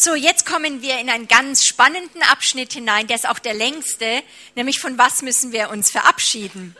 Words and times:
So, 0.00 0.14
jetzt 0.14 0.46
kommen 0.46 0.80
wir 0.80 1.00
in 1.00 1.10
einen 1.10 1.26
ganz 1.26 1.66
spannenden 1.66 2.22
Abschnitt 2.22 2.72
hinein, 2.72 3.08
der 3.08 3.16
ist 3.16 3.28
auch 3.28 3.40
der 3.40 3.52
längste, 3.52 4.22
nämlich 4.54 4.78
von 4.78 4.96
was 4.96 5.22
müssen 5.22 5.50
wir 5.50 5.70
uns 5.70 5.90
verabschieden? 5.90 6.76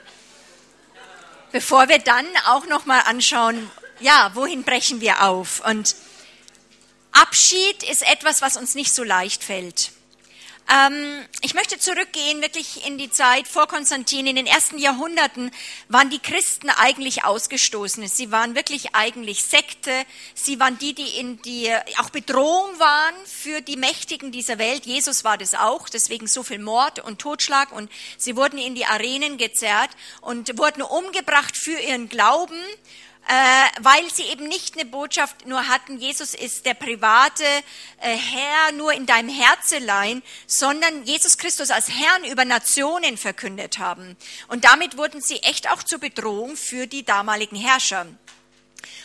Bevor 1.50 1.88
wir 1.88 1.98
dann 1.98 2.28
auch 2.46 2.66
noch 2.66 2.86
mal 2.86 3.00
anschauen, 3.00 3.68
ja, 3.98 4.30
wohin 4.34 4.62
brechen 4.62 5.00
wir 5.00 5.24
auf? 5.24 5.66
Und 5.66 5.96
Abschied 7.10 7.82
ist 7.90 8.08
etwas, 8.08 8.40
was 8.40 8.56
uns 8.56 8.76
nicht 8.76 8.94
so 8.94 9.02
leicht 9.02 9.42
fällt. 9.42 9.90
Ähm, 10.70 11.24
ich 11.40 11.54
möchte 11.54 11.78
zurückgehen 11.78 12.42
wirklich 12.42 12.86
in 12.86 12.98
die 12.98 13.10
Zeit 13.10 13.48
vor 13.48 13.66
Konstantin. 13.68 14.26
In 14.26 14.36
den 14.36 14.46
ersten 14.46 14.76
Jahrhunderten 14.76 15.50
waren 15.88 16.10
die 16.10 16.18
Christen 16.18 16.68
eigentlich 16.68 17.24
ausgestoßen. 17.24 18.06
Sie 18.06 18.30
waren 18.30 18.54
wirklich 18.54 18.94
eigentlich 18.94 19.44
Sekte. 19.44 19.90
Sie 20.34 20.60
waren 20.60 20.76
die, 20.76 20.94
die 20.94 21.18
in 21.18 21.40
die 21.40 21.70
auch 21.98 22.10
Bedrohung 22.10 22.78
waren 22.78 23.14
für 23.24 23.62
die 23.62 23.76
Mächtigen 23.76 24.30
dieser 24.30 24.58
Welt. 24.58 24.84
Jesus 24.84 25.24
war 25.24 25.38
das 25.38 25.54
auch. 25.54 25.88
Deswegen 25.88 26.26
so 26.26 26.42
viel 26.42 26.58
Mord 26.58 26.98
und 26.98 27.18
Totschlag 27.18 27.72
und 27.72 27.90
sie 28.18 28.36
wurden 28.36 28.58
in 28.58 28.74
die 28.74 28.84
Arenen 28.84 29.38
gezerrt 29.38 29.90
und 30.20 30.58
wurden 30.58 30.82
umgebracht 30.82 31.56
für 31.56 31.78
ihren 31.80 32.10
Glauben 32.10 32.60
weil 33.82 34.10
sie 34.10 34.22
eben 34.24 34.48
nicht 34.48 34.74
eine 34.74 34.86
Botschaft 34.86 35.46
nur 35.46 35.68
hatten, 35.68 35.98
Jesus 35.98 36.34
ist 36.34 36.64
der 36.64 36.74
private 36.74 37.44
äh, 38.00 38.16
Herr 38.16 38.72
nur 38.72 38.92
in 38.92 39.04
deinem 39.04 39.28
Herzelein, 39.28 40.22
sondern 40.46 41.04
Jesus 41.04 41.36
Christus 41.36 41.70
als 41.70 41.90
Herrn 41.90 42.24
über 42.24 42.46
Nationen 42.46 43.18
verkündet 43.18 43.78
haben. 43.78 44.16
Und 44.48 44.64
damit 44.64 44.96
wurden 44.96 45.20
sie 45.20 45.42
echt 45.42 45.70
auch 45.70 45.82
zur 45.82 45.98
Bedrohung 45.98 46.56
für 46.56 46.86
die 46.86 47.04
damaligen 47.04 47.56
Herrscher. 47.56 48.06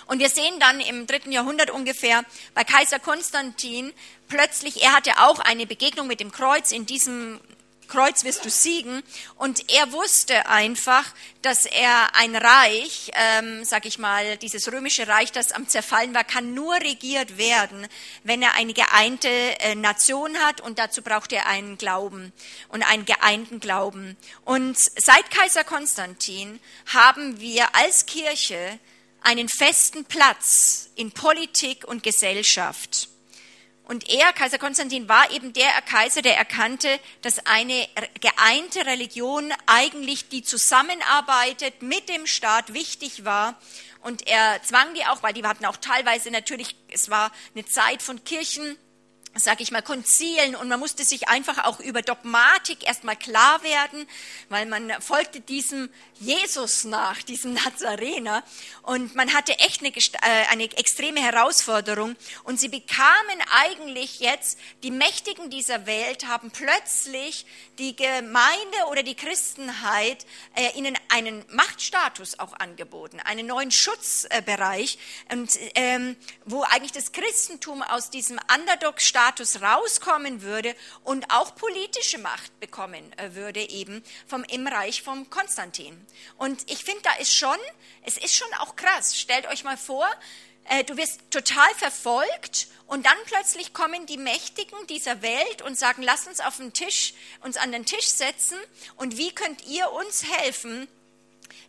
Und 0.06 0.20
wir 0.20 0.30
sehen 0.30 0.60
dann 0.60 0.80
im 0.80 1.08
dritten 1.08 1.32
Jahrhundert 1.32 1.70
ungefähr 1.70 2.24
bei 2.54 2.64
Kaiser 2.64 3.00
Konstantin 3.00 3.94
plötzlich, 4.28 4.84
er 4.84 4.94
hatte 4.94 5.18
auch 5.20 5.40
eine 5.40 5.66
Begegnung 5.66 6.08
mit 6.08 6.20
dem 6.20 6.32
Kreuz 6.32 6.72
in 6.72 6.86
diesem 6.86 7.40
Kreuz 7.88 8.24
wirst 8.24 8.46
du 8.46 8.50
siegen. 8.50 9.04
Und 9.36 9.72
er 9.72 9.92
wusste 9.92 10.48
einfach, 10.48 11.06
dass 11.42 11.66
er 11.66 12.16
ein 12.16 12.36
Reich, 12.36 13.12
ähm, 13.14 13.64
sag 13.66 13.86
ich 13.86 14.00
mal, 14.00 14.38
dieses 14.38 14.72
römische 14.72 15.08
Reich, 15.08 15.32
das 15.32 15.52
am 15.52 15.68
Zerfallen 15.68 16.14
war, 16.14 16.24
kann 16.24 16.54
nur 16.54 16.76
regiert 16.76 17.38
werden, 17.38 17.88
wenn 18.24 18.42
er 18.42 18.56
eine 18.56 18.74
geeinte 18.74 19.30
äh, 19.30 19.76
Nation 19.76 20.38
hat. 20.38 20.62
Und 20.62 20.80
dazu 20.80 21.02
braucht 21.02 21.32
er 21.34 21.48
einen 21.48 21.78
Glauben 21.78 22.34
und 22.70 22.84
einen 22.84 23.06
geeinten 23.06 23.60
Glauben. 23.60 24.18
Und 24.46 24.78
seit 24.78 25.30
Kaiser 25.32 25.64
Konstantin 25.64 26.60
haben 26.94 27.40
wir 27.40 27.76
als 27.76 28.06
Kirche 28.06 28.80
einen 29.22 29.50
festen 29.50 30.06
Platz 30.06 30.90
in 30.96 31.12
Politik 31.12 31.86
und 31.88 32.04
Gesellschaft. 32.04 33.10
Und 33.86 34.10
er, 34.10 34.32
Kaiser 34.32 34.60
Konstantin, 34.60 35.10
war 35.10 35.30
eben 35.32 35.52
der 35.52 35.70
Kaiser, 35.82 36.22
der 36.22 36.38
erkannte, 36.38 37.00
dass 37.22 37.46
eine 37.46 37.88
geeinte 38.22 38.86
Religion 38.86 39.52
eigentlich, 39.66 40.30
die 40.30 40.42
zusammenarbeitet 40.42 41.82
mit 41.82 42.08
dem 42.08 42.26
Staat, 42.26 42.74
wichtig 42.74 43.26
war. 43.26 43.60
Und 44.02 44.26
er 44.28 44.62
zwang 44.64 44.94
die 44.94 45.06
auch, 45.06 45.22
weil 45.22 45.34
die 45.34 45.44
hatten 45.44 45.66
auch 45.66 45.78
teilweise 45.78 46.32
natürlich, 46.32 46.76
es 46.90 47.10
war 47.10 47.32
eine 47.56 47.66
Zeit 47.66 48.02
von 48.02 48.24
Kirchen, 48.24 48.78
sag 49.36 49.62
ich 49.62 49.72
mal, 49.72 49.82
Konzilen 49.82 50.56
und 50.56 50.68
man 50.70 50.80
musste 50.80 51.04
sich 51.04 51.28
einfach 51.28 51.66
auch 51.66 51.80
über 51.80 52.02
Dogmatik 52.02 52.86
erstmal 52.88 53.16
klar 53.16 53.64
werden, 53.64 54.08
weil 54.50 54.66
man 54.66 54.92
folgte 55.02 55.42
diesem 55.42 55.90
Jesus 56.24 56.84
nach, 56.84 57.22
diesem 57.24 57.54
Nazarener. 57.54 58.44
Und 58.82 59.16
man 59.16 59.34
hatte 59.34 59.58
echt 59.60 59.82
eine, 59.82 59.90
äh, 59.90 60.48
eine 60.50 60.64
extreme 60.78 61.22
Herausforderung. 61.22 62.16
Und 62.44 62.60
sie 62.60 62.70
bekamen 62.70 63.40
eigentlich 63.64 64.20
jetzt, 64.20 64.58
die 64.84 64.92
Mächtigen 64.92 65.50
dieser 65.50 65.86
Welt 65.86 66.28
haben 66.28 66.52
plötzlich 66.52 67.46
die 67.78 67.96
Gemeinde 67.96 68.78
oder 68.90 69.04
die 69.04 69.16
Christenheit 69.16 70.26
äh, 70.56 70.78
ihnen 70.78 70.98
einen 71.10 71.44
Machtstatus 71.50 72.40
auch 72.40 72.54
angeboten, 72.54 73.20
einen 73.20 73.48
neuen 73.48 73.72
Schutzbereich. 73.72 74.98
Und 75.32 75.52
ähm, 75.76 76.16
wo 76.46 76.64
eigentlich 76.64 76.92
das 76.92 77.12
Christentum 77.12 77.82
aus 77.82 78.10
diesem 78.10 78.40
Underdog-Status 78.54 79.14
Status 79.14 79.62
rauskommen 79.62 80.42
würde 80.42 80.76
und 81.04 81.26
auch 81.30 81.56
politische 81.56 82.18
Macht 82.18 82.60
bekommen 82.60 83.12
äh, 83.18 83.36
würde 83.36 83.62
eben 83.70 84.04
vom, 84.28 84.44
im 84.44 84.68
Reich 84.68 85.02
von 85.02 85.30
Konstantin. 85.30 86.06
Und 86.38 86.70
ich 86.72 86.84
finde, 86.84 87.02
da 87.04 87.14
ist 87.16 87.36
schon, 87.36 87.58
es 88.04 88.18
ist 88.18 88.36
schon 88.36 88.52
auch 88.60 88.76
krass. 88.76 89.18
Stellt 89.18 89.48
euch 89.48 89.64
mal 89.64 89.78
vor, 89.78 90.08
äh, 90.70 90.84
du 90.84 90.98
wirst 90.98 91.20
total 91.30 91.70
verfolgt 91.76 92.68
und 92.88 93.06
dann 93.06 93.18
plötzlich 93.26 93.74
kommen 93.74 94.06
die 94.06 94.18
Mächtigen 94.18 94.78
dieser 94.88 95.22
Welt 95.22 95.62
und 95.62 95.78
sagen, 95.78 96.04
lass 96.04 96.28
uns 96.28 96.40
auf 96.40 96.58
den 96.58 96.74
Tisch, 96.74 97.14
uns 97.42 97.58
an 97.58 97.72
den 97.72 97.86
Tisch 97.86 98.08
setzen 98.08 98.58
und 98.96 99.18
wie 99.18 99.34
könnt 99.34 99.66
ihr 99.66 99.92
uns 99.92 100.24
helfen, 100.24 100.88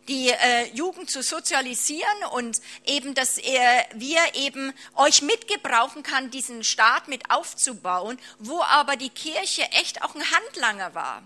die 0.07 0.29
äh, 0.29 0.67
Jugend 0.73 1.09
zu 1.09 1.23
sozialisieren 1.23 2.23
und 2.31 2.61
eben, 2.85 3.15
dass 3.15 3.37
er, 3.37 3.85
wir 3.95 4.19
eben 4.35 4.73
euch 4.95 5.21
mitgebrauchen 5.21 6.03
kann, 6.03 6.31
diesen 6.31 6.63
Staat 6.63 7.07
mit 7.07 7.31
aufzubauen, 7.31 8.19
wo 8.39 8.61
aber 8.61 8.95
die 8.95 9.09
Kirche 9.09 9.63
echt 9.71 10.03
auch 10.03 10.15
ein 10.15 10.31
Handlanger 10.31 10.93
war 10.93 11.23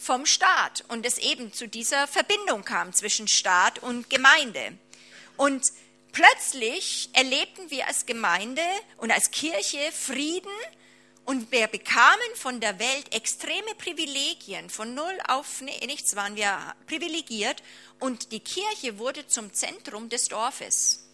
vom 0.00 0.24
Staat 0.24 0.82
und 0.88 1.04
es 1.04 1.18
eben 1.18 1.52
zu 1.52 1.68
dieser 1.68 2.08
Verbindung 2.08 2.64
kam 2.64 2.92
zwischen 2.94 3.28
Staat 3.28 3.80
und 3.80 4.08
Gemeinde. 4.08 4.72
Und 5.36 5.72
plötzlich 6.12 7.10
erlebten 7.12 7.70
wir 7.70 7.86
als 7.86 8.06
Gemeinde 8.06 8.62
und 8.96 9.12
als 9.12 9.30
Kirche 9.30 9.78
Frieden 9.92 10.50
und 11.26 11.52
wir 11.52 11.66
bekamen 11.66 12.34
von 12.34 12.60
der 12.60 12.78
Welt 12.78 13.14
extreme 13.14 13.74
Privilegien. 13.76 14.70
Von 14.70 14.94
null 14.94 15.18
auf 15.28 15.60
nichts 15.60 16.16
waren 16.16 16.34
wir 16.34 16.58
privilegiert. 16.86 17.62
Und 18.00 18.32
die 18.32 18.40
Kirche 18.40 18.98
wurde 18.98 19.26
zum 19.26 19.52
Zentrum 19.52 20.08
des 20.08 20.28
Dorfes. 20.28 21.06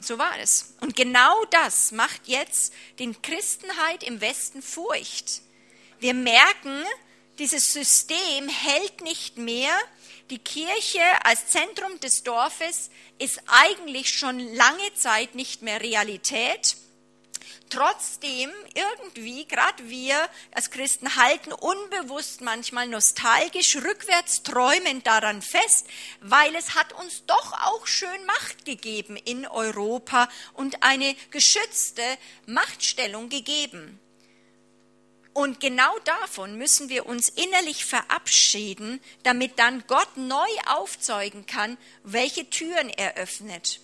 So 0.00 0.18
war 0.18 0.38
es. 0.40 0.74
Und 0.80 0.94
genau 0.94 1.44
das 1.46 1.92
macht 1.92 2.26
jetzt 2.26 2.74
den 2.98 3.22
Christenheit 3.22 4.02
im 4.02 4.20
Westen 4.20 4.60
Furcht. 4.60 5.40
Wir 6.00 6.12
merken, 6.12 6.84
dieses 7.38 7.72
System 7.72 8.48
hält 8.48 9.00
nicht 9.02 9.38
mehr. 9.38 9.76
Die 10.30 10.38
Kirche 10.38 11.02
als 11.22 11.48
Zentrum 11.48 12.00
des 12.00 12.22
Dorfes 12.22 12.90
ist 13.18 13.40
eigentlich 13.46 14.18
schon 14.18 14.38
lange 14.54 14.94
Zeit 14.94 15.34
nicht 15.34 15.62
mehr 15.62 15.80
Realität 15.80 16.76
trotzdem 17.70 18.50
irgendwie, 18.74 19.46
gerade 19.46 19.88
wir 19.88 20.16
als 20.52 20.70
Christen 20.70 21.16
halten 21.16 21.52
unbewusst 21.52 22.40
manchmal 22.40 22.88
nostalgisch, 22.88 23.76
rückwärts 23.76 24.42
träumend 24.42 25.06
daran 25.06 25.42
fest, 25.42 25.86
weil 26.20 26.54
es 26.54 26.74
hat 26.74 26.92
uns 26.92 27.24
doch 27.26 27.52
auch 27.64 27.86
schön 27.86 28.26
Macht 28.26 28.64
gegeben 28.64 29.16
in 29.16 29.46
Europa 29.46 30.28
und 30.54 30.82
eine 30.82 31.14
geschützte 31.30 32.02
Machtstellung 32.46 33.28
gegeben. 33.28 34.00
Und 35.36 35.60
genau 35.60 35.98
davon 36.04 36.56
müssen 36.56 36.88
wir 36.88 37.04
uns 37.04 37.28
innerlich 37.28 37.84
verabschieden, 37.84 39.02
damit 39.22 39.58
dann 39.58 39.84
Gott 39.86 40.16
neu 40.16 40.48
aufzeugen 40.66 41.44
kann, 41.44 41.76
welche 42.04 42.48
Türen 42.48 42.88
er 42.88 43.18
öffnet. 43.18 43.80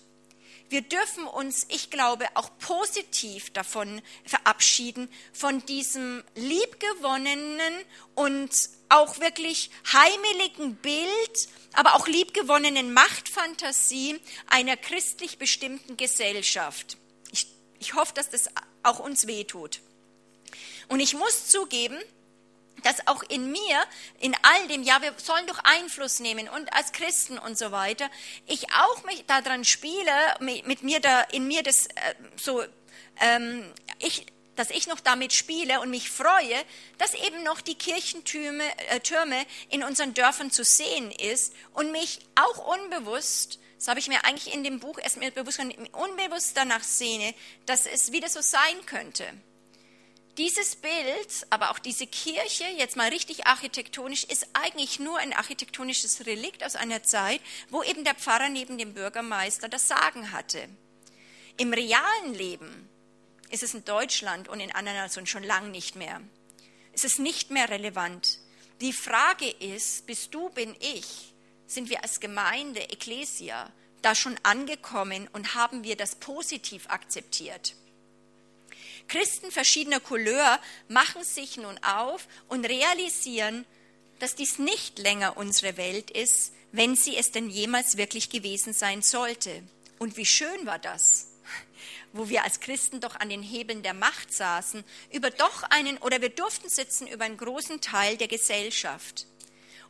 Wir 0.69 0.81
dürfen 0.81 1.27
uns, 1.27 1.67
ich 1.69 1.91
glaube, 1.91 2.25
auch 2.33 2.49
positiv 2.57 3.51
davon 3.51 4.01
verabschieden, 4.25 5.09
von 5.31 5.63
diesem 5.67 6.23
liebgewonnenen 6.33 7.75
und 8.15 8.49
auch 8.89 9.19
wirklich 9.19 9.69
heimeligen 9.93 10.77
Bild, 10.77 11.49
aber 11.73 11.93
auch 11.93 12.07
liebgewonnenen 12.07 12.93
Machtfantasie 12.93 14.19
einer 14.47 14.75
christlich 14.75 15.37
bestimmten 15.37 15.97
Gesellschaft. 15.97 16.97
Ich, 17.31 17.45
ich 17.77 17.93
hoffe, 17.93 18.15
dass 18.15 18.31
das 18.31 18.49
auch 18.81 18.97
uns 18.97 19.27
wehtut. 19.27 19.81
Und 20.87 20.99
ich 20.99 21.13
muss 21.13 21.47
zugeben, 21.47 21.97
dass 22.83 23.07
auch 23.07 23.23
in 23.23 23.51
mir, 23.51 23.83
in 24.19 24.35
all 24.41 24.67
dem, 24.67 24.83
ja, 24.83 25.01
wir 25.01 25.13
sollen 25.17 25.47
doch 25.47 25.59
Einfluss 25.63 26.19
nehmen 26.19 26.49
und 26.49 26.73
als 26.73 26.91
Christen 26.91 27.37
und 27.37 27.57
so 27.57 27.71
weiter, 27.71 28.09
ich 28.45 28.71
auch 28.73 29.03
mich 29.05 29.25
daran 29.25 29.63
spiele, 29.63 30.11
mit, 30.39 30.83
mir 30.83 30.99
da, 30.99 31.21
in 31.21 31.47
mir 31.47 31.63
das 31.63 31.87
äh, 31.87 32.15
so, 32.35 32.63
ähm, 33.21 33.71
ich, 33.99 34.25
dass 34.55 34.69
ich 34.69 34.87
noch 34.87 34.99
damit 34.99 35.33
spiele 35.33 35.79
und 35.79 35.89
mich 35.89 36.09
freue, 36.09 36.63
dass 36.97 37.13
eben 37.13 37.43
noch 37.43 37.61
die 37.61 37.75
Kirchentürme 37.75 38.63
äh, 38.89 38.99
Türme 38.99 39.45
in 39.69 39.83
unseren 39.83 40.13
Dörfern 40.13 40.51
zu 40.51 40.63
sehen 40.63 41.11
ist 41.11 41.53
und 41.73 41.91
mich 41.91 42.19
auch 42.35 42.75
unbewusst, 42.75 43.59
das 43.77 43.87
habe 43.87 43.99
ich 43.99 44.07
mir 44.07 44.23
eigentlich 44.23 44.53
in 44.53 44.63
dem 44.63 44.79
Buch 44.79 44.97
erst 45.01 45.17
mir 45.17 45.31
bewusst, 45.31 45.59
unbewusst 45.59 46.55
danach 46.55 46.83
sehne, 46.83 47.33
dass 47.65 47.85
es 47.85 48.11
wieder 48.11 48.29
so 48.29 48.41
sein 48.41 48.85
könnte. 48.85 49.25
Dieses 50.37 50.75
Bild, 50.75 51.45
aber 51.51 51.69
auch 51.69 51.77
diese 51.77 52.07
Kirche, 52.07 52.63
jetzt 52.75 52.95
mal 52.95 53.09
richtig 53.09 53.45
architektonisch, 53.45 54.23
ist 54.23 54.47
eigentlich 54.53 54.99
nur 54.99 55.19
ein 55.19 55.31
architektonisches 55.31 56.25
Relikt 56.25 56.63
aus 56.65 56.75
einer 56.75 57.03
Zeit, 57.03 57.39
wo 57.69 57.83
eben 57.83 58.03
der 58.03 58.15
Pfarrer 58.15 58.49
neben 58.49 58.79
dem 58.79 58.95
Bürgermeister 58.95 59.69
das 59.69 59.87
Sagen 59.87 60.31
hatte. 60.31 60.67
Im 61.57 61.71
realen 61.71 62.33
Leben 62.33 62.89
ist 63.51 63.61
es 63.61 63.75
in 63.75 63.85
Deutschland 63.85 64.49
und 64.49 64.59
in 64.59 64.71
anderen 64.71 64.97
Nationen 64.97 65.27
schon 65.27 65.43
lange 65.43 65.69
nicht 65.69 65.95
mehr. 65.95 66.19
Es 66.93 67.03
ist 67.03 67.19
nicht 67.19 67.51
mehr 67.51 67.69
relevant. 67.69 68.39
Die 68.81 68.93
Frage 68.93 69.47
ist, 69.47 70.07
bist 70.07 70.33
du, 70.33 70.49
bin 70.49 70.75
ich, 70.79 71.35
sind 71.67 71.91
wir 71.91 72.01
als 72.01 72.19
Gemeinde, 72.19 72.89
Ecclesia, 72.89 73.71
da 74.01 74.15
schon 74.15 74.35
angekommen 74.41 75.29
und 75.31 75.53
haben 75.53 75.83
wir 75.83 75.95
das 75.95 76.15
positiv 76.15 76.89
akzeptiert? 76.89 77.75
Christen 79.07 79.51
verschiedener 79.51 79.99
Couleur 79.99 80.59
machen 80.87 81.23
sich 81.23 81.57
nun 81.57 81.77
auf 81.83 82.27
und 82.47 82.65
realisieren, 82.65 83.65
dass 84.19 84.35
dies 84.35 84.59
nicht 84.59 84.99
länger 84.99 85.37
unsere 85.37 85.77
Welt 85.77 86.09
ist, 86.11 86.53
wenn 86.71 86.95
sie 86.95 87.15
es 87.17 87.31
denn 87.31 87.49
jemals 87.49 87.97
wirklich 87.97 88.29
gewesen 88.29 88.73
sein 88.73 89.01
sollte. 89.01 89.63
Und 89.99 90.17
wie 90.17 90.25
schön 90.25 90.65
war 90.65 90.79
das, 90.79 91.27
wo 92.13 92.29
wir 92.29 92.43
als 92.43 92.59
Christen 92.59 92.99
doch 92.99 93.15
an 93.15 93.29
den 93.29 93.43
Hebeln 93.43 93.83
der 93.83 93.93
Macht 93.93 94.33
saßen, 94.33 94.83
über 95.11 95.29
doch 95.29 95.63
einen, 95.63 95.97
oder 95.99 96.21
wir 96.21 96.29
durften 96.29 96.69
sitzen 96.69 97.07
über 97.07 97.25
einen 97.25 97.37
großen 97.37 97.81
Teil 97.81 98.17
der 98.17 98.27
Gesellschaft. 98.27 99.27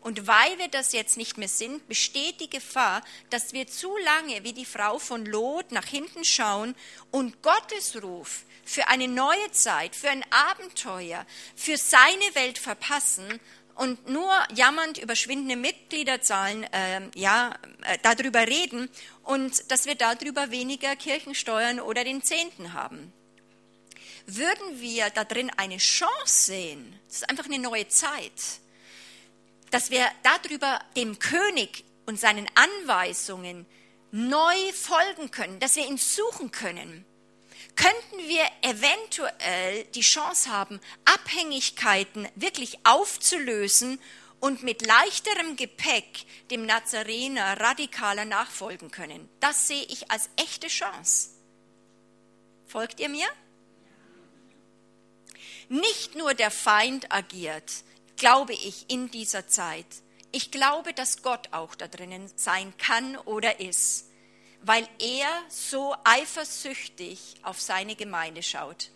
Und 0.01 0.27
weil 0.27 0.57
wir 0.57 0.67
das 0.67 0.91
jetzt 0.91 1.15
nicht 1.15 1.37
mehr 1.37 1.47
sind, 1.47 1.87
besteht 1.87 2.41
die 2.41 2.49
Gefahr, 2.49 3.01
dass 3.29 3.53
wir 3.53 3.67
zu 3.67 3.95
lange 3.97 4.43
wie 4.43 4.51
die 4.51 4.65
Frau 4.65 4.99
von 4.99 5.25
Lot 5.25 5.71
nach 5.71 5.85
hinten 5.85 6.25
schauen 6.25 6.75
und 7.11 7.41
Gottes 7.41 8.03
Ruf 8.03 8.43
für 8.63 8.87
eine 8.87 9.07
neue 9.07 9.51
Zeit, 9.51 9.95
für 9.95 10.09
ein 10.09 10.23
Abenteuer, 10.31 11.25
für 11.55 11.77
seine 11.77 12.35
Welt 12.35 12.57
verpassen 12.57 13.39
und 13.75 14.07
nur 14.07 14.31
jammernd 14.53 14.97
über 14.97 15.15
schwindende 15.15 15.55
Mitgliederzahlen 15.55 16.63
äh, 16.71 17.01
ja, 17.15 17.55
äh, 17.83 17.97
darüber 18.01 18.47
reden 18.47 18.89
und 19.23 19.71
dass 19.71 19.85
wir 19.85 19.95
darüber 19.95 20.51
weniger 20.51 20.95
Kirchensteuern 20.95 21.79
oder 21.79 22.03
den 22.03 22.21
Zehnten 22.21 22.73
haben. 22.73 23.11
Würden 24.25 24.79
wir 24.79 25.09
da 25.09 25.25
drin 25.25 25.51
eine 25.57 25.77
Chance 25.77 26.45
sehen, 26.45 26.99
das 27.07 27.17
ist 27.17 27.29
einfach 27.29 27.45
eine 27.45 27.59
neue 27.59 27.87
Zeit, 27.87 28.31
dass 29.71 29.89
wir 29.89 30.05
darüber 30.21 30.79
dem 30.95 31.19
König 31.19 31.83
und 32.05 32.19
seinen 32.19 32.47
Anweisungen 32.55 33.65
neu 34.11 34.71
folgen 34.73 35.31
können, 35.31 35.59
dass 35.59 35.75
wir 35.75 35.87
ihn 35.87 35.97
suchen 35.97 36.51
können, 36.51 37.05
könnten 37.75 38.27
wir 38.27 38.45
eventuell 38.61 39.85
die 39.95 40.01
Chance 40.01 40.49
haben, 40.49 40.79
Abhängigkeiten 41.05 42.27
wirklich 42.35 42.77
aufzulösen 42.85 43.99
und 44.39 44.61
mit 44.61 44.85
leichterem 44.85 45.55
Gepäck 45.55 46.25
dem 46.51 46.65
Nazarener 46.65 47.59
radikaler 47.59 48.25
nachfolgen 48.25 48.91
können. 48.91 49.29
Das 49.39 49.67
sehe 49.67 49.83
ich 49.83 50.11
als 50.11 50.29
echte 50.35 50.67
Chance. 50.67 51.29
Folgt 52.67 52.99
ihr 52.99 53.09
mir? 53.09 53.27
Nicht 55.69 56.15
nur 56.15 56.33
der 56.33 56.51
Feind 56.51 57.11
agiert, 57.11 57.71
glaube 58.17 58.53
ich, 58.53 58.85
in 58.89 59.09
dieser 59.11 59.47
Zeit. 59.47 59.85
Ich 60.31 60.51
glaube, 60.51 60.93
dass 60.93 61.21
Gott 61.21 61.49
auch 61.51 61.75
da 61.75 61.87
drinnen 61.87 62.29
sein 62.35 62.75
kann 62.77 63.17
oder 63.17 63.59
ist 63.59 64.09
weil 64.63 64.87
er 64.99 65.27
so 65.49 65.93
eifersüchtig 66.03 67.35
auf 67.43 67.61
seine 67.61 67.95
Gemeinde 67.95 68.41
schaut. 68.41 68.89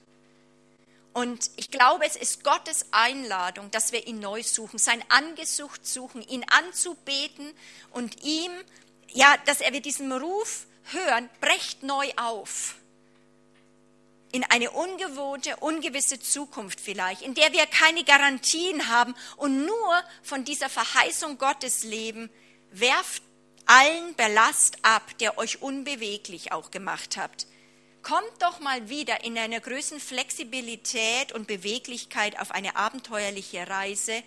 Und 1.14 1.50
ich 1.56 1.72
glaube, 1.72 2.06
es 2.06 2.16
ist 2.16 2.44
Gottes 2.44 2.86
Einladung, 2.92 3.72
dass 3.72 3.92
wir 3.92 4.08
ihn 4.08 4.20
neu 4.20 4.44
suchen, 4.44 4.78
sein 4.78 5.04
Angesicht 5.10 5.86
suchen, 5.86 6.22
ihn 6.22 6.46
anzubeten 6.50 7.54
und 7.92 8.24
ihm, 8.24 8.52
ja, 9.10 9.36
dass 9.46 9.60
er 9.60 9.74
wir 9.74 9.82
diesen 9.82 10.12
Ruf 10.12 10.68
hören, 10.92 11.30
brecht 11.42 11.84
neu 11.84 12.08
auf. 12.18 12.76
In 14.32 14.44
eine 14.44 14.72
ungewohnte, 14.72 15.58
ungewisse 15.58 16.20
Zukunft 16.20 16.80
vielleicht, 16.80 17.24
in 17.24 17.34
der 17.34 17.52
wir 17.52 17.66
keine 17.66 18.04
Garantien 18.04 18.88
haben 18.88 19.16
und 19.38 19.66
nur 19.66 20.04
von 20.22 20.46
dieser 20.46 20.70
Verheißung 20.70 21.40
Gottes 21.40 21.84
leben, 21.84 22.30
werft 22.72 23.24
allen 23.68 24.16
Ballast 24.16 24.78
ab, 24.82 25.18
der 25.20 25.38
euch 25.38 25.62
unbeweglich 25.62 26.52
auch 26.52 26.72
gemacht 26.72 27.18
habt. 27.18 27.48
Kommt 28.02 28.42
doch 28.42 28.60
mal 28.62 28.90
wieder 28.90 29.24
in 29.26 29.38
einer 29.38 29.60
größeren 29.60 30.00
Flexibilität 30.00 31.34
und 31.34 31.48
Beweglichkeit 31.48 32.40
auf 32.40 32.52
eine 32.52 32.78
abenteuerliche 32.78 33.68
Reise, 33.68 34.24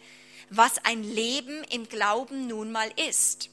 was 0.50 0.84
ein 0.84 1.02
Leben 1.02 1.64
im 1.64 1.88
Glauben 1.88 2.46
nun 2.46 2.70
mal 2.70 2.92
ist. 3.08 3.48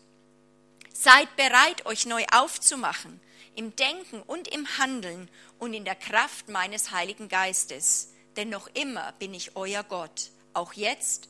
Seid 0.92 1.34
bereit, 1.38 1.86
euch 1.86 2.06
neu 2.06 2.26
aufzumachen, 2.34 3.22
im 3.56 3.76
Denken 3.76 4.22
und 4.24 4.48
im 4.48 4.68
Handeln 4.78 5.30
und 5.60 5.74
in 5.74 5.86
der 5.86 5.96
Kraft 5.96 6.50
meines 6.50 6.92
Heiligen 6.92 7.30
Geistes. 7.30 8.14
Denn 8.36 8.50
noch 8.50 8.68
immer 8.74 9.14
bin 9.14 9.34
ich 9.34 9.56
euer 9.56 9.84
Gott, 9.84 10.32
auch 10.54 10.74
jetzt, 10.74 11.30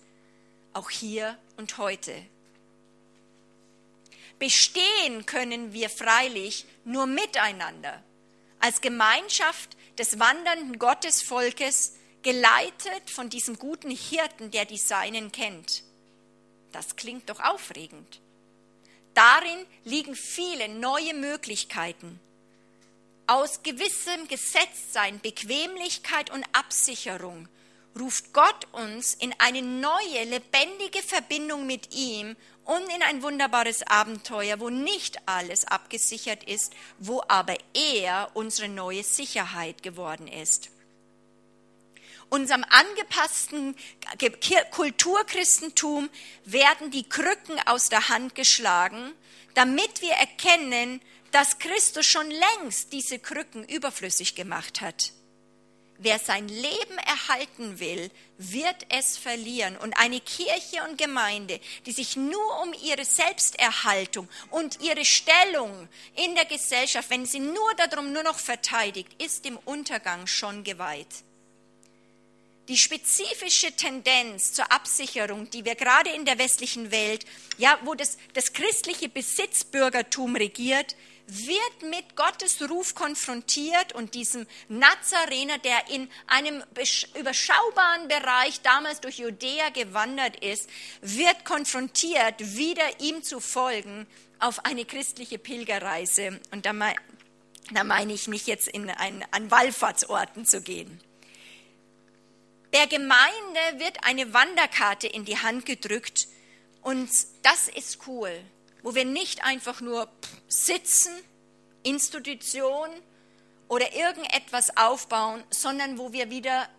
auch 0.73 0.89
hier 0.89 1.37
und 1.57 1.77
heute. 1.77 2.13
Bestehen 4.39 5.25
können 5.25 5.73
wir 5.73 5.89
freilich 5.89 6.65
nur 6.85 7.07
miteinander, 7.07 8.03
als 8.59 8.81
Gemeinschaft 8.81 9.75
des 9.97 10.19
wandernden 10.19 10.77
Gottesvolkes, 10.77 11.93
geleitet 12.23 13.09
von 13.09 13.29
diesem 13.29 13.57
guten 13.57 13.89
Hirten, 13.89 14.51
der 14.51 14.65
die 14.65 14.77
Seinen 14.77 15.31
kennt. 15.31 15.83
Das 16.71 16.95
klingt 16.95 17.29
doch 17.29 17.39
aufregend. 17.39 18.19
Darin 19.13 19.65
liegen 19.83 20.15
viele 20.15 20.67
neue 20.67 21.13
Möglichkeiten. 21.13 22.19
Aus 23.27 23.63
gewissem 23.63 24.27
Gesetztsein, 24.27 25.19
Bequemlichkeit 25.21 26.29
und 26.29 26.45
Absicherung 26.51 27.47
ruft 27.99 28.33
Gott 28.33 28.67
uns 28.71 29.13
in 29.13 29.33
eine 29.39 29.61
neue, 29.61 30.23
lebendige 30.25 31.01
Verbindung 31.01 31.65
mit 31.65 31.93
ihm 31.93 32.35
und 32.65 32.83
in 32.93 33.01
ein 33.01 33.23
wunderbares 33.23 33.83
Abenteuer, 33.83 34.59
wo 34.59 34.69
nicht 34.69 35.17
alles 35.27 35.65
abgesichert 35.65 36.43
ist, 36.43 36.73
wo 36.99 37.23
aber 37.27 37.55
er 37.73 38.31
unsere 38.33 38.67
neue 38.67 39.03
Sicherheit 39.03 39.83
geworden 39.83 40.27
ist. 40.27 40.69
Unserem 42.29 42.65
angepassten 42.65 43.75
Kulturchristentum 44.71 46.09
werden 46.43 46.91
die 46.91 47.07
Krücken 47.07 47.57
aus 47.65 47.87
der 47.87 48.09
Hand 48.09 48.35
geschlagen, 48.35 49.13
damit 49.53 50.01
wir 50.01 50.11
erkennen, 50.11 51.01
dass 51.31 51.59
Christus 51.59 52.05
schon 52.05 52.29
längst 52.29 52.91
diese 52.91 53.19
Krücken 53.19 53.63
überflüssig 53.63 54.35
gemacht 54.35 54.81
hat. 54.81 55.13
Wer 55.99 56.19
sein 56.19 56.47
Leben 56.47 56.97
erhalten 57.05 57.79
will, 57.79 58.11
wird 58.37 58.85
es 58.89 59.17
verlieren. 59.17 59.75
Und 59.77 59.97
eine 59.97 60.21
Kirche 60.21 60.83
und 60.87 60.97
Gemeinde, 60.97 61.59
die 61.85 61.91
sich 61.91 62.15
nur 62.15 62.61
um 62.61 62.73
ihre 62.83 63.03
Selbsterhaltung 63.03 64.29
und 64.51 64.79
ihre 64.81 65.05
Stellung 65.05 65.89
in 66.15 66.35
der 66.35 66.45
Gesellschaft, 66.45 67.09
wenn 67.09 67.25
sie 67.25 67.39
nur 67.39 67.73
darum 67.75 68.13
nur 68.13 68.23
noch 68.23 68.37
verteidigt, 68.37 69.09
ist 69.21 69.45
dem 69.45 69.57
Untergang 69.65 70.27
schon 70.27 70.63
geweiht. 70.63 71.23
Die 72.67 72.77
spezifische 72.77 73.71
Tendenz 73.71 74.51
zur 74.51 74.71
Absicherung, 74.71 75.49
die 75.49 75.63
wir 75.63 75.75
gerade 75.75 76.09
in 76.09 76.25
der 76.25 76.37
westlichen 76.37 76.91
Welt, 76.91 77.25
ja, 77.57 77.79
wo 77.85 77.95
das, 77.95 78.17
das 78.33 78.51
christliche 78.51 79.07
Besitzbürgertum 79.07 80.35
regiert, 80.35 80.95
wird 81.27 81.89
mit 81.89 82.15
Gottes 82.15 82.61
Ruf 82.69 82.95
konfrontiert 82.95 83.93
und 83.93 84.13
diesem 84.13 84.47
Nazarener, 84.69 85.57
der 85.57 85.89
in 85.89 86.09
einem 86.25 86.63
überschaubaren 87.19 88.07
Bereich 88.07 88.61
damals 88.61 89.01
durch 89.01 89.19
Judäa 89.19 89.69
gewandert 89.69 90.43
ist, 90.43 90.69
wird 91.01 91.43
konfrontiert, 91.43 92.35
wieder 92.39 93.01
ihm 93.01 93.23
zu 93.23 93.41
folgen 93.41 94.07
auf 94.39 94.65
eine 94.65 94.85
christliche 94.85 95.37
Pilgerreise. 95.37 96.39
Und 96.51 96.65
da, 96.65 96.71
mein, 96.71 96.95
da 97.71 97.83
meine 97.83 98.13
ich 98.13 98.29
nicht 98.29 98.47
jetzt 98.47 98.69
in 98.69 98.89
ein, 98.89 99.25
an 99.31 99.51
Wallfahrtsorten 99.51 100.45
zu 100.45 100.61
gehen. 100.61 101.01
Der 102.73 102.87
Gemeinde 102.87 103.79
wird 103.79 103.97
eine 104.03 104.33
Wanderkarte 104.33 105.07
in 105.07 105.25
die 105.25 105.37
Hand 105.37 105.65
gedrückt 105.65 106.27
und 106.83 107.09
das 107.43 107.67
ist 107.67 108.07
cool 108.07 108.31
wo 108.83 108.95
wir 108.95 109.05
nicht 109.05 109.43
einfach 109.43 109.81
nur 109.81 110.09
sitzen, 110.47 111.13
Institution 111.83 112.89
oder 113.67 113.93
irgendetwas 113.93 114.75
aufbauen, 114.77 115.43
sondern 115.49 115.97
wo 115.97 116.13
wir 116.13 116.29
wieder 116.29 116.69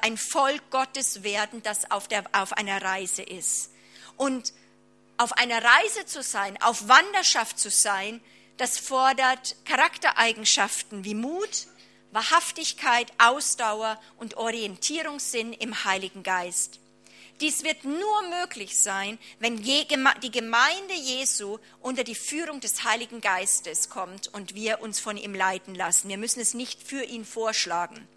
ein 0.00 0.16
Volk 0.16 0.70
Gottes 0.70 1.22
werden, 1.22 1.62
das 1.62 1.90
auf, 1.90 2.08
der, 2.08 2.24
auf 2.32 2.52
einer 2.54 2.82
Reise 2.82 3.22
ist. 3.22 3.70
Und 4.16 4.52
auf 5.16 5.32
einer 5.32 5.62
Reise 5.62 6.06
zu 6.06 6.22
sein, 6.22 6.60
auf 6.62 6.88
Wanderschaft 6.88 7.58
zu 7.58 7.70
sein, 7.70 8.20
das 8.56 8.78
fordert 8.78 9.56
Charaktereigenschaften 9.64 11.04
wie 11.04 11.14
Mut, 11.14 11.66
Wahrhaftigkeit, 12.12 13.12
Ausdauer 13.18 14.00
und 14.16 14.36
Orientierungssinn 14.36 15.52
im 15.52 15.84
Heiligen 15.84 16.22
Geist. 16.22 16.78
Dies 17.40 17.64
wird 17.64 17.84
nur 17.84 18.22
möglich 18.30 18.78
sein, 18.78 19.18
wenn 19.40 19.62
die 19.62 20.30
Gemeinde 20.30 20.94
Jesu 20.94 21.58
unter 21.80 22.04
die 22.04 22.14
Führung 22.14 22.60
des 22.60 22.84
Heiligen 22.84 23.20
Geistes 23.20 23.90
kommt 23.90 24.28
und 24.28 24.54
wir 24.54 24.80
uns 24.80 25.00
von 25.00 25.16
ihm 25.16 25.34
leiten 25.34 25.74
lassen. 25.74 26.08
Wir 26.08 26.18
müssen 26.18 26.40
es 26.40 26.54
nicht 26.54 26.82
für 26.82 27.02
ihn 27.02 27.24
vorschlagen. 27.24 28.08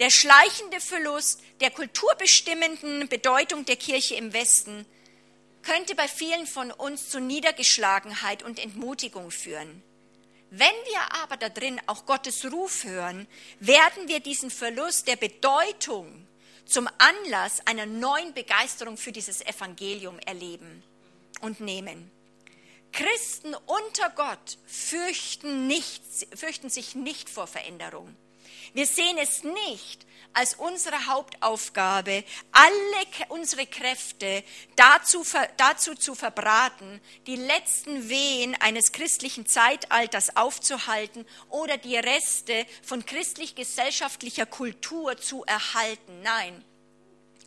der 0.00 0.08
schleichende 0.08 0.80
Verlust 0.80 1.42
der 1.60 1.70
kulturbestimmenden 1.70 3.08
Bedeutung 3.08 3.66
der 3.66 3.76
Kirche 3.76 4.14
im 4.14 4.32
Westen 4.32 4.86
könnte 5.62 5.94
bei 5.94 6.08
vielen 6.08 6.46
von 6.46 6.72
uns 6.72 7.10
zu 7.10 7.20
Niedergeschlagenheit 7.20 8.42
und 8.42 8.58
Entmutigung 8.58 9.30
führen. 9.30 9.82
Wenn 10.50 10.66
wir 10.68 11.22
aber 11.22 11.36
da 11.36 11.50
drin 11.50 11.78
auch 11.86 12.06
Gottes 12.06 12.50
Ruf 12.50 12.84
hören, 12.84 13.28
werden 13.60 14.08
wir 14.08 14.20
diesen 14.20 14.50
Verlust 14.50 15.06
der 15.06 15.16
Bedeutung 15.16 16.26
zum 16.70 16.88
Anlass 16.98 17.60
einer 17.66 17.86
neuen 17.86 18.32
Begeisterung 18.32 18.96
für 18.96 19.12
dieses 19.12 19.44
Evangelium 19.44 20.18
erleben 20.20 20.82
und 21.40 21.60
nehmen. 21.60 22.10
Christen 22.92 23.54
unter 23.54 24.10
Gott 24.10 24.58
fürchten, 24.66 25.66
nicht, 25.66 26.02
fürchten 26.34 26.70
sich 26.70 26.94
nicht 26.94 27.28
vor 27.28 27.46
Veränderung. 27.46 28.14
Wir 28.72 28.86
sehen 28.86 29.18
es 29.18 29.44
nicht 29.44 30.06
als 30.32 30.54
unsere 30.54 31.06
Hauptaufgabe, 31.06 32.24
alle 32.52 33.28
unsere 33.28 33.66
Kräfte 33.66 34.44
dazu, 34.76 35.24
dazu 35.56 35.94
zu 35.94 36.14
verbraten, 36.14 37.00
die 37.26 37.36
letzten 37.36 38.08
Wehen 38.08 38.56
eines 38.60 38.92
christlichen 38.92 39.46
Zeitalters 39.46 40.36
aufzuhalten 40.36 41.26
oder 41.48 41.76
die 41.76 41.96
Reste 41.96 42.66
von 42.82 43.04
christlich-gesellschaftlicher 43.04 44.46
Kultur 44.46 45.16
zu 45.16 45.44
erhalten. 45.44 46.22
Nein. 46.22 46.64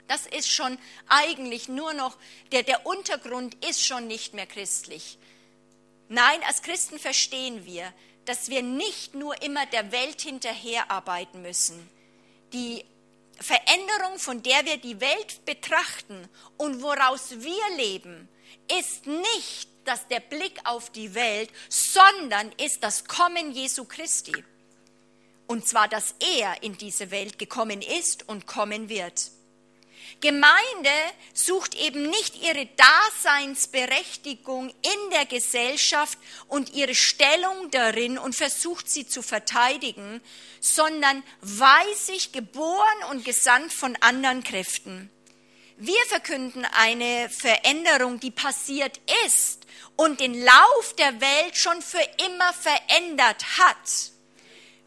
Das 0.07 0.25
ist 0.25 0.51
schon 0.51 0.77
eigentlich 1.07 1.69
nur 1.69 1.93
noch, 1.93 2.17
der, 2.51 2.63
der 2.63 2.85
Untergrund 2.85 3.55
ist 3.65 3.85
schon 3.85 4.07
nicht 4.07 4.33
mehr 4.33 4.45
christlich. 4.45 5.17
Nein, 6.09 6.39
als 6.45 6.61
Christen 6.61 6.99
verstehen 6.99 7.65
wir, 7.65 7.91
dass 8.25 8.49
wir 8.49 8.61
nicht 8.61 9.15
nur 9.15 9.41
immer 9.41 9.65
der 9.67 9.91
Welt 9.91 10.21
hinterherarbeiten 10.21 11.41
müssen. 11.41 11.89
Die 12.53 12.85
Veränderung, 13.39 14.19
von 14.19 14.41
der 14.43 14.65
wir 14.65 14.77
die 14.77 15.01
Welt 15.01 15.45
betrachten 15.45 16.29
und 16.57 16.81
woraus 16.81 17.31
wir 17.41 17.77
leben, 17.77 18.29
ist 18.79 19.05
nicht 19.07 19.73
dass 19.85 20.07
der 20.07 20.19
Blick 20.19 20.59
auf 20.63 20.89
die 20.91 21.13
Welt, 21.13 21.49
sondern 21.69 22.51
ist 22.53 22.83
das 22.83 23.05
Kommen 23.05 23.51
Jesu 23.51 23.85
Christi. 23.85 24.43
Und 25.47 25.67
zwar, 25.67 25.87
dass 25.87 26.15
er 26.19 26.63
in 26.63 26.77
diese 26.77 27.11
Welt 27.11 27.37
gekommen 27.37 27.81
ist 27.81 28.27
und 28.27 28.47
kommen 28.47 28.89
wird. 28.89 29.31
Gemeinde 30.23 30.89
sucht 31.33 31.75
eben 31.75 32.09
nicht 32.09 32.41
ihre 32.41 32.65
Daseinsberechtigung 32.77 34.69
in 34.69 35.09
der 35.11 35.25
Gesellschaft 35.25 36.17
und 36.47 36.73
ihre 36.73 36.95
Stellung 36.95 37.69
darin 37.71 38.17
und 38.17 38.33
versucht 38.33 38.89
sie 38.89 39.05
zu 39.05 39.21
verteidigen, 39.21 40.21
sondern 40.61 41.23
weiß 41.41 42.07
sich 42.07 42.31
geboren 42.31 43.03
und 43.11 43.25
gesandt 43.25 43.73
von 43.73 43.97
anderen 43.97 44.45
Kräften. 44.45 45.11
Wir 45.75 46.01
verkünden 46.07 46.63
eine 46.71 47.29
Veränderung, 47.29 48.21
die 48.21 48.31
passiert 48.31 49.01
ist 49.25 49.67
und 49.97 50.21
den 50.21 50.41
Lauf 50.41 50.95
der 50.97 51.19
Welt 51.19 51.57
schon 51.57 51.81
für 51.81 52.07
immer 52.25 52.53
verändert 52.53 53.43
hat. 53.57 54.12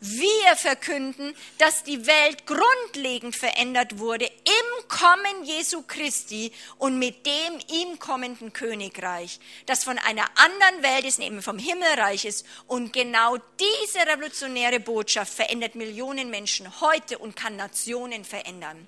Wir 0.00 0.56
verkünden, 0.56 1.34
dass 1.56 1.82
die 1.82 2.06
Welt 2.06 2.46
grundlegend 2.46 3.34
verändert 3.34 3.98
wurde 3.98 4.26
im 4.26 4.88
Kommen 4.88 5.44
Jesu 5.44 5.82
Christi 5.82 6.52
und 6.76 6.98
mit 6.98 7.24
dem 7.24 7.58
ihm 7.68 7.98
kommenden 7.98 8.52
Königreich, 8.52 9.40
das 9.64 9.84
von 9.84 9.98
einer 9.98 10.26
anderen 10.34 10.82
Welt 10.82 11.06
ist, 11.06 11.18
eben 11.18 11.40
vom 11.40 11.58
Himmelreich 11.58 12.26
ist. 12.26 12.44
Und 12.66 12.92
genau 12.92 13.38
diese 13.58 14.00
revolutionäre 14.06 14.80
Botschaft 14.80 15.32
verändert 15.32 15.74
Millionen 15.74 16.28
Menschen 16.28 16.80
heute 16.82 17.16
und 17.16 17.34
kann 17.34 17.56
Nationen 17.56 18.24
verändern. 18.26 18.86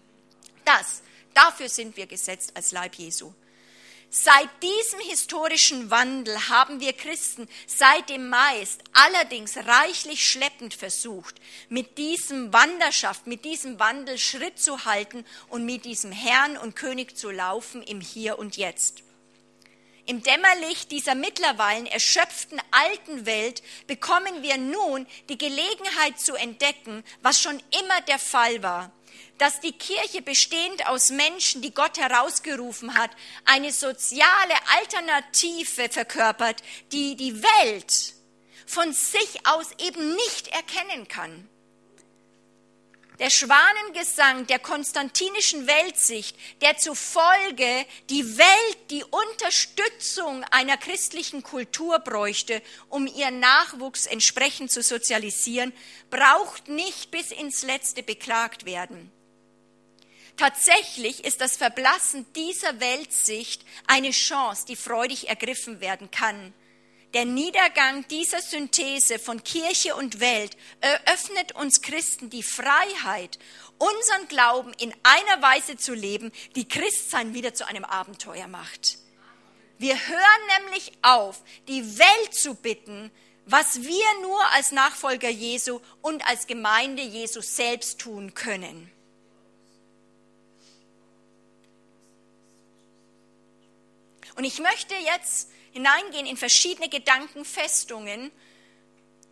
Das, 0.66 1.02
dafür 1.32 1.70
sind 1.70 1.96
wir 1.96 2.06
gesetzt 2.06 2.52
als 2.54 2.70
Leib 2.72 2.96
Jesu. 2.96 3.32
Seit 4.10 4.48
diesem 4.62 5.00
historischen 5.00 5.90
Wandel 5.90 6.48
haben 6.48 6.80
wir 6.80 6.94
Christen 6.94 7.46
seitdem 7.66 8.30
meist 8.30 8.80
allerdings 8.94 9.58
reichlich 9.58 10.26
schleppend 10.26 10.72
versucht, 10.72 11.34
mit 11.68 11.98
diesem 11.98 12.50
Wanderschaft, 12.54 13.26
mit 13.26 13.44
diesem 13.44 13.78
Wandel 13.78 14.16
Schritt 14.16 14.58
zu 14.58 14.86
halten 14.86 15.26
und 15.48 15.66
mit 15.66 15.84
diesem 15.84 16.10
Herrn 16.10 16.56
und 16.56 16.74
König 16.74 17.18
zu 17.18 17.30
laufen 17.30 17.82
im 17.82 18.00
Hier 18.00 18.38
und 18.38 18.56
Jetzt. 18.56 19.02
Im 20.06 20.22
Dämmerlicht 20.22 20.90
dieser 20.90 21.14
mittlerweile 21.14 21.90
erschöpften 21.90 22.58
alten 22.70 23.26
Welt 23.26 23.62
bekommen 23.88 24.42
wir 24.42 24.56
nun 24.56 25.06
die 25.28 25.36
Gelegenheit 25.36 26.18
zu 26.18 26.34
entdecken, 26.34 27.04
was 27.20 27.42
schon 27.42 27.62
immer 27.78 28.00
der 28.08 28.18
Fall 28.18 28.62
war, 28.62 28.90
dass 29.38 29.60
die 29.60 29.72
Kirche 29.72 30.20
bestehend 30.20 30.86
aus 30.86 31.10
Menschen, 31.10 31.62
die 31.62 31.72
Gott 31.72 31.98
herausgerufen 31.98 32.94
hat, 32.94 33.10
eine 33.44 33.72
soziale 33.72 34.54
Alternative 34.78 35.88
verkörpert, 35.88 36.62
die 36.92 37.16
die 37.16 37.42
Welt 37.42 38.14
von 38.66 38.92
sich 38.92 39.46
aus 39.46 39.68
eben 39.78 40.14
nicht 40.14 40.48
erkennen 40.48 41.08
kann. 41.08 41.48
Der 43.18 43.30
Schwanengesang 43.30 44.46
der 44.46 44.60
konstantinischen 44.60 45.66
Weltsicht, 45.66 46.36
der 46.60 46.76
zufolge 46.76 47.84
die 48.10 48.38
Welt 48.38 48.78
die 48.90 49.02
Unterstützung 49.02 50.44
einer 50.52 50.76
christlichen 50.76 51.42
Kultur 51.42 51.98
bräuchte, 51.98 52.62
um 52.88 53.08
ihren 53.08 53.40
Nachwuchs 53.40 54.06
entsprechend 54.06 54.70
zu 54.70 54.84
sozialisieren, 54.84 55.72
braucht 56.10 56.68
nicht 56.68 57.10
bis 57.10 57.32
ins 57.32 57.62
Letzte 57.62 58.04
beklagt 58.04 58.66
werden. 58.66 59.10
Tatsächlich 60.38 61.24
ist 61.24 61.40
das 61.40 61.56
Verblassen 61.56 62.24
dieser 62.34 62.78
Weltsicht 62.78 63.64
eine 63.88 64.12
Chance, 64.12 64.66
die 64.66 64.76
freudig 64.76 65.28
ergriffen 65.28 65.80
werden 65.80 66.12
kann. 66.12 66.54
Der 67.12 67.24
Niedergang 67.24 68.06
dieser 68.06 68.40
Synthese 68.40 69.18
von 69.18 69.42
Kirche 69.42 69.96
und 69.96 70.20
Welt 70.20 70.56
eröffnet 70.80 71.56
uns 71.56 71.82
Christen 71.82 72.30
die 72.30 72.44
Freiheit, 72.44 73.40
unseren 73.78 74.28
Glauben 74.28 74.72
in 74.74 74.94
einer 75.02 75.42
Weise 75.42 75.76
zu 75.76 75.92
leben, 75.92 76.30
die 76.54 76.68
Christsein 76.68 77.34
wieder 77.34 77.52
zu 77.52 77.66
einem 77.66 77.84
Abenteuer 77.84 78.46
macht. 78.46 78.98
Wir 79.78 79.94
hören 79.94 80.62
nämlich 80.62 80.92
auf, 81.02 81.42
die 81.66 81.98
Welt 81.98 82.34
zu 82.34 82.54
bitten, 82.54 83.10
was 83.46 83.82
wir 83.82 84.06
nur 84.22 84.44
als 84.52 84.70
Nachfolger 84.70 85.30
Jesu 85.30 85.80
und 86.00 86.24
als 86.28 86.46
Gemeinde 86.46 87.02
Jesu 87.02 87.40
selbst 87.40 87.98
tun 87.98 88.34
können. 88.34 88.92
Und 94.38 94.44
ich 94.44 94.60
möchte 94.60 94.94
jetzt 94.94 95.50
hineingehen 95.72 96.24
in 96.24 96.36
verschiedene 96.36 96.88
Gedankenfestungen 96.88 98.30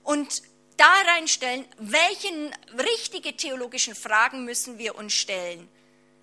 und 0.03 0.43
da 0.77 0.93
reinstellen, 1.15 1.65
welche 1.79 2.51
richtige 2.77 3.37
theologischen 3.37 3.95
Fragen 3.95 4.45
müssen 4.45 4.79
wir 4.79 4.97
uns 4.97 5.13
stellen. 5.13 5.69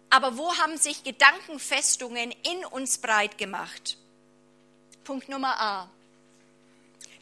Aber 0.09 0.37
wo 0.37 0.53
haben 0.57 0.75
sich 0.75 1.05
Gedankenfestungen 1.05 2.31
in 2.43 2.65
uns 2.65 2.97
breit 2.97 3.37
gemacht? 3.37 3.97
Punkt 5.05 5.29
Nummer 5.29 5.57
A. 5.61 5.89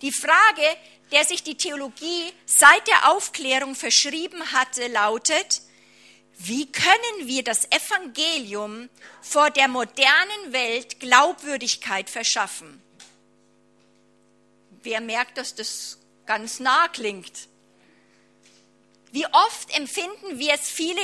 Die 0.01 0.11
Frage, 0.11 0.65
der 1.11 1.25
sich 1.25 1.43
die 1.43 1.57
Theologie 1.57 2.33
seit 2.47 2.87
der 2.87 3.11
Aufklärung 3.11 3.75
verschrieben 3.75 4.51
hatte, 4.51 4.87
lautet, 4.87 5.61
wie 6.43 6.71
können 6.71 7.27
wir 7.27 7.43
das 7.43 7.65
Evangelium 7.71 8.89
vor 9.21 9.49
der 9.49 9.67
modernen 9.67 10.51
Welt 10.51 10.99
Glaubwürdigkeit 10.99 12.09
verschaffen? 12.09 12.81
Wer 14.83 15.01
merkt, 15.01 15.37
dass 15.37 15.53
das 15.53 15.99
ganz 16.25 16.59
nah 16.59 16.87
klingt? 16.87 17.47
Wie 19.11 19.25
oft 19.25 19.77
empfinden 19.77 20.39
wir 20.39 20.53
es 20.53 20.69
viele 20.69 21.01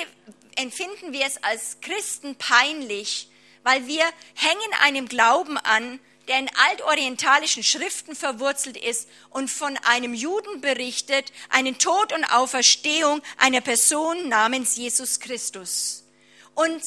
empfinden 0.56 1.14
wir 1.14 1.26
es 1.26 1.42
als 1.44 1.78
Christen 1.82 2.36
peinlich, 2.36 3.30
weil 3.64 3.86
wir 3.88 4.04
hängen 4.34 4.74
einem 4.82 5.08
Glauben 5.08 5.58
an, 5.58 6.00
der 6.28 6.40
in 6.40 6.50
altorientalischen 6.70 7.64
Schriften 7.64 8.16
verwurzelt 8.16 8.78
ist 8.78 9.08
und 9.30 9.50
von 9.50 9.78
einem 9.78 10.14
Juden 10.14 10.62
berichtet, 10.62 11.32
einen 11.50 11.78
Tod 11.78 12.14
und 12.14 12.26
Auferstehung 12.26 13.22
einer 13.38 13.62
Person 13.62 14.30
namens 14.30 14.76
Jesus 14.76 15.20
Christus. 15.20 16.04
Und 16.56 16.82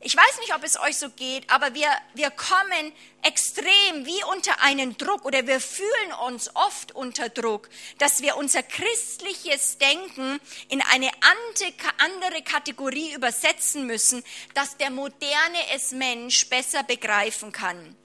ich 0.00 0.16
weiß 0.16 0.38
nicht, 0.40 0.54
ob 0.54 0.62
es 0.62 0.78
euch 0.78 0.96
so 0.96 1.10
geht, 1.10 1.50
aber 1.50 1.74
wir, 1.74 1.88
wir 2.14 2.30
kommen 2.30 2.92
extrem 3.22 4.06
wie 4.06 4.22
unter 4.32 4.60
einen 4.62 4.96
Druck 4.96 5.24
oder 5.24 5.44
wir 5.48 5.60
fühlen 5.60 6.12
uns 6.24 6.54
oft 6.54 6.92
unter 6.92 7.28
Druck, 7.28 7.68
dass 7.98 8.22
wir 8.22 8.36
unser 8.36 8.62
christliches 8.62 9.78
Denken 9.78 10.38
in 10.68 10.82
eine 10.82 11.10
andere 11.20 12.42
Kategorie 12.42 13.12
übersetzen 13.12 13.86
müssen, 13.86 14.22
dass 14.54 14.76
der 14.76 14.90
moderne 14.90 15.58
es 15.74 15.90
Mensch 15.90 16.48
besser 16.48 16.84
begreifen 16.84 17.50
kann. 17.50 17.96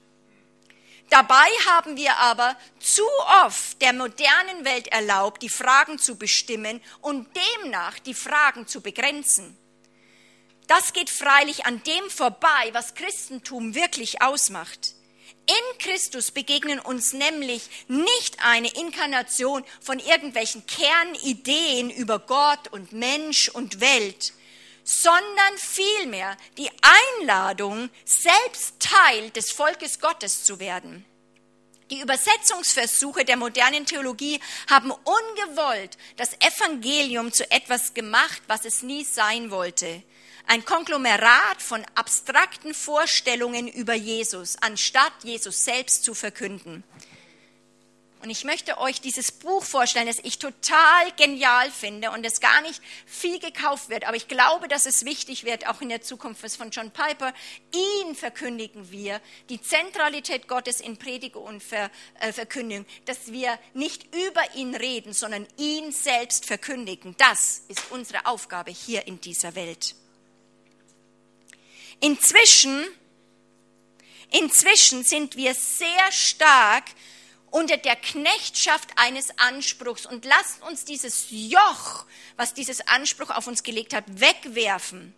Dabei 1.10 1.48
haben 1.66 1.96
wir 1.96 2.16
aber 2.16 2.56
zu 2.80 3.04
oft 3.44 3.80
der 3.82 3.92
modernen 3.92 4.64
Welt 4.64 4.88
erlaubt, 4.88 5.42
die 5.42 5.48
Fragen 5.48 5.98
zu 5.98 6.16
bestimmen 6.16 6.80
und 7.00 7.28
demnach 7.36 7.98
die 7.98 8.14
Fragen 8.14 8.66
zu 8.66 8.80
begrenzen. 8.80 9.56
Das 10.66 10.92
geht 10.92 11.10
freilich 11.10 11.66
an 11.66 11.82
dem 11.84 12.10
vorbei, 12.10 12.70
was 12.72 12.94
Christentum 12.94 13.74
wirklich 13.74 14.22
ausmacht. 14.22 14.94
In 15.46 15.78
Christus 15.78 16.30
begegnen 16.30 16.78
uns 16.78 17.12
nämlich 17.12 17.68
nicht 17.86 18.42
eine 18.42 18.68
Inkarnation 18.68 19.62
von 19.82 19.98
irgendwelchen 19.98 20.64
Kernideen 20.66 21.90
über 21.90 22.18
Gott 22.18 22.68
und 22.72 22.92
Mensch 22.92 23.50
und 23.50 23.80
Welt, 23.80 24.32
sondern 24.84 25.58
vielmehr 25.58 26.36
die 26.56 26.70
Einladung, 27.18 27.90
selbst 28.04 28.78
Teil 28.78 29.30
des 29.30 29.50
Volkes 29.50 29.98
Gottes 29.98 30.44
zu 30.44 30.60
werden. 30.60 31.04
Die 31.90 32.00
Übersetzungsversuche 32.00 33.24
der 33.24 33.36
modernen 33.36 33.86
Theologie 33.86 34.40
haben 34.70 34.90
ungewollt 34.90 35.98
das 36.16 36.34
Evangelium 36.34 37.32
zu 37.32 37.50
etwas 37.50 37.94
gemacht, 37.94 38.42
was 38.46 38.64
es 38.64 38.82
nie 38.82 39.04
sein 39.04 39.50
wollte 39.50 40.02
ein 40.46 40.64
Konglomerat 40.64 41.62
von 41.62 41.84
abstrakten 41.94 42.74
Vorstellungen 42.74 43.68
über 43.68 43.94
Jesus, 43.94 44.56
anstatt 44.60 45.12
Jesus 45.22 45.64
selbst 45.64 46.04
zu 46.04 46.14
verkünden. 46.14 46.84
Und 48.24 48.30
ich 48.30 48.44
möchte 48.44 48.78
euch 48.78 49.02
dieses 49.02 49.32
Buch 49.32 49.62
vorstellen, 49.62 50.06
das 50.06 50.18
ich 50.22 50.38
total 50.38 51.12
genial 51.18 51.70
finde 51.70 52.10
und 52.10 52.24
das 52.24 52.40
gar 52.40 52.62
nicht 52.62 52.80
viel 53.04 53.38
gekauft 53.38 53.90
wird. 53.90 54.04
Aber 54.04 54.16
ich 54.16 54.28
glaube, 54.28 54.66
dass 54.66 54.86
es 54.86 55.04
wichtig 55.04 55.44
wird, 55.44 55.66
auch 55.66 55.82
in 55.82 55.90
der 55.90 56.00
Zukunft 56.00 56.42
was 56.42 56.56
von 56.56 56.70
John 56.70 56.90
Piper. 56.90 57.34
Ihn 57.74 58.14
verkündigen 58.14 58.90
wir, 58.90 59.20
die 59.50 59.60
Zentralität 59.60 60.48
Gottes 60.48 60.80
in 60.80 60.96
Predigung 60.96 61.44
und 61.44 61.62
Ver, 61.62 61.90
äh, 62.18 62.32
Verkündigung, 62.32 62.86
dass 63.04 63.30
wir 63.30 63.58
nicht 63.74 64.04
über 64.16 64.54
ihn 64.54 64.74
reden, 64.74 65.12
sondern 65.12 65.46
ihn 65.58 65.92
selbst 65.92 66.46
verkündigen. 66.46 67.14
Das 67.18 67.64
ist 67.68 67.90
unsere 67.90 68.24
Aufgabe 68.24 68.70
hier 68.70 69.06
in 69.06 69.20
dieser 69.20 69.54
Welt. 69.54 69.94
Inzwischen, 72.00 72.86
inzwischen 74.30 75.04
sind 75.04 75.36
wir 75.36 75.54
sehr 75.54 76.10
stark 76.10 76.84
unter 77.54 77.76
der 77.76 77.94
Knechtschaft 77.94 78.88
eines 78.96 79.38
Anspruchs 79.38 80.06
und 80.06 80.24
lasst 80.24 80.60
uns 80.62 80.84
dieses 80.84 81.26
Joch, 81.30 82.04
was 82.36 82.52
dieses 82.52 82.80
Anspruch 82.88 83.30
auf 83.30 83.46
uns 83.46 83.62
gelegt 83.62 83.94
hat, 83.94 84.02
wegwerfen. 84.08 85.14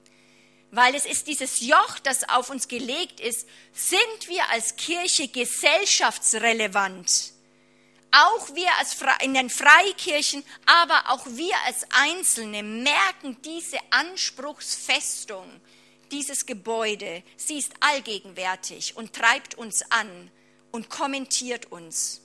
Weil 0.70 0.94
es 0.94 1.06
ist 1.06 1.28
dieses 1.28 1.60
Joch, 1.60 1.98
das 2.02 2.28
auf 2.28 2.50
uns 2.50 2.68
gelegt 2.68 3.20
ist, 3.20 3.48
sind 3.72 4.28
wir 4.28 4.50
als 4.50 4.76
Kirche 4.76 5.28
gesellschaftsrelevant. 5.28 7.32
Auch 8.10 8.54
wir 8.54 8.68
als 8.80 8.98
in 9.22 9.32
den 9.32 9.48
Freikirchen, 9.48 10.44
aber 10.66 11.12
auch 11.12 11.24
wir 11.26 11.54
als 11.64 11.86
Einzelne 11.90 12.62
merken 12.62 13.40
diese 13.46 13.78
Anspruchsfestung 13.88 15.62
dieses 16.10 16.44
Gebäude, 16.44 17.22
sie 17.38 17.58
ist 17.58 17.72
allgegenwärtig 17.80 18.94
und 18.94 19.14
treibt 19.14 19.54
uns 19.54 19.90
an 19.90 20.30
und 20.70 20.90
kommentiert 20.90 21.72
uns. 21.72 22.20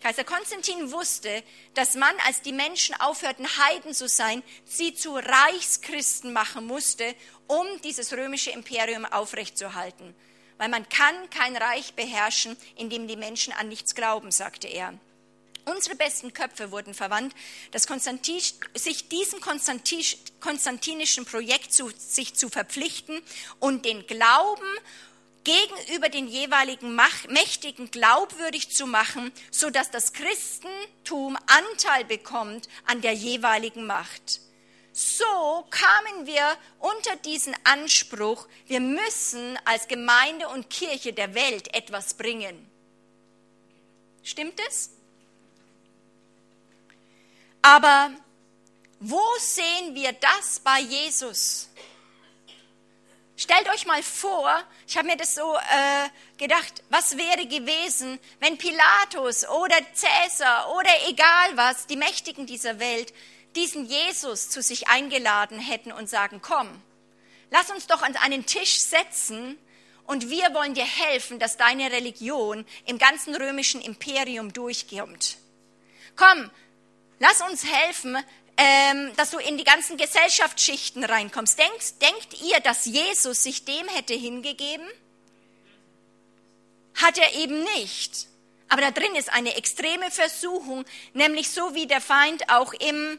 Kaiser 0.00 0.24
Konstantin 0.24 0.92
wusste, 0.92 1.42
dass 1.74 1.94
man, 1.94 2.14
als 2.26 2.40
die 2.40 2.52
Menschen 2.52 2.98
aufhörten, 3.00 3.46
Heiden 3.58 3.92
zu 3.92 4.08
sein, 4.08 4.42
sie 4.64 4.94
zu 4.94 5.14
Reichschristen 5.14 6.32
machen 6.32 6.66
musste, 6.66 7.14
um 7.46 7.66
dieses 7.84 8.12
römische 8.12 8.50
Imperium 8.50 9.04
aufrechtzuerhalten. 9.04 10.14
Weil 10.56 10.70
man 10.70 10.88
kann 10.88 11.14
kein 11.30 11.56
Reich 11.56 11.94
beherrschen, 11.94 12.56
in 12.76 12.88
dem 12.88 13.08
die 13.08 13.16
Menschen 13.16 13.52
an 13.52 13.68
nichts 13.68 13.94
glauben, 13.94 14.30
sagte 14.30 14.68
er. 14.68 14.94
Unsere 15.66 15.94
besten 15.94 16.32
Köpfe 16.32 16.70
wurden 16.70 16.94
verwandt, 16.94 17.34
dass 17.70 17.86
Konstantin, 17.86 18.40
sich 18.74 19.08
diesem 19.08 19.40
konstantinischen 19.40 21.26
Projekt 21.26 21.72
zu, 21.74 21.90
sich 21.96 22.34
zu 22.34 22.48
verpflichten 22.48 23.20
und 23.58 23.84
den 23.84 24.06
Glauben 24.06 24.66
gegenüber 25.44 26.08
den 26.08 26.28
jeweiligen 26.28 26.94
Mächtigen 27.28 27.90
glaubwürdig 27.90 28.70
zu 28.70 28.86
machen, 28.86 29.32
so 29.50 29.70
dass 29.70 29.90
das 29.90 30.12
Christentum 30.12 31.36
Anteil 31.46 32.04
bekommt 32.04 32.68
an 32.86 33.00
der 33.00 33.12
jeweiligen 33.12 33.86
Macht. 33.86 34.40
So 34.92 35.66
kamen 35.70 36.26
wir 36.26 36.56
unter 36.78 37.16
diesen 37.16 37.54
Anspruch, 37.64 38.48
wir 38.66 38.80
müssen 38.80 39.58
als 39.64 39.88
Gemeinde 39.88 40.48
und 40.48 40.68
Kirche 40.68 41.12
der 41.12 41.34
Welt 41.34 41.72
etwas 41.74 42.14
bringen. 42.14 42.70
Stimmt 44.22 44.60
es? 44.68 44.90
Aber 47.62 48.10
wo 48.98 49.22
sehen 49.38 49.94
wir 49.94 50.12
das 50.12 50.60
bei 50.60 50.80
Jesus? 50.80 51.68
Stellt 53.40 53.70
euch 53.70 53.86
mal 53.86 54.02
vor, 54.02 54.52
ich 54.86 54.98
habe 54.98 55.06
mir 55.06 55.16
das 55.16 55.34
so 55.34 55.56
äh, 55.56 56.08
gedacht, 56.36 56.82
was 56.90 57.16
wäre 57.16 57.46
gewesen, 57.46 58.20
wenn 58.38 58.58
Pilatus 58.58 59.48
oder 59.48 59.76
Cäsar 59.94 60.70
oder 60.76 60.90
egal 61.08 61.56
was, 61.56 61.86
die 61.86 61.96
Mächtigen 61.96 62.44
dieser 62.44 62.78
Welt, 62.78 63.14
diesen 63.56 63.86
Jesus 63.86 64.50
zu 64.50 64.60
sich 64.60 64.88
eingeladen 64.88 65.58
hätten 65.58 65.90
und 65.90 66.06
sagen, 66.06 66.42
komm, 66.42 66.68
lass 67.50 67.70
uns 67.70 67.86
doch 67.86 68.02
an 68.02 68.14
einen 68.16 68.44
Tisch 68.44 68.78
setzen 68.78 69.58
und 70.04 70.28
wir 70.28 70.52
wollen 70.52 70.74
dir 70.74 70.84
helfen, 70.84 71.38
dass 71.38 71.56
deine 71.56 71.90
Religion 71.92 72.66
im 72.84 72.98
ganzen 72.98 73.34
römischen 73.34 73.80
Imperium 73.80 74.52
durchkommt. 74.52 75.38
Komm, 76.14 76.50
Lass 77.22 77.42
uns 77.42 77.66
helfen, 77.66 78.16
ähm, 78.62 79.16
dass 79.16 79.30
du 79.30 79.38
in 79.38 79.56
die 79.56 79.64
ganzen 79.64 79.96
Gesellschaftsschichten 79.96 81.02
reinkommst. 81.02 81.58
Denkt, 81.58 82.02
denkt 82.02 82.42
ihr, 82.42 82.60
dass 82.60 82.84
Jesus 82.84 83.42
sich 83.42 83.64
dem 83.64 83.88
hätte 83.88 84.12
hingegeben? 84.12 84.86
Hat 86.94 87.16
er 87.16 87.32
eben 87.36 87.62
nicht. 87.76 88.26
Aber 88.68 88.82
da 88.82 88.90
drin 88.90 89.14
ist 89.14 89.32
eine 89.32 89.56
extreme 89.56 90.10
Versuchung, 90.10 90.84
nämlich 91.14 91.48
so 91.48 91.74
wie 91.74 91.86
der 91.86 92.02
Feind 92.02 92.50
auch 92.50 92.74
im, 92.74 93.18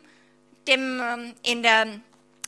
dem, 0.67 1.01
ähm, 1.01 1.36
in, 1.41 1.63
der, 1.63 1.99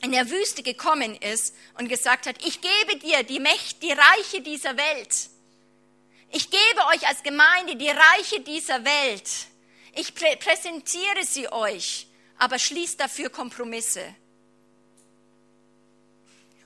in 0.04 0.12
der 0.12 0.30
Wüste 0.30 0.62
gekommen 0.62 1.16
ist 1.16 1.56
und 1.80 1.90
gesagt 1.90 2.28
hat, 2.28 2.46
ich 2.46 2.62
gebe 2.62 3.00
dir 3.00 3.24
die 3.24 3.40
Mächte, 3.40 3.80
die 3.82 3.92
Reiche 3.92 4.42
dieser 4.42 4.78
Welt. 4.78 5.30
Ich 6.30 6.52
gebe 6.52 6.86
euch 6.94 7.08
als 7.08 7.24
Gemeinde 7.24 7.76
die 7.76 7.90
Reiche 7.90 8.42
dieser 8.42 8.86
Welt. 8.86 9.30
Ich 9.96 10.14
prä 10.14 10.36
präsentiere 10.36 11.24
sie 11.24 11.52
euch, 11.52 12.06
aber 12.38 12.60
schließt 12.60 13.00
dafür 13.00 13.30
Kompromisse. 13.30 14.04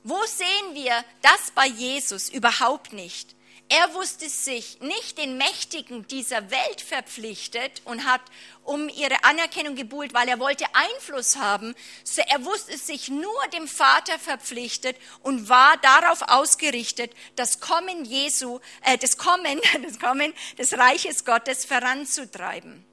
Wo 0.03 0.23
sehen 0.25 0.73
wir 0.73 1.03
das 1.21 1.51
bei 1.53 1.67
Jesus 1.67 2.30
überhaupt 2.30 2.93
nicht? 2.93 3.36
Er 3.69 3.93
wusste 3.93 4.30
sich 4.30 4.80
nicht 4.80 5.17
den 5.17 5.38
Mächtigen 5.38 6.08
dieser 6.08 6.49
Welt 6.51 6.80
verpflichtet 6.80 7.82
und 7.84 8.06
hat 8.06 8.21
um 8.63 8.88
ihre 8.88 9.25
Anerkennung 9.25 9.75
gebuhlt, 9.75 10.13
weil 10.13 10.30
er 10.30 10.39
wollte 10.39 10.63
Einfluss 10.73 11.36
haben. 11.36 11.75
So 12.06 12.21
er 12.21 12.45
wusste 12.45 12.77
sich 12.77 13.10
nur 13.10 13.47
dem 13.51 13.67
Vater 13.67 14.17
verpflichtet 14.19 14.95
und 15.21 15.49
war 15.49 15.75
darauf 15.77 16.21
ausgerichtet, 16.21 17.12
das 17.36 17.60
Kommen 17.60 18.06
Jesu, 18.06 18.62
äh, 18.86 18.97
das 18.97 19.17
Kommen, 19.17 19.60
das 19.84 19.99
Kommen 19.99 20.34
des 20.58 20.77
Reiches 20.77 21.25
Gottes 21.25 21.65
voranzutreiben. 21.65 22.86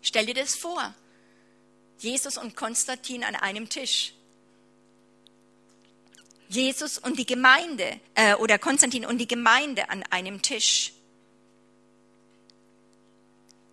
Stell 0.00 0.26
dir 0.26 0.34
das 0.34 0.54
vor. 0.54 0.94
Jesus 1.98 2.38
und 2.38 2.56
Konstantin 2.56 3.24
an 3.24 3.36
einem 3.36 3.68
Tisch. 3.68 4.12
Jesus 6.48 6.98
und 6.98 7.18
die 7.18 7.26
Gemeinde 7.26 8.00
äh, 8.14 8.34
oder 8.34 8.58
Konstantin 8.58 9.06
und 9.06 9.18
die 9.18 9.26
Gemeinde 9.26 9.88
an 9.88 10.02
einem 10.10 10.42
Tisch. 10.42 10.92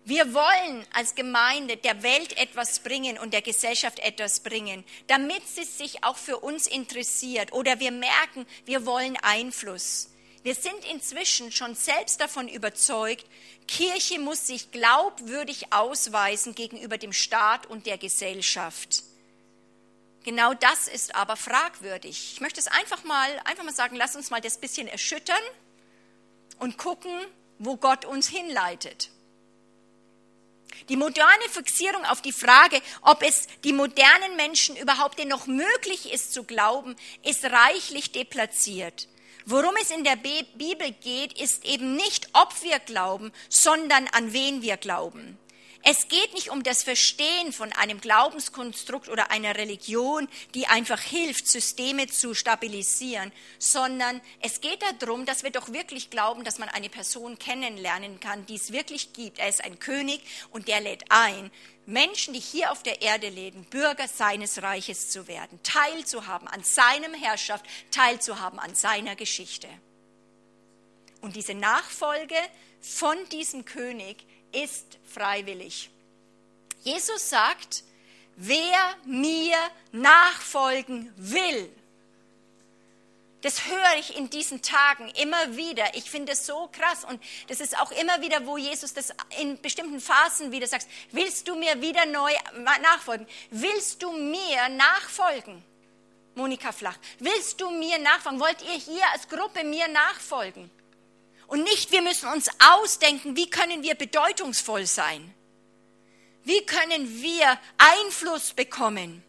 Wir 0.04 0.34
wollen 0.34 0.84
als 0.92 1.14
Gemeinde 1.14 1.76
der 1.76 2.02
Welt 2.02 2.36
etwas 2.36 2.80
bringen 2.80 3.18
und 3.18 3.32
der 3.32 3.42
Gesellschaft 3.42 4.00
etwas 4.00 4.40
bringen, 4.40 4.84
damit 5.06 5.46
sie 5.46 5.62
sich 5.62 6.02
auch 6.02 6.16
für 6.16 6.38
uns 6.38 6.66
interessiert 6.66 7.52
oder 7.52 7.78
wir 7.78 7.92
merken, 7.92 8.46
wir 8.64 8.84
wollen 8.84 9.16
Einfluss. 9.22 10.11
Wir 10.42 10.54
sind 10.56 10.84
inzwischen 10.90 11.52
schon 11.52 11.74
selbst 11.74 12.20
davon 12.20 12.48
überzeugt, 12.48 13.26
Kirche 13.68 14.18
muss 14.18 14.48
sich 14.48 14.72
glaubwürdig 14.72 15.72
ausweisen 15.72 16.54
gegenüber 16.54 16.98
dem 16.98 17.12
Staat 17.12 17.66
und 17.66 17.86
der 17.86 17.96
Gesellschaft. 17.96 19.04
Genau 20.24 20.54
das 20.54 20.88
ist 20.88 21.14
aber 21.14 21.36
fragwürdig. 21.36 22.32
Ich 22.34 22.40
möchte 22.40 22.60
es 22.60 22.66
einfach 22.66 23.04
mal, 23.04 23.30
einfach 23.44 23.64
mal 23.64 23.74
sagen, 23.74 23.96
lass 23.96 24.16
uns 24.16 24.30
mal 24.30 24.40
das 24.40 24.58
bisschen 24.58 24.88
erschüttern 24.88 25.42
und 26.58 26.76
gucken, 26.76 27.12
wo 27.58 27.76
Gott 27.76 28.04
uns 28.04 28.28
hinleitet. 28.28 29.10
Die 30.88 30.96
moderne 30.96 31.48
Fixierung 31.50 32.04
auf 32.06 32.22
die 32.22 32.32
Frage, 32.32 32.80
ob 33.02 33.22
es 33.22 33.46
die 33.62 33.72
modernen 33.72 34.36
Menschen 34.36 34.76
überhaupt 34.76 35.18
denn 35.18 35.28
noch 35.28 35.46
möglich 35.46 36.12
ist 36.12 36.32
zu 36.32 36.44
glauben, 36.44 36.96
ist 37.22 37.44
reichlich 37.44 38.10
deplatziert. 38.10 39.06
Worum 39.46 39.74
es 39.80 39.90
in 39.90 40.04
der 40.04 40.16
Bibel 40.16 40.92
geht, 41.02 41.38
ist 41.40 41.64
eben 41.64 41.96
nicht, 41.96 42.28
ob 42.32 42.62
wir 42.62 42.78
glauben, 42.78 43.32
sondern 43.48 44.08
an 44.08 44.32
wen 44.32 44.62
wir 44.62 44.76
glauben. 44.76 45.38
Es 45.84 46.06
geht 46.06 46.32
nicht 46.32 46.50
um 46.50 46.62
das 46.62 46.84
Verstehen 46.84 47.52
von 47.52 47.72
einem 47.72 48.00
Glaubenskonstrukt 48.00 49.08
oder 49.08 49.32
einer 49.32 49.56
Religion, 49.56 50.28
die 50.54 50.68
einfach 50.68 51.00
hilft, 51.00 51.48
Systeme 51.48 52.06
zu 52.06 52.34
stabilisieren, 52.34 53.32
sondern 53.58 54.20
es 54.40 54.60
geht 54.60 54.80
darum, 55.00 55.26
dass 55.26 55.42
wir 55.42 55.50
doch 55.50 55.72
wirklich 55.72 56.08
glauben, 56.08 56.44
dass 56.44 56.58
man 56.60 56.68
eine 56.68 56.88
Person 56.88 57.36
kennenlernen 57.36 58.20
kann, 58.20 58.46
die 58.46 58.54
es 58.54 58.72
wirklich 58.72 59.12
gibt. 59.12 59.40
Er 59.40 59.48
ist 59.48 59.64
ein 59.64 59.80
König 59.80 60.20
und 60.50 60.68
der 60.68 60.80
lädt 60.80 61.04
ein, 61.08 61.50
Menschen, 61.84 62.32
die 62.32 62.40
hier 62.40 62.70
auf 62.70 62.84
der 62.84 63.02
Erde 63.02 63.28
leben, 63.28 63.64
Bürger 63.64 64.06
seines 64.06 64.62
Reiches 64.62 65.10
zu 65.10 65.26
werden, 65.26 65.58
teilzuhaben 65.64 66.46
an 66.46 66.62
seinem 66.62 67.12
Herrschaft, 67.12 67.66
teilzuhaben 67.90 68.60
an 68.60 68.76
seiner 68.76 69.16
Geschichte. 69.16 69.66
Und 71.22 71.34
diese 71.34 71.54
Nachfolge 71.54 72.36
von 72.80 73.16
diesem 73.30 73.64
König 73.64 74.24
ist 74.52 74.98
freiwillig. 75.06 75.90
Jesus 76.82 77.30
sagt, 77.30 77.84
wer 78.36 78.96
mir 79.04 79.56
nachfolgen 79.92 81.12
will, 81.16 81.70
das 83.42 83.66
höre 83.66 83.96
ich 83.98 84.16
in 84.16 84.30
diesen 84.30 84.62
Tagen 84.62 85.08
immer 85.20 85.56
wieder. 85.56 85.96
Ich 85.96 86.08
finde 86.08 86.32
es 86.32 86.46
so 86.46 86.68
krass 86.70 87.04
und 87.04 87.20
das 87.48 87.60
ist 87.60 87.76
auch 87.78 87.90
immer 87.90 88.20
wieder, 88.20 88.46
wo 88.46 88.56
Jesus 88.56 88.94
das 88.94 89.12
in 89.40 89.60
bestimmten 89.60 90.00
Phasen 90.00 90.52
wieder 90.52 90.68
sagt, 90.68 90.86
willst 91.10 91.48
du 91.48 91.56
mir 91.56 91.80
wieder 91.82 92.06
neu 92.06 92.30
nachfolgen? 92.80 93.26
Willst 93.50 94.02
du 94.02 94.12
mir 94.12 94.68
nachfolgen? 94.68 95.62
Monika 96.36 96.72
Flach, 96.72 96.96
willst 97.18 97.60
du 97.60 97.68
mir 97.70 97.98
nachfolgen? 97.98 98.40
Wollt 98.40 98.62
ihr 98.62 98.78
hier 98.78 99.04
als 99.12 99.28
Gruppe 99.28 99.64
mir 99.64 99.88
nachfolgen? 99.88 100.70
Und 101.52 101.64
nicht, 101.64 101.92
wir 101.92 102.00
müssen 102.00 102.30
uns 102.30 102.48
ausdenken, 102.58 103.36
wie 103.36 103.50
können 103.50 103.82
wir 103.82 103.94
bedeutungsvoll 103.94 104.86
sein? 104.86 105.34
Wie 106.44 106.64
können 106.64 107.20
wir 107.20 107.58
Einfluss 107.76 108.54
bekommen? 108.54 109.22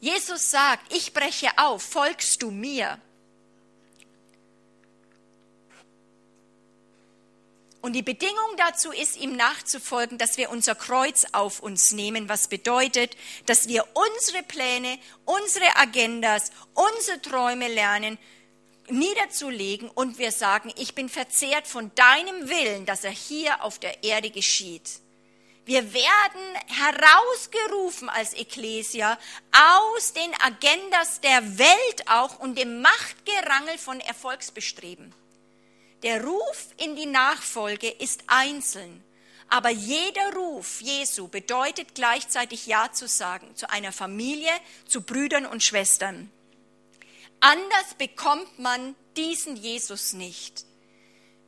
Jesus 0.00 0.50
sagt, 0.50 0.92
ich 0.92 1.14
breche 1.14 1.48
auf, 1.56 1.82
folgst 1.82 2.42
du 2.42 2.50
mir? 2.50 3.00
Und 7.80 7.94
die 7.94 8.02
Bedingung 8.02 8.56
dazu 8.58 8.92
ist, 8.92 9.16
ihm 9.16 9.34
nachzufolgen, 9.34 10.18
dass 10.18 10.36
wir 10.36 10.50
unser 10.50 10.74
Kreuz 10.74 11.24
auf 11.32 11.60
uns 11.60 11.92
nehmen, 11.92 12.28
was 12.28 12.48
bedeutet, 12.48 13.16
dass 13.46 13.66
wir 13.66 13.86
unsere 13.94 14.42
Pläne, 14.42 14.98
unsere 15.24 15.74
Agendas, 15.76 16.52
unsere 16.74 17.22
Träume 17.22 17.68
lernen, 17.68 18.18
niederzulegen 18.90 19.88
und 19.90 20.18
wir 20.18 20.32
sagen, 20.32 20.72
ich 20.76 20.94
bin 20.94 21.08
verzehrt 21.08 21.66
von 21.66 21.90
deinem 21.94 22.48
Willen, 22.48 22.86
dass 22.86 23.04
er 23.04 23.10
hier 23.10 23.62
auf 23.64 23.78
der 23.78 24.02
Erde 24.02 24.30
geschieht. 24.30 25.00
Wir 25.66 25.92
werden 25.92 26.40
herausgerufen 26.66 28.08
als 28.08 28.34
Ekklesia 28.34 29.18
aus 29.52 30.12
den 30.12 30.34
Agendas 30.40 31.20
der 31.20 31.58
Welt 31.58 32.08
auch 32.08 32.40
und 32.40 32.58
dem 32.58 32.80
Machtgerangel 32.80 33.78
von 33.78 34.00
Erfolgsbestreben. 34.00 35.14
Der 36.02 36.24
Ruf 36.24 36.68
in 36.78 36.96
die 36.96 37.06
Nachfolge 37.06 37.88
ist 37.88 38.24
einzeln, 38.26 39.04
aber 39.48 39.68
jeder 39.68 40.32
Ruf 40.34 40.80
Jesu 40.80 41.28
bedeutet 41.28 41.94
gleichzeitig 41.94 42.66
Ja 42.66 42.90
zu 42.92 43.06
sagen 43.06 43.54
zu 43.54 43.70
einer 43.70 43.92
Familie, 43.92 44.52
zu 44.86 45.02
Brüdern 45.02 45.44
und 45.44 45.62
Schwestern. 45.62 46.32
Anders 47.40 47.94
bekommt 47.96 48.58
man 48.58 48.94
diesen 49.16 49.56
Jesus 49.56 50.12
nicht. 50.12 50.64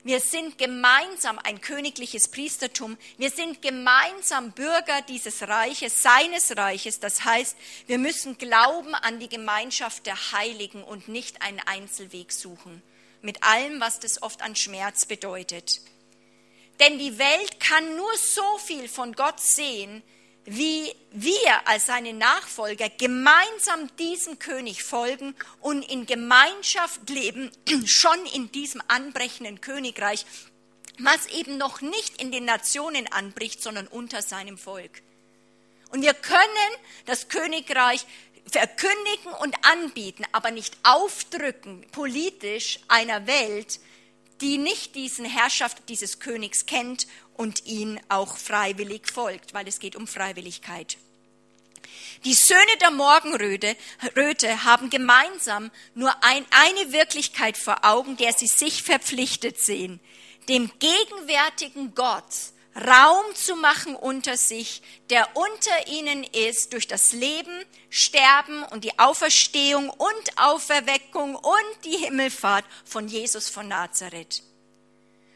Wir 0.05 0.19
sind 0.19 0.59
gemeinsam 0.59 1.39
ein 1.39 1.61
königliches 1.61 2.29
Priestertum. 2.29 2.97
Wir 3.19 3.31
sind 3.31 3.63
gemeinsam 3.63 4.51
Bürger 4.51 5.01
dieses 5.03 5.43
Reiches, 5.43 6.03
seines 6.03 6.57
Reiches. 6.57 6.99
Das 6.99 7.25
heißt, 7.25 7.57
wir 7.87 7.99
müssen 7.99 8.37
glauben 8.37 8.95
an 8.95 9.21
die 9.21 9.29
Gemeinschaft 9.29 10.07
der 10.07 10.33
Heiligen 10.33 10.83
und 10.83 11.07
nicht 11.07 11.43
einen 11.43 11.61
Einzelweg 11.61 12.33
suchen. 12.33 12.83
Mit 13.21 13.45
allem, 13.45 13.81
was 13.81 14.01
das 14.01 14.23
oft 14.23 14.43
an 14.43 14.57
Schmerz 14.57 15.07
bedeutet. 15.07 15.81
Denn 16.81 16.99
die 16.99 17.19
Welt 17.19 17.61
kann 17.61 17.97
nur 17.97 18.17
so 18.17 18.59
viel 18.59 18.89
von 18.89 19.13
Gott 19.13 19.39
sehen, 19.39 20.03
wie 20.45 20.93
wir 21.13 21.69
als 21.69 21.87
seine 21.87 22.13
Nachfolger 22.13 22.89
gemeinsam 22.89 23.95
diesem 23.97 24.39
König 24.39 24.83
folgen 24.83 25.35
und 25.61 25.83
in 25.83 26.07
Gemeinschaft 26.07 27.09
leben, 27.09 27.51
schon 27.87 28.25
in 28.35 28.51
diesem 28.51 28.83
anbrechenden 28.89 29.61
Königreich, 29.61 30.27
was 30.99 31.27
eben 31.27 31.59
noch 31.59 31.81
nicht 31.81 32.21
in 32.21 32.33
den 32.33 32.45
Nationen 32.45 33.07
anbricht, 33.13 33.63
sondern 33.63 33.87
unter 33.87 34.23
seinem 34.23 34.59
Volk. 34.59 35.03
Und 35.91 36.03
wir 36.03 36.15
können 36.15 36.47
das 37.07 37.29
Königreich 37.29 38.05
verkündigen 38.51 39.33
und 39.41 39.55
anbieten, 39.65 40.25
aber 40.33 40.51
nicht 40.51 40.77
aufdrücken 40.83 41.87
politisch 41.93 42.81
einer 42.89 43.27
Welt, 43.27 43.79
die 44.41 44.59
nicht 44.59 44.97
diesen 44.97 45.25
Herrschaft 45.25 45.89
dieses 45.89 46.19
Königs 46.19 46.67
kennt 46.67 47.07
und 47.35 47.67
ihn 47.67 48.01
auch 48.09 48.37
freiwillig 48.37 49.11
folgt, 49.13 49.55
weil 49.55 49.69
es 49.69 49.79
geht 49.79 49.97
um 49.97 50.07
Freiwilligkeit. 50.07 50.97
Die 52.25 52.35
Söhne 52.35 52.77
der 52.81 52.91
Morgenröte 52.91 53.77
Röte 54.17 54.65
haben 54.65 54.91
gemeinsam 54.91 55.71
nur 55.95 56.15
ein, 56.23 56.47
eine 56.51 56.93
Wirklichkeit 56.93 57.57
vor 57.57 57.85
Augen, 57.85 58.17
der 58.17 58.33
sie 58.33 58.47
sich 58.47 58.83
verpflichtet 58.83 59.59
sehen, 59.59 59.99
dem 60.49 60.71
gegenwärtigen 60.79 61.95
Gott 61.95 62.53
Raum 62.75 63.35
zu 63.35 63.55
machen 63.57 63.95
unter 63.95 64.37
sich, 64.37 64.83
der 65.11 65.29
unter 65.37 65.89
ihnen 65.89 66.25
ist 66.25 66.73
durch 66.73 66.89
das 66.89 67.13
Leben, 67.13 67.65
Sterben 67.91 68.63
und 68.65 68.85
die 68.85 68.99
Auferstehung 68.99 69.91
und 69.91 70.39
Auferweckung 70.39 71.35
und 71.35 71.85
die 71.85 71.99
Himmelfahrt 71.99 72.65
von 72.85 73.09
Jesus 73.09 73.51
von 73.51 73.69
Nazareth. 73.69 74.43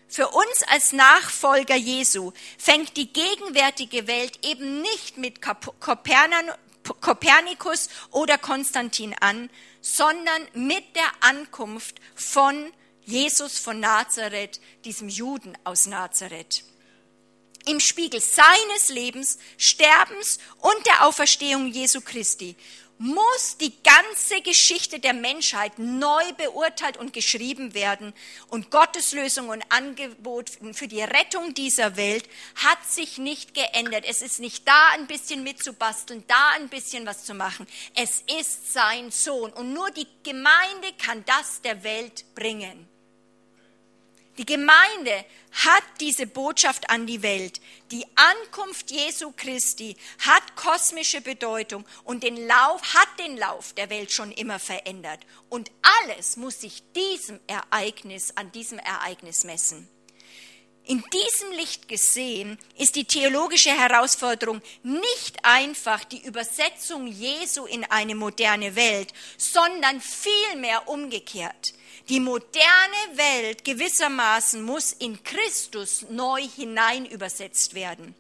Für 0.09 0.29
uns 0.29 0.63
als 0.69 0.93
Nachfolger 0.93 1.75
Jesu 1.75 2.33
fängt 2.59 2.97
die 2.97 3.13
gegenwärtige 3.13 4.07
Welt 4.07 4.45
eben 4.45 4.81
nicht 4.81 5.19
mit 5.19 5.41
Kopernikus 7.01 7.89
oder 8.13 8.39
Konstantin 8.39 9.15
an, 9.21 9.51
sondern 9.81 10.47
mit 10.55 10.85
der 10.95 11.11
Ankunft 11.21 12.01
von 12.15 12.73
Jesus 13.05 13.59
von 13.59 13.81
Nazareth, 13.81 14.61
diesem 14.85 15.09
Juden 15.09 15.59
aus 15.65 15.87
Nazareth. 15.87 16.65
Im 17.67 17.81
Spiegel 17.81 18.21
seines 18.21 18.89
Lebens, 18.91 19.39
Sterbens 19.59 20.39
und 20.59 20.87
der 20.87 21.05
Auferstehung 21.05 21.67
Jesu 21.67 22.01
Christi 22.01 22.57
muss 22.99 23.57
die 23.59 23.73
ganze 23.83 24.41
Geschichte 24.43 24.99
der 24.99 25.13
Menschheit 25.13 25.79
neu 25.79 26.33
beurteilt 26.33 26.97
und 26.97 27.13
geschrieben 27.13 27.75
werden. 27.75 28.15
Und 28.49 28.71
Gottes 28.71 29.13
Lösung 29.13 29.49
und 29.49 29.63
Angebot 29.69 30.51
für 30.73 30.89
die 30.89 31.03
Rettung 31.03 31.55
dieser 31.55 31.97
Welt 31.97 32.29
hat 32.57 32.85
sich 32.85 33.19
nicht 33.19 33.55
geändert. 33.55 34.05
Es 34.09 34.23
ist 34.23 34.41
nicht 34.41 34.67
da 34.67 34.91
ein 34.95 35.07
bisschen 35.07 35.43
mitzubasteln, 35.43 36.25
da 36.27 36.51
ein 36.57 36.69
bisschen 36.69 37.07
was 37.07 37.25
zu 37.25 37.35
machen. 37.35 37.67
Es 37.95 38.23
ist 38.39 38.73
sein 38.73 39.11
Sohn. 39.11 39.53
Und 39.53 39.73
nur 39.73 39.91
die 39.91 40.07
Gemeinde 40.23 40.93
kann 40.99 41.25
das 41.27 41.61
der 41.63 41.85
Welt 41.85 42.25
bringen. 42.35 42.89
Die 44.39 44.45
Gemeinde 44.45 45.25
hat 45.65 45.83
diese 46.01 46.27
Botschaft 46.27 46.91
an 46.91 47.07
die 47.07 47.23
Welt. 47.23 47.61
Die 47.91 48.05
Ankunft 48.17 48.91
Jesu 48.91 49.33
Christi 49.35 49.97
hat 50.27 50.57
kosmische 50.57 51.23
Bedeutung 51.23 51.87
und 52.05 52.23
den 52.23 52.47
Lauf, 52.47 52.83
hat 52.95 53.09
den 53.19 53.39
Lauf 53.39 53.73
der 53.73 53.89
Welt 53.89 54.13
schon 54.13 54.33
immer 54.33 54.59
verändert. 54.59 55.21
Und 55.49 55.71
alles 56.03 56.37
muss 56.37 56.61
sich 56.61 56.83
diesem 56.93 57.41
Ereignis, 57.47 58.33
an 58.37 58.53
diesem 58.53 58.79
Ereignis 58.79 59.45
messen. 59.45 59.89
In 60.85 61.03
diesem 61.13 61.51
Licht 61.53 61.89
gesehen 61.89 62.59
ist 62.79 62.95
die 62.95 63.07
theologische 63.07 63.71
Herausforderung 63.71 64.63
nicht 64.85 65.45
einfach 65.45 66.05
die 66.05 66.25
Übersetzung 66.25 67.09
Jesu 67.09 67.65
in 67.65 67.85
eine 67.85 68.15
moderne 68.15 68.77
Welt, 68.77 69.13
sondern 69.37 70.01
vielmehr 70.01 70.87
umgekehrt. 70.89 71.75
Die 72.09 72.21
moderne 72.21 73.17
Welt 73.17 73.65
gewissermaßen 73.65 74.63
muss 74.63 74.93
in 74.93 75.23
Christus 75.25 76.07
neu 76.09 76.41
hinein 76.41 77.05
übersetzt 77.05 77.75
werden. 77.75 78.15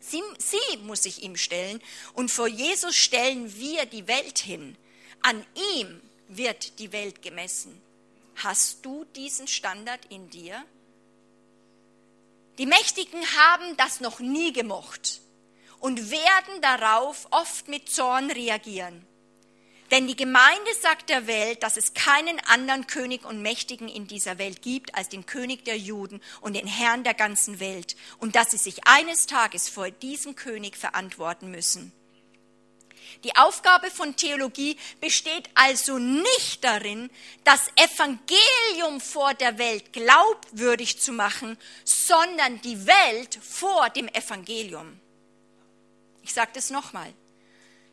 Sie, 0.00 0.22
sie 0.38 0.76
muss 0.82 1.02
sich 1.02 1.22
ihm 1.22 1.36
stellen 1.36 1.82
und 2.12 2.30
vor 2.30 2.46
Jesus 2.46 2.94
stellen 2.94 3.56
wir 3.56 3.86
die 3.86 4.06
Welt 4.06 4.38
hin. 4.38 4.76
An 5.22 5.44
ihm 5.76 6.00
wird 6.28 6.78
die 6.78 6.92
Welt 6.92 7.22
gemessen. 7.22 7.80
Hast 8.36 8.84
du 8.84 9.04
diesen 9.16 9.48
Standard 9.48 10.04
in 10.10 10.30
dir? 10.30 10.62
Die 12.58 12.66
Mächtigen 12.66 13.20
haben 13.36 13.76
das 13.76 14.00
noch 14.00 14.20
nie 14.20 14.52
gemocht 14.52 15.20
und 15.80 16.10
werden 16.10 16.60
darauf 16.62 17.26
oft 17.30 17.66
mit 17.66 17.88
Zorn 17.88 18.30
reagieren. 18.30 19.04
Denn 19.90 20.06
die 20.06 20.16
Gemeinde 20.16 20.74
sagt 20.80 21.10
der 21.10 21.26
Welt, 21.26 21.62
dass 21.62 21.76
es 21.76 21.94
keinen 21.94 22.40
anderen 22.46 22.86
König 22.86 23.24
und 23.24 23.42
Mächtigen 23.42 23.88
in 23.88 24.06
dieser 24.06 24.38
Welt 24.38 24.62
gibt 24.62 24.94
als 24.94 25.08
den 25.08 25.26
König 25.26 25.64
der 25.64 25.76
Juden 25.76 26.22
und 26.40 26.54
den 26.54 26.66
Herrn 26.66 27.04
der 27.04 27.14
ganzen 27.14 27.60
Welt 27.60 27.94
und 28.18 28.34
dass 28.34 28.50
sie 28.50 28.56
sich 28.56 28.86
eines 28.86 29.26
Tages 29.26 29.68
vor 29.68 29.90
diesem 29.90 30.36
König 30.36 30.76
verantworten 30.76 31.50
müssen. 31.50 31.92
Die 33.22 33.36
Aufgabe 33.36 33.90
von 33.90 34.16
Theologie 34.16 34.76
besteht 35.00 35.48
also 35.54 35.98
nicht 35.98 36.64
darin, 36.64 37.10
das 37.44 37.60
Evangelium 37.76 39.00
vor 39.00 39.34
der 39.34 39.58
Welt 39.58 39.92
glaubwürdig 39.92 41.00
zu 41.00 41.12
machen, 41.12 41.56
sondern 41.84 42.60
die 42.62 42.86
Welt 42.86 43.38
vor 43.42 43.90
dem 43.90 44.08
Evangelium. 44.08 45.00
Ich 46.22 46.32
sage 46.32 46.50
das 46.54 46.70
nochmal. 46.70 47.12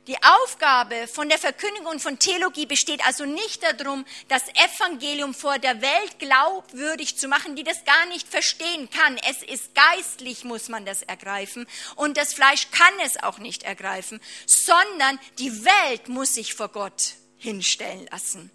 Die 0.08 0.18
Aufgabe 0.24 1.08
von 1.08 1.30
der 1.30 1.38
Verkündigung 1.38 2.00
von 2.00 2.18
Theologie 2.18 2.66
besteht 2.66 3.06
also 3.06 3.26
nicht 3.26 3.62
darum, 3.62 4.04
das 4.30 4.42
Evangelium 4.50 5.36
vor 5.36 5.60
der 5.60 5.80
Welt 5.84 6.18
glaubwürdig 6.18 7.18
zu 7.18 7.28
machen, 7.28 7.56
die 7.56 7.64
das 7.64 7.86
gar 7.86 8.08
nicht 8.08 8.28
verstehen 8.28 8.90
kann. 8.90 9.20
Es 9.30 9.44
ist 9.44 9.76
geistlich, 9.76 10.44
muss 10.44 10.70
man 10.70 10.86
das 10.88 11.04
ergreifen. 11.04 11.68
Und 11.96 12.18
das 12.18 12.34
Fleisch 12.34 12.72
kann 12.72 12.94
es 13.06 13.22
auch 13.22 13.38
nicht 13.38 13.62
ergreifen, 13.62 14.20
sondern 14.48 15.20
die 15.38 15.66
Welt 15.66 16.10
muss 16.10 16.34
sich 16.34 16.56
vor 16.56 16.70
Gott 16.70 17.14
hinstellen 17.38 18.08
lassen 18.12 18.50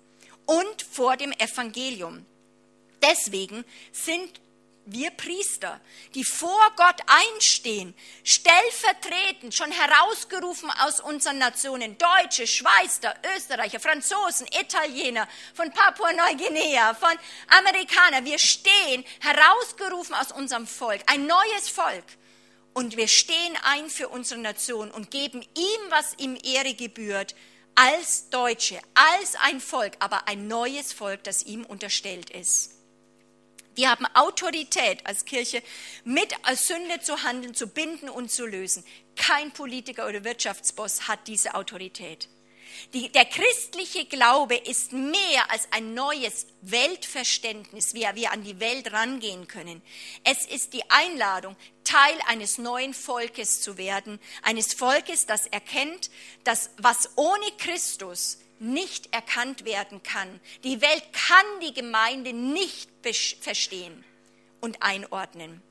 und 0.46 0.82
vor 0.82 1.16
dem 1.16 1.30
Evangelium. 1.30 2.26
Deswegen 3.02 3.64
sind 3.92 4.40
wir 4.86 5.10
Priester, 5.10 5.80
die 6.14 6.24
vor 6.24 6.72
Gott 6.76 7.00
einstehen, 7.06 7.94
stellvertretend, 8.24 9.54
schon 9.54 9.70
herausgerufen 9.70 10.70
aus 10.80 11.00
unseren 11.00 11.38
Nationen, 11.38 11.98
Deutsche, 11.98 12.46
Schweizer, 12.46 13.14
Österreicher, 13.36 13.80
Franzosen, 13.80 14.46
Italiener, 14.58 15.28
von 15.54 15.70
Papua-Neuguinea, 15.70 16.94
von 16.94 17.12
Amerikaner, 17.48 18.24
wir 18.24 18.38
stehen 18.38 19.04
herausgerufen 19.20 20.14
aus 20.14 20.32
unserem 20.32 20.66
Volk, 20.66 21.02
ein 21.06 21.26
neues 21.26 21.68
Volk. 21.68 22.04
Und 22.72 22.96
wir 22.96 23.08
stehen 23.08 23.56
ein 23.62 23.88
für 23.88 24.08
unsere 24.08 24.40
Nation 24.40 24.90
und 24.90 25.10
geben 25.10 25.42
ihm, 25.42 25.90
was 25.90 26.14
ihm 26.18 26.38
Ehre 26.42 26.74
gebührt, 26.74 27.34
als 27.74 28.28
Deutsche, 28.30 28.78
als 28.94 29.34
ein 29.36 29.60
Volk, 29.60 29.94
aber 29.98 30.28
ein 30.28 30.46
neues 30.46 30.92
Volk, 30.92 31.24
das 31.24 31.42
ihm 31.42 31.64
unterstellt 31.64 32.30
ist. 32.30 32.75
Wir 33.76 33.90
haben 33.90 34.06
Autorität 34.14 35.06
als 35.06 35.26
Kirche, 35.26 35.62
mit 36.04 36.34
als 36.42 36.66
Sünde 36.66 37.00
zu 37.02 37.22
handeln, 37.22 37.54
zu 37.54 37.68
binden 37.68 38.08
und 38.08 38.30
zu 38.30 38.46
lösen. 38.46 38.82
Kein 39.16 39.52
Politiker 39.52 40.08
oder 40.08 40.24
Wirtschaftsboss 40.24 41.08
hat 41.08 41.28
diese 41.28 41.54
Autorität. 41.54 42.28
Die, 42.94 43.10
der 43.12 43.26
christliche 43.26 44.06
Glaube 44.06 44.56
ist 44.56 44.92
mehr 44.92 45.50
als 45.50 45.68
ein 45.72 45.92
neues 45.94 46.46
Weltverständnis, 46.62 47.94
wie 47.94 48.06
wir 48.14 48.32
an 48.32 48.44
die 48.44 48.60
Welt 48.60 48.92
rangehen 48.92 49.46
können. 49.46 49.82
Es 50.24 50.46
ist 50.46 50.72
die 50.72 50.90
Einladung, 50.90 51.54
Teil 51.84 52.18
eines 52.26 52.58
neuen 52.58 52.94
Volkes 52.94 53.60
zu 53.60 53.76
werden, 53.76 54.18
eines 54.42 54.72
Volkes, 54.72 55.26
das 55.26 55.46
erkennt, 55.46 56.10
dass 56.44 56.70
was 56.78 57.10
ohne 57.16 57.46
Christus 57.58 58.38
nicht 58.58 59.12
erkannt 59.14 59.64
werden 59.64 60.02
kann. 60.02 60.40
Die 60.64 60.80
Welt 60.80 61.04
kann 61.12 61.46
die 61.62 61.74
Gemeinde 61.74 62.32
nicht 62.32 62.90
verstehen 63.40 64.04
und 64.60 64.82
einordnen. 64.82 65.62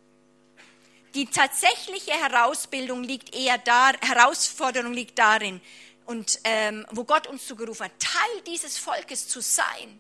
Die 1.13 1.27
tatsächliche 1.27 2.11
Herausbildung 2.11 3.03
liegt 3.03 3.33
eher 3.33 3.57
da, 3.57 3.93
Herausforderung 4.01 4.93
liegt 4.93 5.17
darin, 5.17 5.61
und 6.05 6.39
ähm, 6.43 6.85
wo 6.91 7.03
Gott 7.03 7.27
uns 7.27 7.47
zugerufen 7.47 7.85
hat, 7.85 7.99
Teil 7.99 8.41
dieses 8.45 8.77
Volkes 8.77 9.27
zu 9.27 9.41
sein, 9.41 9.99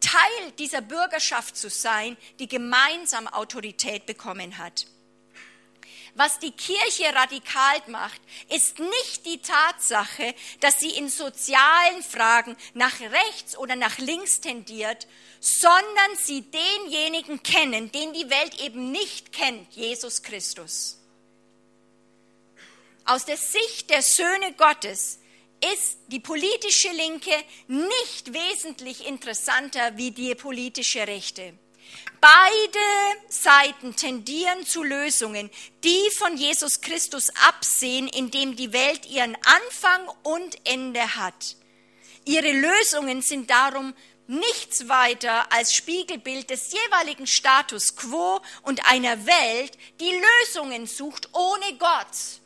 Teil 0.00 0.52
dieser 0.58 0.80
Bürgerschaft 0.80 1.56
zu 1.56 1.70
sein, 1.70 2.16
die 2.38 2.48
gemeinsam 2.48 3.26
Autorität 3.28 4.06
bekommen 4.06 4.58
hat. 4.58 4.86
Was 6.20 6.38
die 6.38 6.50
Kirche 6.50 7.14
radikal 7.14 7.80
macht, 7.86 8.20
ist 8.50 8.78
nicht 8.78 9.24
die 9.24 9.40
Tatsache, 9.40 10.34
dass 10.60 10.78
sie 10.78 10.90
in 10.90 11.08
sozialen 11.08 12.02
Fragen 12.02 12.58
nach 12.74 13.00
rechts 13.00 13.56
oder 13.56 13.74
nach 13.74 13.96
links 13.96 14.42
tendiert, 14.42 15.06
sondern 15.40 16.16
sie 16.18 16.42
denjenigen 16.42 17.42
kennen, 17.42 17.90
den 17.90 18.12
die 18.12 18.28
Welt 18.28 18.60
eben 18.60 18.92
nicht 18.92 19.32
kennt, 19.32 19.72
Jesus 19.72 20.22
Christus. 20.22 20.98
Aus 23.06 23.24
der 23.24 23.38
Sicht 23.38 23.88
der 23.88 24.02
Söhne 24.02 24.52
Gottes 24.58 25.20
ist 25.72 26.00
die 26.08 26.20
politische 26.20 26.90
Linke 26.92 27.32
nicht 27.66 28.34
wesentlich 28.34 29.06
interessanter 29.06 29.96
wie 29.96 30.10
die 30.10 30.34
politische 30.34 31.06
Rechte. 31.06 31.54
Beide 32.20 32.78
Seiten 33.28 33.96
tendieren 33.96 34.66
zu 34.66 34.82
Lösungen, 34.82 35.50
die 35.82 36.10
von 36.18 36.36
Jesus 36.36 36.82
Christus 36.82 37.30
absehen, 37.48 38.08
indem 38.08 38.56
die 38.56 38.74
Welt 38.74 39.06
ihren 39.06 39.36
Anfang 39.36 40.08
und 40.22 40.56
Ende 40.64 41.16
hat. 41.16 41.56
Ihre 42.26 42.52
Lösungen 42.52 43.22
sind 43.22 43.48
darum 43.48 43.94
nichts 44.26 44.88
weiter 44.88 45.50
als 45.50 45.74
Spiegelbild 45.74 46.50
des 46.50 46.72
jeweiligen 46.72 47.26
Status 47.26 47.96
quo 47.96 48.40
und 48.62 48.86
einer 48.86 49.26
Welt, 49.26 49.78
die 49.98 50.12
Lösungen 50.12 50.86
sucht 50.86 51.30
ohne 51.32 51.78
Gott 51.78 52.39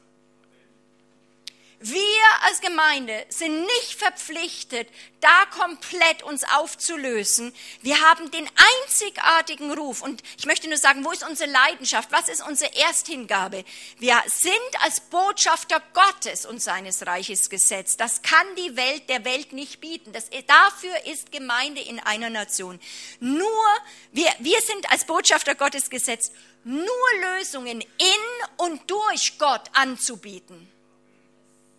wir 1.86 2.00
als 2.40 2.62
Gemeinde 2.62 3.26
sind 3.28 3.60
nicht 3.60 3.94
verpflichtet, 3.98 4.88
da 5.20 5.44
komplett 5.46 6.22
uns 6.22 6.42
aufzulösen. 6.56 7.54
Wir 7.82 8.00
haben 8.00 8.30
den 8.30 8.48
einzigartigen 8.82 9.70
Ruf. 9.70 10.00
Und 10.00 10.22
ich 10.38 10.46
möchte 10.46 10.66
nur 10.66 10.78
sagen, 10.78 11.04
wo 11.04 11.10
ist 11.10 11.28
unsere 11.28 11.50
Leidenschaft? 11.50 12.10
Was 12.10 12.30
ist 12.30 12.46
unsere 12.46 12.74
Ersthingabe? 12.74 13.66
Wir 13.98 14.16
sind 14.26 14.82
als 14.82 15.00
Botschafter 15.00 15.82
Gottes 15.92 16.46
und 16.46 16.62
seines 16.62 17.06
Reiches 17.06 17.50
gesetzt. 17.50 18.00
Das 18.00 18.22
kann 18.22 18.46
die 18.56 18.76
Welt 18.76 19.10
der 19.10 19.26
Welt 19.26 19.52
nicht 19.52 19.82
bieten. 19.82 20.14
Das, 20.14 20.30
dafür 20.46 21.04
ist 21.04 21.32
Gemeinde 21.32 21.82
in 21.82 22.00
einer 22.00 22.30
Nation. 22.30 22.80
Nur, 23.20 23.66
wir, 24.10 24.32
wir 24.38 24.60
sind 24.62 24.90
als 24.90 25.04
Botschafter 25.04 25.54
Gottes 25.54 25.90
gesetzt, 25.90 26.32
nur 26.64 26.86
Lösungen 27.20 27.82
in 27.82 28.46
und 28.56 28.90
durch 28.90 29.38
Gott 29.38 29.64
anzubieten. 29.74 30.73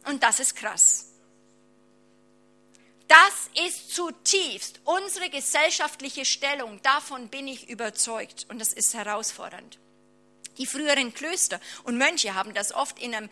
Und 0.06 0.24
das 0.24 0.40
ist 0.40 0.56
krass. 0.56 1.12
Das 3.08 3.66
ist 3.66 3.94
zutiefst 3.94 4.80
unsere 4.84 5.30
gesellschaftliche 5.30 6.26
Stellung. 6.26 6.82
Davon 6.82 7.30
bin 7.30 7.48
ich 7.48 7.70
überzeugt. 7.70 8.46
Und 8.50 8.60
das 8.60 8.74
ist 8.74 8.94
herausfordernd. 8.94 9.80
Die 10.58 10.66
früheren 10.66 11.14
Klöster 11.14 11.60
und 11.84 11.98
Mönche 11.98 12.34
haben 12.34 12.54
das 12.54 12.74
oft 12.74 13.00
in 13.00 13.14
einem 13.14 13.30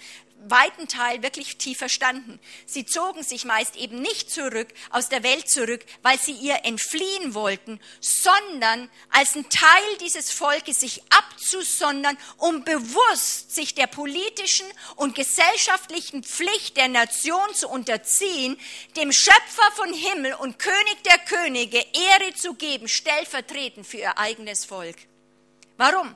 weiten 0.50 0.88
Teil 0.88 1.24
wirklich 1.24 1.58
tief 1.58 1.78
verstanden. 1.78 2.40
Sie 2.66 2.86
zogen 2.86 3.24
sich 3.24 3.46
meist 3.46 3.76
eben 3.76 4.02
nicht 4.02 4.30
zurück, 4.30 4.68
aus 4.90 5.10
der 5.10 5.24
Welt 5.24 5.50
zurück, 5.50 5.86
weil 6.02 6.20
sie 6.20 6.34
ihr 6.34 6.66
entfliehen 6.66 7.34
wollten, 7.34 7.80
sondern 8.00 8.90
als 9.10 9.36
ein 9.36 9.50
Teil 9.50 9.98
dieses 10.02 10.32
Volkes 10.32 10.80
sich 10.80 11.02
abzusondern, 11.10 12.18
um 12.38 12.64
bewusst 12.64 13.54
sich 13.54 13.76
der 13.76 13.88
politischen 13.88 14.68
und 14.96 15.16
gesellschaftlichen 15.16 16.24
Pflicht 16.24 16.78
der 16.78 16.88
Nation 16.88 17.54
zu 17.54 17.70
unterziehen, 17.70 18.60
dem 18.98 19.12
Schöpfer 19.12 19.72
von 19.76 19.94
Himmel 19.94 20.34
und 20.36 20.60
König 20.60 21.04
der 21.06 21.18
Könige 21.20 21.78
Ehre 21.78 22.34
zu 22.36 22.54
geben, 22.56 22.88
stellvertretend 22.88 23.88
für 23.88 23.98
ihr 23.98 24.18
eigenes 24.18 24.66
Volk. 24.66 24.98
Warum? 25.78 26.16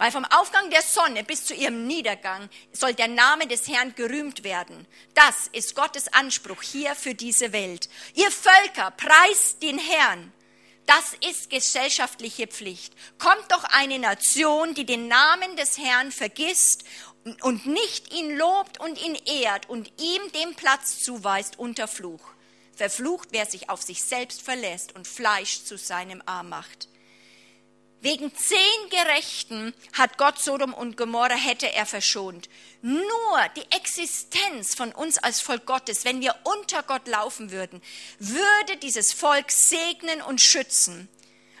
Weil 0.00 0.12
vom 0.12 0.24
Aufgang 0.24 0.70
der 0.70 0.80
Sonne 0.80 1.24
bis 1.24 1.44
zu 1.44 1.52
ihrem 1.52 1.86
Niedergang 1.86 2.48
soll 2.72 2.94
der 2.94 3.06
Name 3.06 3.46
des 3.46 3.68
Herrn 3.68 3.94
gerühmt 3.94 4.44
werden. 4.44 4.86
Das 5.12 5.48
ist 5.52 5.74
Gottes 5.74 6.10
Anspruch 6.14 6.62
hier 6.62 6.94
für 6.94 7.14
diese 7.14 7.52
Welt. 7.52 7.90
Ihr 8.14 8.30
Völker, 8.30 8.92
preist 8.92 9.62
den 9.62 9.78
Herrn. 9.78 10.32
Das 10.86 11.12
ist 11.28 11.50
gesellschaftliche 11.50 12.46
Pflicht. 12.46 12.94
Kommt 13.18 13.44
doch 13.50 13.64
eine 13.64 13.98
Nation, 13.98 14.72
die 14.72 14.86
den 14.86 15.06
Namen 15.06 15.54
des 15.56 15.76
Herrn 15.76 16.12
vergisst 16.12 16.84
und 17.42 17.66
nicht 17.66 18.10
ihn 18.14 18.38
lobt 18.38 18.80
und 18.80 18.98
ihn 19.04 19.16
ehrt 19.26 19.68
und 19.68 19.92
ihm 20.00 20.32
den 20.32 20.54
Platz 20.54 21.04
zuweist 21.04 21.58
unter 21.58 21.86
Fluch. 21.86 22.24
Verflucht, 22.74 23.28
wer 23.32 23.44
sich 23.44 23.68
auf 23.68 23.82
sich 23.82 24.02
selbst 24.02 24.40
verlässt 24.40 24.94
und 24.94 25.06
Fleisch 25.06 25.62
zu 25.64 25.76
seinem 25.76 26.22
Arm 26.24 26.48
macht. 26.48 26.89
Wegen 28.02 28.34
zehn 28.34 28.88
Gerechten 28.88 29.74
hat 29.92 30.16
Gott 30.16 30.38
Sodom 30.38 30.72
und 30.72 30.96
Gomorra 30.96 31.34
hätte 31.34 31.70
er 31.70 31.84
verschont. 31.84 32.48
Nur 32.80 33.38
die 33.56 33.76
Existenz 33.76 34.74
von 34.74 34.92
uns 34.92 35.18
als 35.18 35.42
Volk 35.42 35.66
Gottes, 35.66 36.06
wenn 36.06 36.22
wir 36.22 36.34
unter 36.44 36.82
Gott 36.82 37.06
laufen 37.06 37.50
würden, 37.50 37.82
würde 38.18 38.78
dieses 38.78 39.12
Volk 39.12 39.50
segnen 39.50 40.22
und 40.22 40.40
schützen. 40.40 41.08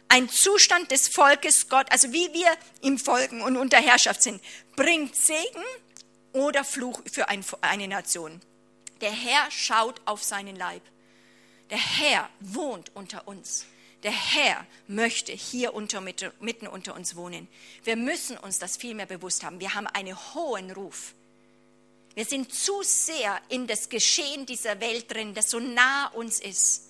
Ein 0.08 0.30
Zustand 0.30 0.90
des 0.90 1.08
Volkes 1.08 1.68
Gott, 1.68 1.86
also 1.92 2.10
wie 2.12 2.32
wir 2.32 2.50
ihm 2.80 2.98
folgen 2.98 3.42
und 3.42 3.58
unter 3.58 3.78
Herrschaft 3.78 4.22
sind, 4.22 4.42
bringt 4.76 5.14
Segen 5.14 5.64
oder 6.32 6.64
Fluch 6.64 7.02
für 7.12 7.26
eine 7.28 7.86
Nation. 7.86 8.40
Der 9.02 9.12
Herr 9.12 9.50
schaut 9.50 10.00
auf 10.06 10.22
seinen 10.22 10.56
Leib. 10.56 10.82
Der 11.68 11.78
Herr 11.78 12.30
wohnt 12.40 12.90
unter 12.94 13.28
uns. 13.28 13.66
Der 14.02 14.12
Herr 14.12 14.66
möchte 14.88 15.32
hier 15.32 15.74
unter, 15.74 16.00
mitten 16.00 16.66
unter 16.68 16.94
uns 16.94 17.16
wohnen. 17.16 17.48
Wir 17.84 17.96
müssen 17.96 18.38
uns 18.38 18.58
das 18.58 18.76
viel 18.76 18.94
mehr 18.94 19.06
bewusst 19.06 19.44
haben. 19.44 19.60
Wir 19.60 19.74
haben 19.74 19.86
einen 19.86 20.16
hohen 20.34 20.70
Ruf. 20.70 21.14
Wir 22.14 22.24
sind 22.24 22.52
zu 22.52 22.82
sehr 22.82 23.40
in 23.48 23.66
das 23.66 23.88
Geschehen 23.88 24.46
dieser 24.46 24.80
Welt 24.80 25.12
drin, 25.12 25.34
das 25.34 25.50
so 25.50 25.60
nah 25.60 26.08
uns 26.08 26.40
ist. 26.40 26.86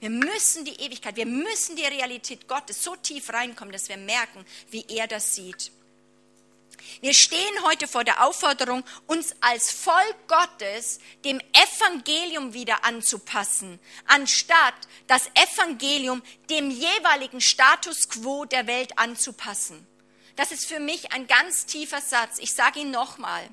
Wir 0.00 0.10
müssen 0.10 0.64
die 0.64 0.78
Ewigkeit, 0.80 1.16
wir 1.16 1.26
müssen 1.26 1.74
die 1.74 1.84
Realität 1.84 2.46
Gottes 2.46 2.82
so 2.82 2.96
tief 2.96 3.32
reinkommen, 3.32 3.72
dass 3.72 3.88
wir 3.88 3.96
merken, 3.96 4.44
wie 4.70 4.84
er 4.88 5.06
das 5.06 5.34
sieht. 5.34 5.72
Wir 7.00 7.14
stehen 7.14 7.64
heute 7.64 7.88
vor 7.88 8.04
der 8.04 8.24
Aufforderung, 8.24 8.84
uns 9.06 9.34
als 9.40 9.72
Volk 9.72 10.16
Gottes 10.28 10.98
dem 11.24 11.40
Evangelium 11.52 12.54
wieder 12.54 12.84
anzupassen, 12.84 13.78
anstatt 14.06 14.74
das 15.06 15.28
Evangelium 15.34 16.22
dem 16.50 16.70
jeweiligen 16.70 17.40
Status 17.40 18.08
quo 18.08 18.44
der 18.44 18.66
Welt 18.66 18.98
anzupassen. 18.98 19.86
Das 20.36 20.52
ist 20.52 20.66
für 20.66 20.80
mich 20.80 21.12
ein 21.12 21.26
ganz 21.26 21.66
tiefer 21.66 22.00
Satz. 22.00 22.38
Ich 22.38 22.52
sage 22.52 22.80
ihn 22.80 22.90
nochmal. 22.90 23.48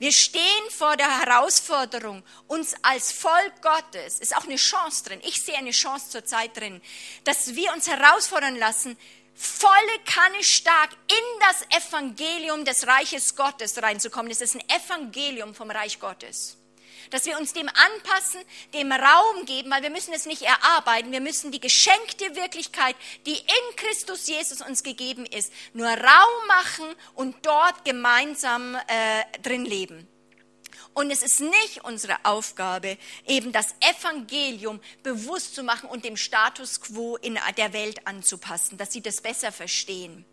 Wir 0.00 0.12
stehen 0.12 0.70
vor 0.70 0.96
der 0.96 1.20
Herausforderung, 1.20 2.22
uns 2.46 2.76
als 2.82 3.10
Volk 3.10 3.62
Gottes, 3.62 4.20
ist 4.20 4.36
auch 4.36 4.44
eine 4.44 4.54
Chance 4.54 5.02
drin, 5.02 5.20
ich 5.24 5.42
sehe 5.42 5.56
eine 5.56 5.72
Chance 5.72 6.10
zur 6.10 6.24
Zeit 6.24 6.56
drin, 6.56 6.80
dass 7.24 7.56
wir 7.56 7.72
uns 7.72 7.88
herausfordern 7.88 8.54
lassen, 8.54 8.96
volle 9.38 9.98
Kanne 10.04 10.42
stark 10.42 10.90
in 11.06 11.40
das 11.40 11.86
Evangelium 11.86 12.64
des 12.64 12.86
Reiches 12.88 13.36
Gottes 13.36 13.80
reinzukommen. 13.80 14.28
Das 14.28 14.40
ist 14.40 14.56
ein 14.56 14.68
Evangelium 14.68 15.54
vom 15.54 15.70
Reich 15.70 16.00
Gottes. 16.00 16.56
Dass 17.10 17.24
wir 17.24 17.38
uns 17.38 17.52
dem 17.52 17.68
anpassen, 17.68 18.40
dem 18.74 18.90
Raum 18.90 19.46
geben, 19.46 19.70
weil 19.70 19.82
wir 19.82 19.90
müssen 19.90 20.12
es 20.12 20.26
nicht 20.26 20.42
erarbeiten. 20.42 21.12
Wir 21.12 21.20
müssen 21.20 21.52
die 21.52 21.60
geschenkte 21.60 22.34
Wirklichkeit, 22.34 22.96
die 23.26 23.36
in 23.36 23.76
Christus 23.76 24.26
Jesus 24.26 24.60
uns 24.60 24.82
gegeben 24.82 25.24
ist, 25.24 25.52
nur 25.72 25.86
Raum 25.86 26.46
machen 26.48 26.94
und 27.14 27.46
dort 27.46 27.84
gemeinsam 27.84 28.74
äh, 28.74 29.38
drin 29.42 29.64
leben. 29.64 30.08
Und 30.98 31.12
es 31.12 31.22
ist 31.22 31.38
nicht 31.38 31.84
unsere 31.84 32.16
Aufgabe, 32.24 32.98
eben 33.24 33.52
das 33.52 33.72
Evangelium 33.78 34.80
bewusst 35.04 35.54
zu 35.54 35.62
machen 35.62 35.88
und 35.88 36.04
dem 36.04 36.16
Status 36.16 36.80
quo 36.80 37.14
in 37.18 37.38
der 37.56 37.72
Welt 37.72 38.04
anzupassen, 38.04 38.78
dass 38.78 38.92
sie 38.92 39.00
das 39.00 39.20
besser 39.20 39.52
verstehen. 39.52 40.24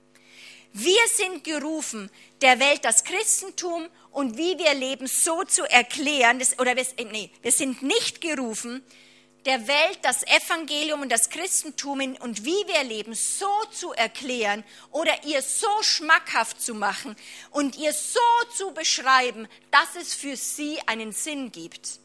Wir 0.73 1.08
sind 1.13 1.43
gerufen, 1.43 2.10
der 2.41 2.60
Welt 2.60 2.84
das 2.84 3.04
Christentum 3.04 3.88
und 4.10 4.38
wie 4.38 4.58
wir 4.58 4.73
leben 4.73 5.06
so 5.06 5.43
zu 5.43 5.69
erklären, 5.69 6.41
oder 6.58 6.75
wir, 6.75 6.86
nee, 7.12 7.30
wir 7.43 7.51
sind 7.51 7.84
nicht 7.84 8.19
gerufen, 8.19 8.84
der 9.45 9.67
Welt 9.67 9.99
das 10.01 10.23
Evangelium 10.23 11.01
und 11.01 11.12
das 11.12 11.29
Christentum 11.29 12.15
und 12.19 12.45
wie 12.45 12.67
wir 12.67 12.84
leben 12.84 13.13
so 13.13 13.47
zu 13.71 13.93
erklären 13.93 14.63
oder 14.91 15.23
ihr 15.23 15.41
so 15.41 15.67
schmackhaft 15.81 16.62
zu 16.62 16.73
machen 16.73 17.15
und 17.51 17.77
ihr 17.77 17.93
so 17.93 18.19
zu 18.55 18.71
beschreiben, 18.73 19.47
dass 19.71 20.01
es 20.01 20.13
für 20.13 20.36
sie 20.36 20.79
einen 20.88 21.12
Sinn 21.12 21.51
gibt, 21.51 21.99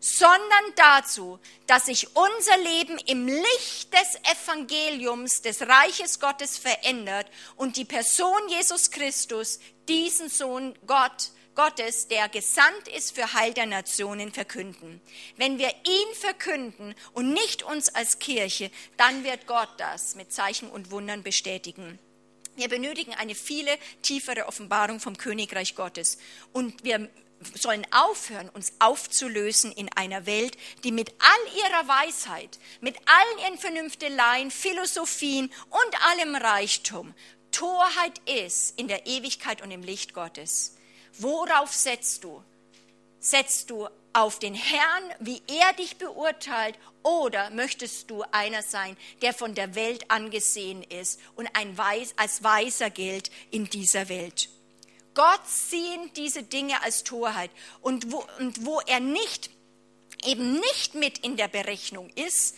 sondern 0.00 0.64
dazu, 0.76 1.38
dass 1.66 1.86
sich 1.86 2.08
unser 2.16 2.56
Leben 2.58 2.98
im 3.06 3.28
Licht 3.28 3.92
des 3.92 4.16
Evangeliums 4.42 5.42
des 5.42 5.62
Reiches 5.62 6.20
Gottes 6.20 6.56
verändert 6.56 7.26
und 7.56 7.76
die 7.76 7.84
Person 7.84 8.48
Jesus 8.48 8.90
Christus, 8.90 9.60
diesen 9.88 10.28
Sohn 10.28 10.74
Gott, 10.86 11.30
Gottes, 11.54 12.08
der 12.08 12.28
gesandt 12.28 12.88
ist 12.88 13.14
für 13.14 13.32
Heil 13.34 13.52
der 13.54 13.66
Nationen, 13.66 14.32
verkünden. 14.32 15.00
Wenn 15.36 15.58
wir 15.58 15.68
ihn 15.68 16.14
verkünden 16.14 16.94
und 17.12 17.32
nicht 17.32 17.62
uns 17.62 17.94
als 17.94 18.18
Kirche, 18.18 18.70
dann 18.96 19.24
wird 19.24 19.46
Gott 19.46 19.68
das 19.78 20.14
mit 20.14 20.32
Zeichen 20.32 20.70
und 20.70 20.90
Wundern 20.90 21.22
bestätigen. 21.22 21.98
Wir 22.56 22.68
benötigen 22.68 23.14
eine 23.14 23.34
viele 23.34 23.78
tiefere 24.02 24.46
Offenbarung 24.46 25.00
vom 25.00 25.16
Königreich 25.16 25.74
Gottes. 25.74 26.18
Und 26.52 26.84
wir 26.84 27.08
sollen 27.54 27.86
aufhören, 27.90 28.48
uns 28.50 28.74
aufzulösen 28.78 29.72
in 29.72 29.90
einer 29.96 30.26
Welt, 30.26 30.56
die 30.84 30.92
mit 30.92 31.12
all 31.18 31.58
ihrer 31.58 31.88
Weisheit, 31.88 32.58
mit 32.80 32.96
allen 33.06 33.38
ihren 33.46 33.58
Vernünfteleien, 33.58 34.50
Philosophien 34.50 35.52
und 35.70 36.06
allem 36.06 36.34
Reichtum 36.36 37.14
Torheit 37.52 38.18
ist 38.26 38.78
in 38.78 38.88
der 38.88 39.06
Ewigkeit 39.06 39.62
und 39.62 39.70
im 39.70 39.82
Licht 39.82 40.14
Gottes. 40.14 40.74
Worauf 41.18 41.72
setzt 41.72 42.24
du? 42.24 42.42
Setzt 43.20 43.70
du 43.70 43.88
auf 44.12 44.38
den 44.38 44.54
Herrn, 44.54 45.14
wie 45.20 45.42
er 45.46 45.72
dich 45.74 45.96
beurteilt, 45.96 46.76
oder 47.02 47.50
möchtest 47.50 48.10
du 48.10 48.22
einer 48.30 48.62
sein, 48.62 48.96
der 49.22 49.32
von 49.32 49.54
der 49.54 49.74
Welt 49.74 50.10
angesehen 50.10 50.82
ist 50.82 51.20
und 51.34 51.48
ein 51.54 51.76
Weis, 51.76 52.14
als 52.16 52.42
Weiser 52.42 52.90
gilt 52.90 53.30
in 53.50 53.68
dieser 53.68 54.08
Welt? 54.08 54.48
Gott 55.14 55.46
sieht 55.46 56.16
diese 56.16 56.42
Dinge 56.42 56.82
als 56.82 57.04
Torheit 57.04 57.50
und 57.80 58.12
wo, 58.12 58.24
und 58.38 58.64
wo 58.64 58.80
er 58.80 59.00
nicht, 59.00 59.50
eben 60.24 60.54
nicht 60.54 60.94
mit 60.94 61.18
in 61.18 61.36
der 61.36 61.48
Berechnung 61.48 62.08
ist, 62.10 62.56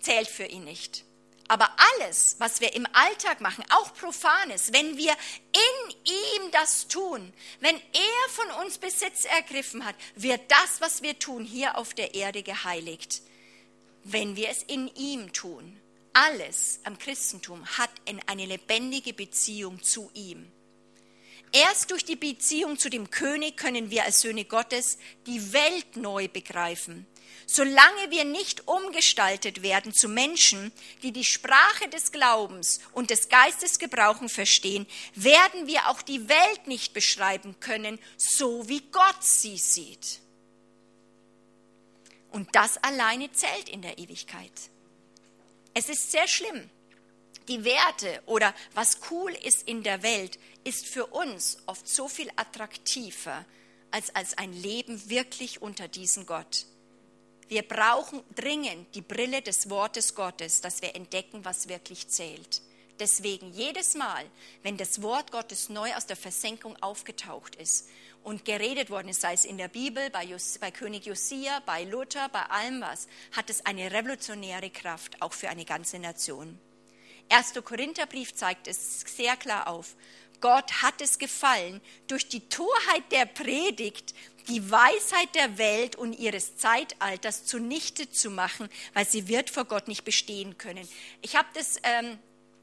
zählt 0.00 0.28
für 0.28 0.46
ihn 0.46 0.64
nicht. 0.64 1.05
Aber 1.48 1.70
alles, 2.00 2.36
was 2.38 2.60
wir 2.60 2.74
im 2.74 2.86
Alltag 2.92 3.40
machen, 3.40 3.64
auch 3.70 3.94
Profanes, 3.94 4.72
wenn 4.72 4.96
wir 4.96 5.12
in 5.12 5.90
ihm 6.04 6.50
das 6.50 6.88
tun, 6.88 7.32
wenn 7.60 7.76
er 7.76 8.28
von 8.30 8.64
uns 8.64 8.78
Besitz 8.78 9.24
ergriffen 9.24 9.84
hat, 9.84 9.94
wird 10.16 10.40
das, 10.48 10.80
was 10.80 11.02
wir 11.02 11.18
tun, 11.18 11.44
hier 11.44 11.78
auf 11.78 11.94
der 11.94 12.14
Erde 12.14 12.42
geheiligt. 12.42 13.22
Wenn 14.02 14.36
wir 14.36 14.48
es 14.48 14.62
in 14.62 14.88
ihm 14.94 15.32
tun. 15.32 15.80
Alles 16.12 16.80
am 16.84 16.98
Christentum 16.98 17.66
hat 17.78 17.90
eine 18.26 18.46
lebendige 18.46 19.12
Beziehung 19.12 19.82
zu 19.82 20.10
ihm. 20.14 20.50
Erst 21.52 21.90
durch 21.90 22.04
die 22.04 22.16
Beziehung 22.16 22.78
zu 22.78 22.90
dem 22.90 23.10
König 23.10 23.56
können 23.56 23.90
wir 23.90 24.04
als 24.04 24.20
Söhne 24.20 24.44
Gottes 24.44 24.98
die 25.26 25.52
Welt 25.52 25.96
neu 25.96 26.28
begreifen. 26.28 27.06
Solange 27.46 28.10
wir 28.10 28.24
nicht 28.24 28.66
umgestaltet 28.66 29.62
werden 29.62 29.94
zu 29.94 30.08
Menschen, 30.08 30.72
die 31.02 31.12
die 31.12 31.24
Sprache 31.24 31.88
des 31.88 32.12
Glaubens 32.12 32.80
und 32.92 33.10
des 33.10 33.28
Geistes 33.28 33.78
gebrauchen 33.78 34.28
verstehen, 34.28 34.86
werden 35.14 35.66
wir 35.66 35.88
auch 35.88 36.02
die 36.02 36.28
Welt 36.28 36.66
nicht 36.66 36.92
beschreiben 36.92 37.58
können, 37.60 37.98
so 38.16 38.68
wie 38.68 38.80
Gott 38.90 39.22
sie 39.22 39.58
sieht. 39.58 40.20
Und 42.30 42.54
das 42.54 42.76
alleine 42.78 43.32
zählt 43.32 43.68
in 43.68 43.80
der 43.80 43.98
Ewigkeit. 43.98 44.52
Es 45.72 45.88
ist 45.88 46.10
sehr 46.10 46.26
schlimm. 46.26 46.68
Die 47.48 47.64
Werte 47.64 48.22
oder 48.26 48.52
was 48.74 48.98
cool 49.10 49.30
ist 49.30 49.68
in 49.68 49.82
der 49.84 50.02
Welt 50.02 50.38
ist 50.64 50.86
für 50.86 51.06
uns 51.06 51.58
oft 51.66 51.86
so 51.86 52.08
viel 52.08 52.28
attraktiver 52.34 53.44
als 53.92 54.14
als 54.14 54.36
ein 54.36 54.52
Leben 54.52 55.08
wirklich 55.08 55.62
unter 55.62 55.86
diesem 55.86 56.26
Gott. 56.26 56.66
Wir 57.48 57.62
brauchen 57.62 58.22
dringend 58.34 58.94
die 58.94 59.02
Brille 59.02 59.40
des 59.40 59.70
Wortes 59.70 60.14
Gottes, 60.14 60.60
dass 60.60 60.82
wir 60.82 60.96
entdecken, 60.96 61.44
was 61.44 61.68
wirklich 61.68 62.08
zählt. 62.08 62.60
Deswegen 62.98 63.52
jedes 63.52 63.94
Mal, 63.94 64.24
wenn 64.62 64.76
das 64.76 65.02
Wort 65.02 65.30
Gottes 65.30 65.68
neu 65.68 65.94
aus 65.94 66.06
der 66.06 66.16
Versenkung 66.16 66.76
aufgetaucht 66.82 67.54
ist 67.56 67.88
und 68.24 68.44
geredet 68.44 68.90
worden 68.90 69.10
ist, 69.10 69.20
sei 69.20 69.34
es 69.34 69.44
in 69.44 69.58
der 69.58 69.68
Bibel, 69.68 70.10
bei, 70.10 70.24
Jos, 70.24 70.58
bei 70.58 70.70
König 70.70 71.06
Josia, 71.06 71.60
bei 71.66 71.84
Luther, 71.84 72.28
bei 72.30 72.42
allem 72.46 72.80
was, 72.80 73.06
hat 73.32 73.50
es 73.50 73.64
eine 73.66 73.92
revolutionäre 73.92 74.70
Kraft, 74.70 75.20
auch 75.20 75.34
für 75.34 75.48
eine 75.48 75.64
ganze 75.64 75.98
Nation. 75.98 76.58
1. 77.28 77.52
Korintherbrief 77.64 78.34
zeigt 78.34 78.66
es 78.66 79.02
sehr 79.02 79.36
klar 79.36 79.68
auf. 79.68 79.94
Gott 80.40 80.82
hat 80.82 81.00
es 81.00 81.18
gefallen, 81.18 81.80
durch 82.06 82.28
die 82.28 82.48
Torheit 82.48 83.04
der 83.10 83.26
Predigt 83.26 84.14
die 84.48 84.70
Weisheit 84.70 85.34
der 85.34 85.58
Welt 85.58 85.96
und 85.96 86.12
ihres 86.12 86.56
Zeitalters 86.56 87.44
zunichte 87.44 88.10
zu 88.10 88.30
machen, 88.30 88.68
weil 88.94 89.06
sie 89.06 89.28
wird 89.28 89.50
vor 89.50 89.64
Gott 89.64 89.88
nicht 89.88 90.04
bestehen 90.04 90.58
können. 90.58 90.88
Ich 91.22 91.36
habe 91.36 91.48
das 91.54 91.76
ähm, 91.82 92.18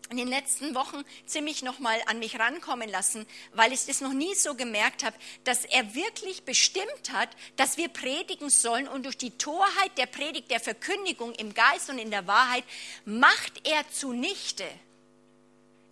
in 0.10 0.18
den 0.18 0.28
letzten 0.28 0.76
Wochen 0.76 1.04
ziemlich 1.26 1.64
nochmal 1.64 2.00
an 2.06 2.20
mich 2.20 2.40
rankommen 2.40 2.90
lassen, 2.90 3.26
weil 3.54 3.74
ich 3.74 3.86
das 3.86 4.02
noch 4.02 4.14
nie 4.14 4.36
so 4.36 4.56
gemerkt 4.56 5.04
habe, 5.04 5.16
dass 5.44 5.66
er 5.66 5.96
wirklich 5.96 6.44
bestimmt 6.44 7.12
hat, 7.12 7.30
dass 7.56 7.78
wir 7.78 7.90
predigen 7.90 8.50
sollen 8.50 8.88
und 8.88 9.04
durch 9.06 9.18
die 9.18 9.38
Torheit 9.38 9.98
der 9.98 10.06
Predigt, 10.06 10.52
der 10.52 10.60
Verkündigung 10.60 11.34
im 11.34 11.54
Geist 11.54 11.90
und 11.90 11.98
in 11.98 12.12
der 12.12 12.28
Wahrheit 12.28 12.64
macht 13.06 13.68
er 13.68 13.90
zunichte 13.92 14.66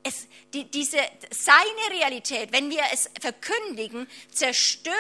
es, 0.03 0.27
die, 0.53 0.65
diese, 0.65 0.97
seine 1.29 1.99
Realität, 1.99 2.51
wenn 2.51 2.69
wir 2.69 2.81
es 2.91 3.09
verkündigen, 3.19 4.07
zerstört 4.31 4.95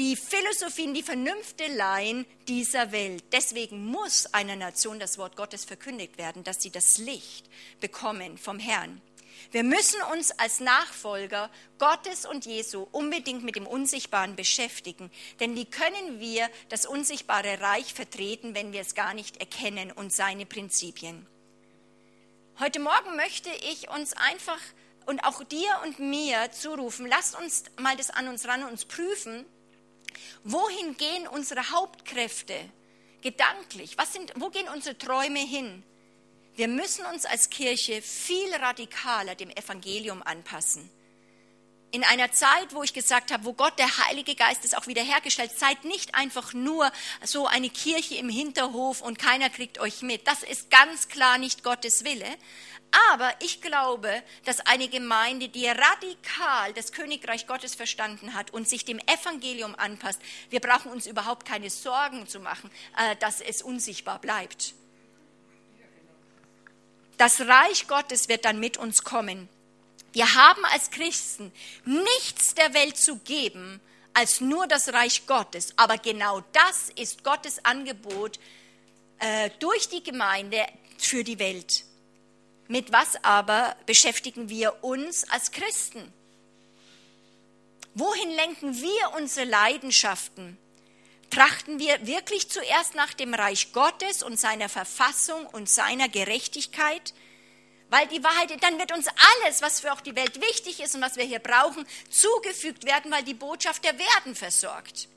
die 0.00 0.16
Philosophien, 0.16 0.94
die 0.94 1.02
Vernünfteleien 1.02 2.24
dieser 2.48 2.90
Welt. 2.90 3.22
Deswegen 3.32 3.84
muss 3.84 4.32
einer 4.32 4.56
Nation 4.56 4.98
das 4.98 5.18
Wort 5.18 5.36
Gottes 5.36 5.66
verkündigt 5.66 6.16
werden, 6.16 6.42
dass 6.42 6.62
sie 6.62 6.70
das 6.70 6.96
Licht 6.96 7.50
bekommen 7.82 8.38
vom 8.38 8.58
Herrn. 8.58 9.02
Wir 9.50 9.62
müssen 9.62 10.00
uns 10.10 10.30
als 10.30 10.60
Nachfolger 10.60 11.50
Gottes 11.78 12.24
und 12.24 12.46
Jesu 12.46 12.88
unbedingt 12.92 13.44
mit 13.44 13.56
dem 13.56 13.66
Unsichtbaren 13.66 14.36
beschäftigen, 14.36 15.10
denn 15.38 15.54
wie 15.54 15.66
können 15.66 16.18
wir 16.18 16.48
das 16.70 16.86
unsichtbare 16.86 17.60
Reich 17.60 17.92
vertreten, 17.92 18.54
wenn 18.54 18.72
wir 18.72 18.80
es 18.80 18.94
gar 18.94 19.12
nicht 19.12 19.36
erkennen 19.36 19.92
und 19.92 20.14
seine 20.14 20.46
Prinzipien? 20.46 21.26
Heute 22.58 22.80
Morgen 22.80 23.16
möchte 23.16 23.50
ich 23.70 23.90
uns 23.90 24.14
einfach 24.14 24.60
und 25.04 25.24
auch 25.24 25.44
dir 25.44 25.68
und 25.84 25.98
mir 25.98 26.50
zurufen, 26.52 27.06
lasst 27.06 27.38
uns 27.38 27.64
mal 27.78 27.98
das 27.98 28.08
an 28.08 28.28
uns 28.28 28.48
ran 28.48 28.62
und 28.62 28.70
uns 28.70 28.86
prüfen, 28.86 29.44
wohin 30.44 30.96
gehen 30.96 31.26
unsere 31.28 31.70
Hauptkräfte 31.70 32.54
gedanklich? 33.22 33.98
Was 33.98 34.12
sind, 34.12 34.32
wo 34.36 34.50
gehen 34.50 34.68
unsere 34.68 34.96
Träume 34.96 35.40
hin? 35.40 35.82
Wir 36.56 36.68
müssen 36.68 37.04
uns 37.06 37.24
als 37.26 37.50
Kirche 37.50 38.02
viel 38.02 38.54
radikaler 38.54 39.34
dem 39.34 39.50
Evangelium 39.50 40.22
anpassen. 40.22 40.90
In 41.92 42.04
einer 42.04 42.30
Zeit, 42.30 42.72
wo 42.72 42.84
ich 42.84 42.92
gesagt 42.92 43.32
habe, 43.32 43.44
wo 43.44 43.52
Gott, 43.52 43.76
der 43.78 44.06
Heilige 44.06 44.36
Geist 44.36 44.64
ist 44.64 44.76
auch 44.76 44.86
wiederhergestellt, 44.86 45.50
seid 45.56 45.84
nicht 45.84 46.14
einfach 46.14 46.52
nur 46.54 46.92
so 47.24 47.48
eine 47.48 47.68
Kirche 47.68 48.14
im 48.14 48.28
Hinterhof 48.28 49.00
und 49.00 49.18
keiner 49.18 49.50
kriegt 49.50 49.80
euch 49.80 50.02
mit. 50.02 50.26
Das 50.28 50.44
ist 50.44 50.70
ganz 50.70 51.08
klar 51.08 51.36
nicht 51.38 51.64
Gottes 51.64 52.04
Wille. 52.04 52.28
Aber 53.08 53.32
ich 53.40 53.60
glaube, 53.60 54.22
dass 54.44 54.60
eine 54.60 54.88
Gemeinde, 54.88 55.48
die 55.48 55.66
radikal 55.66 56.72
das 56.74 56.92
Königreich 56.92 57.46
Gottes 57.46 57.74
verstanden 57.74 58.34
hat 58.34 58.50
und 58.52 58.68
sich 58.68 58.84
dem 58.84 58.98
Evangelium 59.00 59.74
anpasst, 59.76 60.20
wir 60.50 60.60
brauchen 60.60 60.90
uns 60.90 61.06
überhaupt 61.06 61.46
keine 61.46 61.70
Sorgen 61.70 62.26
zu 62.26 62.40
machen, 62.40 62.70
äh, 62.98 63.16
dass 63.16 63.40
es 63.40 63.62
unsichtbar 63.62 64.18
bleibt. 64.18 64.74
Das 67.16 67.40
Reich 67.40 67.86
Gottes 67.86 68.28
wird 68.28 68.44
dann 68.44 68.58
mit 68.58 68.76
uns 68.76 69.04
kommen. 69.04 69.48
Wir 70.12 70.34
haben 70.34 70.64
als 70.66 70.90
Christen 70.90 71.52
nichts 71.84 72.54
der 72.54 72.74
Welt 72.74 72.96
zu 72.96 73.16
geben 73.18 73.80
als 74.14 74.40
nur 74.40 74.66
das 74.66 74.92
Reich 74.92 75.26
Gottes. 75.26 75.72
Aber 75.76 75.98
genau 75.98 76.42
das 76.52 76.90
ist 76.96 77.24
Gottes 77.24 77.64
Angebot 77.64 78.38
äh, 79.18 79.50
durch 79.58 79.88
die 79.88 80.02
Gemeinde 80.02 80.66
für 80.98 81.24
die 81.24 81.38
Welt. 81.38 81.84
Mit 82.70 82.92
was 82.92 83.16
aber 83.24 83.74
beschäftigen 83.84 84.48
wir 84.48 84.84
uns 84.84 85.28
als 85.28 85.50
Christen? 85.50 86.12
Wohin 87.94 88.30
lenken 88.30 88.80
wir 88.80 89.14
unsere 89.16 89.44
Leidenschaften? 89.44 90.56
trachten 91.30 91.80
wir 91.80 92.06
wirklich 92.06 92.48
zuerst 92.48 92.94
nach 92.94 93.14
dem 93.14 93.34
Reich 93.34 93.72
Gottes 93.72 94.22
und 94.22 94.38
seiner 94.38 94.68
Verfassung 94.68 95.46
und 95.46 95.68
seiner 95.68 96.08
Gerechtigkeit, 96.08 97.14
weil 97.88 98.06
die 98.08 98.22
Wahrheit, 98.22 98.62
dann 98.62 98.78
wird 98.78 98.92
uns 98.92 99.06
alles, 99.42 99.62
was 99.62 99.80
für 99.80 99.92
auch 99.92 100.00
die 100.00 100.14
Welt 100.16 100.40
wichtig 100.40 100.80
ist 100.80 100.94
und 100.94 101.00
was 101.00 101.16
wir 101.16 101.24
hier 101.24 101.38
brauchen, 101.38 101.84
zugefügt 102.08 102.84
werden, 102.84 103.10
weil 103.10 103.24
die 103.24 103.34
Botschaft 103.34 103.84
der 103.84 103.98
Werden 103.98 104.34
versorgt. 104.34 105.08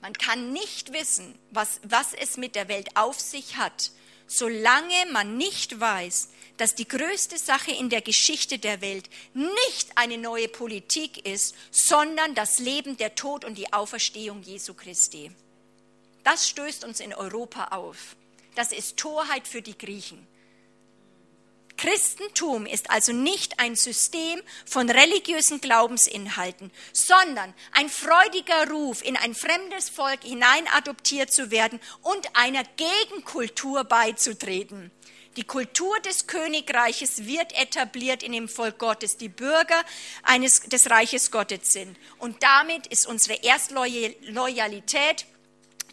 Man 0.00 0.12
kann 0.12 0.52
nicht 0.52 0.92
wissen, 0.92 1.38
was, 1.50 1.80
was 1.82 2.14
es 2.14 2.36
mit 2.36 2.54
der 2.54 2.68
Welt 2.68 2.96
auf 2.96 3.18
sich 3.18 3.56
hat, 3.56 3.90
solange 4.26 5.06
man 5.12 5.36
nicht 5.36 5.78
weiß, 5.78 6.28
dass 6.56 6.74
die 6.74 6.88
größte 6.88 7.38
Sache 7.38 7.70
in 7.70 7.90
der 7.90 8.00
Geschichte 8.00 8.58
der 8.58 8.80
Welt 8.80 9.08
nicht 9.34 9.90
eine 9.94 10.18
neue 10.18 10.48
Politik 10.48 11.26
ist, 11.26 11.54
sondern 11.70 12.34
das 12.34 12.58
Leben, 12.58 12.96
der 12.96 13.14
Tod 13.14 13.44
und 13.44 13.56
die 13.56 13.72
Auferstehung 13.72 14.42
Jesu 14.42 14.74
Christi. 14.74 15.30
Das 16.24 16.48
stößt 16.48 16.84
uns 16.84 17.00
in 17.00 17.14
Europa 17.14 17.68
auf. 17.76 18.16
Das 18.54 18.72
ist 18.72 18.96
Torheit 18.96 19.46
für 19.46 19.62
die 19.62 19.76
Griechen. 19.76 20.26
Christentum 21.76 22.66
ist 22.66 22.90
also 22.90 23.12
nicht 23.12 23.58
ein 23.60 23.76
System 23.76 24.40
von 24.64 24.88
religiösen 24.88 25.60
Glaubensinhalten, 25.60 26.70
sondern 26.92 27.54
ein 27.72 27.88
freudiger 27.88 28.70
Ruf, 28.70 29.04
in 29.04 29.16
ein 29.16 29.34
fremdes 29.34 29.88
Volk 29.90 30.22
hinein 30.22 30.66
adoptiert 30.74 31.32
zu 31.32 31.50
werden 31.50 31.80
und 32.02 32.36
einer 32.36 32.64
Gegenkultur 32.76 33.84
beizutreten. 33.84 34.90
Die 35.36 35.44
Kultur 35.44 36.00
des 36.00 36.26
Königreiches 36.26 37.26
wird 37.26 37.52
etabliert 37.60 38.22
in 38.22 38.32
dem 38.32 38.48
Volk 38.48 38.78
Gottes, 38.78 39.18
die 39.18 39.28
Bürger 39.28 39.82
eines, 40.22 40.60
des 40.62 40.88
Reiches 40.88 41.30
Gottes 41.30 41.74
sind. 41.74 41.98
Und 42.18 42.42
damit 42.42 42.86
ist 42.86 43.06
unsere 43.06 43.42
Erstloyalität 43.42 45.26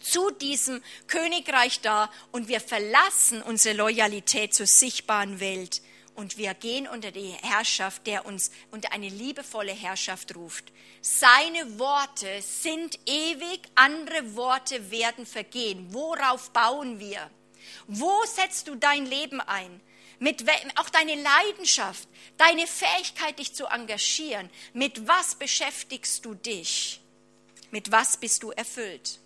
zu 0.04 0.30
diesem 0.30 0.82
Königreich 1.06 1.80
da 1.80 2.10
und 2.30 2.48
wir 2.48 2.60
verlassen 2.60 3.42
unsere 3.42 3.76
Loyalität 3.76 4.54
zur 4.54 4.66
sichtbaren 4.66 5.40
Welt 5.40 5.82
und 6.14 6.36
wir 6.36 6.54
gehen 6.54 6.86
unter 6.86 7.10
die 7.10 7.34
Herrschaft, 7.42 8.06
der 8.06 8.24
uns 8.26 8.50
unter 8.70 8.92
eine 8.92 9.08
liebevolle 9.08 9.72
Herrschaft 9.72 10.36
ruft. 10.36 10.72
Seine 11.00 11.78
Worte 11.78 12.40
sind 12.42 12.98
ewig, 13.06 13.62
andere 13.74 14.36
Worte 14.36 14.90
werden 14.90 15.26
vergehen. 15.26 15.92
Worauf 15.92 16.50
bauen 16.50 17.00
wir? 17.00 17.30
Wo 17.86 18.24
setzt 18.26 18.68
du 18.68 18.76
dein 18.76 19.06
Leben 19.06 19.40
ein? 19.40 19.80
Mit 20.20 20.44
auch 20.76 20.88
deine 20.90 21.16
Leidenschaft, 21.16 22.08
deine 22.36 22.66
Fähigkeit, 22.66 23.38
dich 23.38 23.54
zu 23.54 23.66
engagieren. 23.66 24.48
Mit 24.72 25.08
was 25.08 25.34
beschäftigst 25.34 26.24
du 26.24 26.34
dich? 26.34 27.00
Mit 27.70 27.90
was 27.90 28.16
bist 28.16 28.44
du 28.44 28.52
erfüllt? 28.52 29.18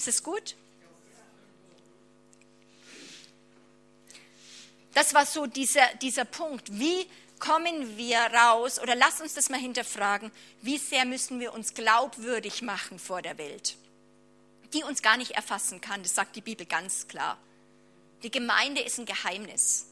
Ist 0.00 0.08
es 0.08 0.22
gut? 0.22 0.56
Das 4.94 5.12
war 5.12 5.26
so 5.26 5.46
dieser, 5.46 5.94
dieser 6.00 6.24
Punkt. 6.24 6.72
Wie 6.72 7.06
kommen 7.38 7.98
wir 7.98 8.18
raus 8.18 8.80
oder 8.80 8.94
lass 8.94 9.20
uns 9.20 9.34
das 9.34 9.50
mal 9.50 9.60
hinterfragen, 9.60 10.32
wie 10.62 10.78
sehr 10.78 11.04
müssen 11.04 11.38
wir 11.38 11.52
uns 11.52 11.74
glaubwürdig 11.74 12.62
machen 12.62 12.98
vor 12.98 13.20
der 13.20 13.36
Welt? 13.36 13.76
die 14.72 14.84
uns 14.84 15.02
gar 15.02 15.16
nicht 15.16 15.32
erfassen 15.32 15.80
kann. 15.80 16.02
Das 16.02 16.14
sagt 16.14 16.36
die 16.36 16.40
Bibel 16.40 16.66
ganz 16.66 17.08
klar. 17.08 17.38
Die 18.22 18.30
Gemeinde 18.30 18.80
ist 18.82 18.98
ein 18.98 19.06
Geheimnis. 19.06 19.86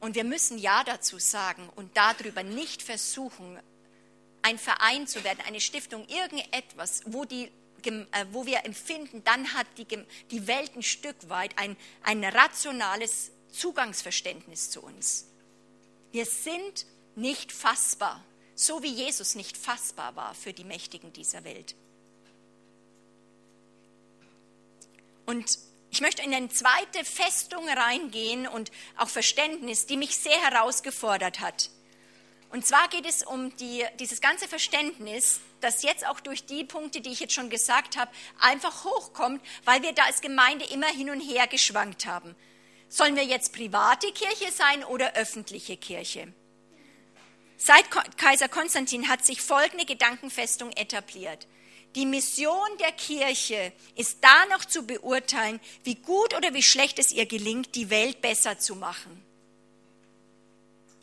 Und 0.00 0.14
wir 0.14 0.24
müssen 0.24 0.58
Ja 0.58 0.84
dazu 0.84 1.18
sagen 1.18 1.68
und 1.74 1.96
darüber 1.96 2.42
nicht 2.42 2.82
versuchen, 2.82 3.58
ein 4.42 4.58
Verein 4.58 5.06
zu 5.06 5.24
werden, 5.24 5.40
eine 5.46 5.60
Stiftung, 5.60 6.06
irgendetwas, 6.06 7.02
wo, 7.06 7.24
die, 7.24 7.50
wo 8.32 8.46
wir 8.46 8.64
empfinden, 8.64 9.22
dann 9.24 9.54
hat 9.54 9.66
die, 9.76 9.86
die 10.30 10.46
Welt 10.46 10.74
ein 10.76 10.82
Stück 10.82 11.28
weit 11.28 11.56
ein, 11.58 11.76
ein 12.02 12.24
rationales 12.24 13.30
Zugangsverständnis 13.50 14.70
zu 14.70 14.82
uns. 14.82 15.26
Wir 16.12 16.26
sind 16.26 16.86
nicht 17.16 17.52
fassbar, 17.52 18.24
so 18.54 18.82
wie 18.82 18.92
Jesus 18.92 19.34
nicht 19.34 19.56
fassbar 19.56 20.16
war 20.16 20.34
für 20.34 20.52
die 20.52 20.64
Mächtigen 20.64 21.12
dieser 21.12 21.44
Welt. 21.44 21.74
Und 25.26 25.58
ich 25.90 26.00
möchte 26.00 26.22
in 26.22 26.34
eine 26.34 26.48
zweite 26.48 27.04
Festung 27.04 27.68
reingehen 27.68 28.46
und 28.46 28.70
auch 28.96 29.08
Verständnis, 29.08 29.86
die 29.86 29.96
mich 29.96 30.16
sehr 30.16 30.38
herausgefordert 30.38 31.40
hat. 31.40 31.70
Und 32.50 32.66
zwar 32.66 32.88
geht 32.88 33.06
es 33.06 33.22
um 33.22 33.54
die, 33.56 33.84
dieses 33.98 34.20
ganze 34.20 34.48
Verständnis, 34.48 35.40
das 35.60 35.82
jetzt 35.82 36.06
auch 36.06 36.20
durch 36.20 36.46
die 36.46 36.64
Punkte, 36.64 37.00
die 37.00 37.10
ich 37.10 37.20
jetzt 37.20 37.34
schon 37.34 37.50
gesagt 37.50 37.96
habe, 37.96 38.10
einfach 38.40 38.84
hochkommt, 38.84 39.42
weil 39.64 39.82
wir 39.82 39.92
da 39.92 40.04
als 40.04 40.22
Gemeinde 40.22 40.64
immer 40.66 40.86
hin 40.86 41.10
und 41.10 41.20
her 41.20 41.46
geschwankt 41.46 42.06
haben. 42.06 42.34
Sollen 42.88 43.16
wir 43.16 43.24
jetzt 43.24 43.52
private 43.52 44.10
Kirche 44.12 44.50
sein 44.50 44.82
oder 44.84 45.14
öffentliche 45.14 45.76
Kirche? 45.76 46.32
Seit 47.58 47.90
Kaiser 48.16 48.48
Konstantin 48.48 49.08
hat 49.08 49.26
sich 49.26 49.42
folgende 49.42 49.84
Gedankenfestung 49.84 50.70
etabliert. 50.72 51.46
Die 51.96 52.06
Mission 52.06 52.68
der 52.80 52.92
Kirche 52.92 53.72
ist 53.94 54.18
da 54.22 54.46
noch 54.46 54.64
zu 54.64 54.86
beurteilen, 54.86 55.60
wie 55.84 55.96
gut 55.96 56.34
oder 56.34 56.54
wie 56.54 56.62
schlecht 56.62 56.98
es 56.98 57.12
ihr 57.12 57.26
gelingt, 57.26 57.74
die 57.74 57.90
Welt 57.90 58.22
besser 58.22 58.58
zu 58.58 58.76
machen. 58.76 59.27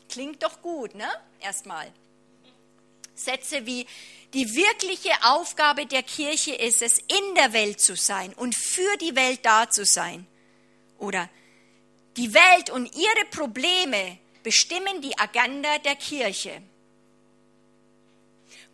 Klingt 0.08 0.42
doch 0.42 0.62
gut, 0.62 0.94
ne? 0.94 1.08
Erstmal. 1.40 1.92
Sätze 3.14 3.64
wie, 3.66 3.86
die 4.34 4.54
wirkliche 4.54 5.12
Aufgabe 5.24 5.86
der 5.86 6.02
Kirche 6.02 6.54
ist 6.54 6.82
es, 6.82 6.98
in 6.98 7.34
der 7.36 7.52
Welt 7.52 7.80
zu 7.80 7.96
sein 7.96 8.32
und 8.34 8.54
für 8.54 8.96
die 8.98 9.16
Welt 9.16 9.40
da 9.42 9.70
zu 9.70 9.84
sein. 9.84 10.26
Oder 10.98 11.28
die 12.16 12.32
Welt 12.34 12.70
und 12.70 12.94
ihre 12.94 13.24
Probleme 13.30 14.18
bestimmen 14.42 15.00
die 15.00 15.18
Agenda 15.18 15.78
der 15.78 15.96
Kirche. 15.96 16.62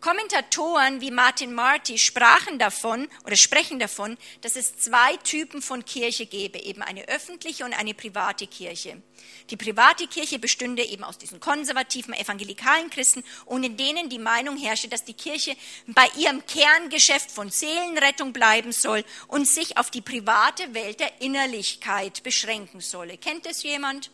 Kommentatoren 0.03 0.99
wie 0.99 1.11
Martin 1.11 1.53
Marty 1.53 1.97
sprachen 1.97 2.59
davon 2.59 3.07
oder 3.23 3.37
sprechen 3.37 3.79
davon, 3.79 4.17
dass 4.41 4.57
es 4.57 4.75
zwei 4.75 5.15
Typen 5.23 5.61
von 5.61 5.85
Kirche 5.85 6.25
gäbe, 6.25 6.59
eben 6.59 6.81
eine 6.81 7.07
öffentliche 7.07 7.63
und 7.63 7.71
eine 7.71 7.93
private 7.93 8.45
Kirche. 8.45 9.01
Die 9.49 9.55
private 9.55 10.07
Kirche 10.07 10.39
bestünde 10.39 10.83
eben 10.83 11.05
aus 11.05 11.17
diesen 11.17 11.39
konservativen 11.39 12.13
evangelikalen 12.13 12.89
Christen 12.89 13.23
und 13.45 13.63
in 13.63 13.77
denen 13.77 14.09
die 14.09 14.19
Meinung 14.19 14.57
herrschte, 14.57 14.89
dass 14.89 15.05
die 15.05 15.13
Kirche 15.13 15.55
bei 15.87 16.09
ihrem 16.17 16.45
Kerngeschäft 16.45 17.31
von 17.31 17.49
Seelenrettung 17.49 18.33
bleiben 18.33 18.73
soll 18.73 19.05
und 19.29 19.47
sich 19.47 19.77
auf 19.77 19.89
die 19.89 20.01
private 20.01 20.73
Welt 20.73 20.99
der 20.99 21.21
Innerlichkeit 21.21 22.23
beschränken 22.23 22.81
solle. 22.81 23.17
Kennt 23.17 23.45
es 23.45 23.63
jemand? 23.63 24.11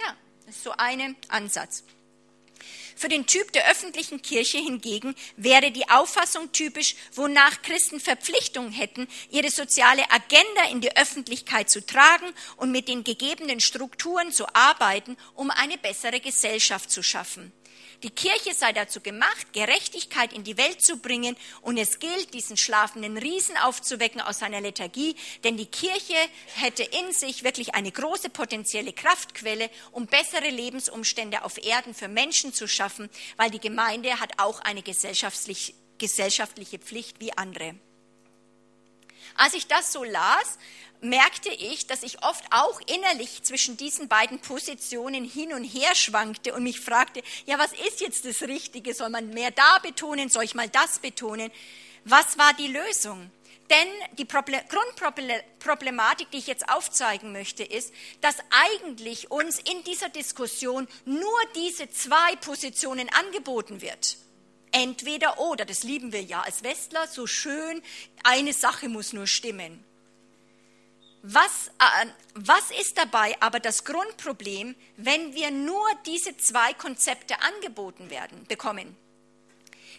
Ja, 0.00 0.14
das 0.46 0.54
ist 0.54 0.62
so 0.62 0.70
ein 0.76 1.16
Ansatz. 1.26 1.82
Für 2.96 3.08
den 3.08 3.26
Typ 3.26 3.52
der 3.52 3.70
öffentlichen 3.70 4.22
Kirche 4.22 4.58
hingegen 4.58 5.14
wäre 5.36 5.70
die 5.70 5.88
Auffassung 5.88 6.52
typisch, 6.52 6.94
wonach 7.12 7.62
Christen 7.62 8.00
Verpflichtung 8.00 8.70
hätten, 8.70 9.08
ihre 9.30 9.50
soziale 9.50 10.10
Agenda 10.10 10.64
in 10.70 10.80
die 10.80 10.96
Öffentlichkeit 10.96 11.68
zu 11.70 11.84
tragen 11.84 12.32
und 12.56 12.70
mit 12.70 12.88
den 12.88 13.04
gegebenen 13.04 13.60
Strukturen 13.60 14.32
zu 14.32 14.46
arbeiten, 14.54 15.16
um 15.34 15.50
eine 15.50 15.78
bessere 15.78 16.20
Gesellschaft 16.20 16.90
zu 16.90 17.02
schaffen. 17.02 17.52
Die 18.04 18.10
Kirche 18.10 18.52
sei 18.52 18.74
dazu 18.74 19.00
gemacht, 19.00 19.54
Gerechtigkeit 19.54 20.34
in 20.34 20.44
die 20.44 20.58
Welt 20.58 20.82
zu 20.82 20.98
bringen 20.98 21.38
und 21.62 21.78
es 21.78 22.00
gilt, 22.00 22.34
diesen 22.34 22.58
schlafenden 22.58 23.16
Riesen 23.16 23.56
aufzuwecken 23.56 24.20
aus 24.20 24.40
seiner 24.40 24.60
Lethargie, 24.60 25.16
denn 25.42 25.56
die 25.56 25.64
Kirche 25.64 26.14
hätte 26.56 26.82
in 26.82 27.12
sich 27.14 27.44
wirklich 27.44 27.74
eine 27.74 27.90
große 27.90 28.28
potenzielle 28.28 28.92
Kraftquelle, 28.92 29.70
um 29.90 30.06
bessere 30.06 30.50
Lebensumstände 30.50 31.44
auf 31.44 31.56
Erden 31.56 31.94
für 31.94 32.08
Menschen 32.08 32.52
zu 32.52 32.68
schaffen, 32.68 33.08
weil 33.38 33.50
die 33.50 33.58
Gemeinde 33.58 34.20
hat 34.20 34.38
auch 34.38 34.60
eine 34.60 34.82
gesellschaftlich, 34.82 35.74
gesellschaftliche 35.96 36.78
Pflicht 36.78 37.20
wie 37.20 37.34
andere. 37.38 37.74
Als 39.36 39.54
ich 39.54 39.66
das 39.66 39.92
so 39.94 40.04
las, 40.04 40.58
merkte 41.04 41.50
ich, 41.50 41.86
dass 41.86 42.02
ich 42.02 42.24
oft 42.24 42.44
auch 42.50 42.80
innerlich 42.86 43.42
zwischen 43.42 43.76
diesen 43.76 44.08
beiden 44.08 44.40
Positionen 44.40 45.24
hin 45.24 45.52
und 45.52 45.64
her 45.64 45.94
schwankte 45.94 46.54
und 46.54 46.62
mich 46.62 46.80
fragte, 46.80 47.22
ja, 47.46 47.58
was 47.58 47.72
ist 47.72 48.00
jetzt 48.00 48.24
das 48.24 48.42
Richtige? 48.42 48.94
Soll 48.94 49.10
man 49.10 49.30
mehr 49.30 49.50
da 49.50 49.78
betonen? 49.80 50.28
Soll 50.28 50.44
ich 50.44 50.54
mal 50.54 50.68
das 50.68 50.98
betonen? 50.98 51.50
Was 52.04 52.38
war 52.38 52.52
die 52.54 52.68
Lösung? 52.68 53.30
Denn 53.70 53.88
die 54.18 54.26
Grundproblematik, 54.26 56.30
die 56.30 56.38
ich 56.38 56.46
jetzt 56.46 56.68
aufzeigen 56.68 57.32
möchte, 57.32 57.64
ist, 57.64 57.94
dass 58.20 58.36
eigentlich 58.50 59.30
uns 59.30 59.58
in 59.58 59.82
dieser 59.84 60.10
Diskussion 60.10 60.86
nur 61.06 61.38
diese 61.54 61.88
zwei 61.88 62.36
Positionen 62.36 63.08
angeboten 63.08 63.80
wird. 63.80 64.18
Entweder 64.70 65.38
oder, 65.38 65.64
das 65.64 65.82
lieben 65.82 66.12
wir 66.12 66.22
ja 66.22 66.42
als 66.42 66.62
Westler, 66.62 67.06
so 67.06 67.26
schön, 67.26 67.82
eine 68.22 68.52
Sache 68.52 68.88
muss 68.88 69.12
nur 69.12 69.26
stimmen. 69.26 69.82
Was, 71.26 71.68
äh, 71.78 72.06
was 72.34 72.70
ist 72.70 72.98
dabei 72.98 73.34
aber 73.40 73.58
das 73.58 73.86
Grundproblem, 73.86 74.76
wenn 74.98 75.34
wir 75.34 75.50
nur 75.50 75.88
diese 76.04 76.36
zwei 76.36 76.74
Konzepte 76.74 77.40
angeboten 77.40 78.10
werden, 78.10 78.44
bekommen? 78.46 78.94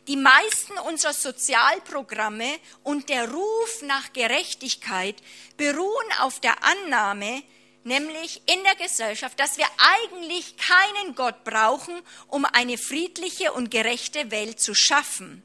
Die 0.08 0.18
meisten 0.18 0.78
unserer 0.88 1.14
Sozialprogramme 1.14 2.60
und 2.84 3.10
der 3.10 3.32
Ruf 3.32 3.82
nach 3.82 4.14
Gerechtigkeit 4.14 5.16
beruhen 5.58 6.12
auf 6.20 6.40
der 6.42 6.64
Annahme, 6.64 7.42
nämlich 7.84 8.44
in 8.46 8.64
der 8.64 8.76
Gesellschaft, 8.76 9.40
dass 9.40 9.58
wir 9.58 9.66
eigentlich 9.78 10.58
keinen 10.58 11.16
Gott 11.16 11.44
brauchen, 11.44 12.00
um 12.28 12.46
eine 12.46 12.78
friedliche 12.78 13.52
und 13.52 13.72
gerechte 13.72 14.30
Welt 14.30 14.60
zu 14.60 14.76
schaffen 14.76 15.42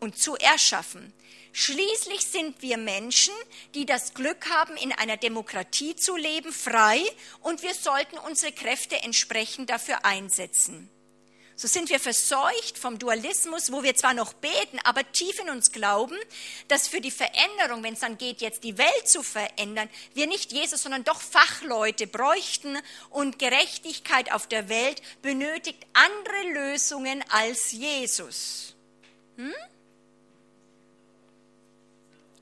und 0.00 0.16
zu 0.16 0.34
erschaffen. 0.36 1.12
Schließlich 1.52 2.26
sind 2.26 2.62
wir 2.62 2.76
Menschen, 2.76 3.34
die 3.74 3.86
das 3.86 4.14
Glück 4.14 4.48
haben, 4.50 4.76
in 4.76 4.92
einer 4.92 5.16
Demokratie 5.16 5.96
zu 5.96 6.16
leben, 6.16 6.52
frei, 6.52 7.02
und 7.40 7.62
wir 7.62 7.74
sollten 7.74 8.18
unsere 8.18 8.52
Kräfte 8.52 9.02
entsprechend 9.02 9.70
dafür 9.70 10.04
einsetzen. 10.04 10.90
So 11.60 11.68
sind 11.68 11.90
wir 11.90 12.00
verseucht 12.00 12.78
vom 12.78 12.98
Dualismus, 12.98 13.70
wo 13.70 13.82
wir 13.82 13.94
zwar 13.94 14.14
noch 14.14 14.32
beten, 14.32 14.78
aber 14.84 15.02
tief 15.12 15.38
in 15.40 15.50
uns 15.50 15.72
glauben, 15.72 16.16
dass 16.68 16.88
für 16.88 17.02
die 17.02 17.10
Veränderung, 17.10 17.82
wenn 17.82 17.92
es 17.92 18.00
dann 18.00 18.16
geht, 18.16 18.40
jetzt 18.40 18.64
die 18.64 18.78
Welt 18.78 19.06
zu 19.06 19.22
verändern, 19.22 19.90
wir 20.14 20.26
nicht 20.26 20.52
Jesus, 20.52 20.82
sondern 20.82 21.04
doch 21.04 21.20
Fachleute 21.20 22.06
bräuchten 22.06 22.78
und 23.10 23.38
Gerechtigkeit 23.38 24.32
auf 24.32 24.46
der 24.46 24.70
Welt 24.70 25.02
benötigt 25.20 25.86
andere 25.92 26.70
Lösungen 26.70 27.22
als 27.28 27.72
Jesus. 27.72 28.74
Hm? 29.36 29.52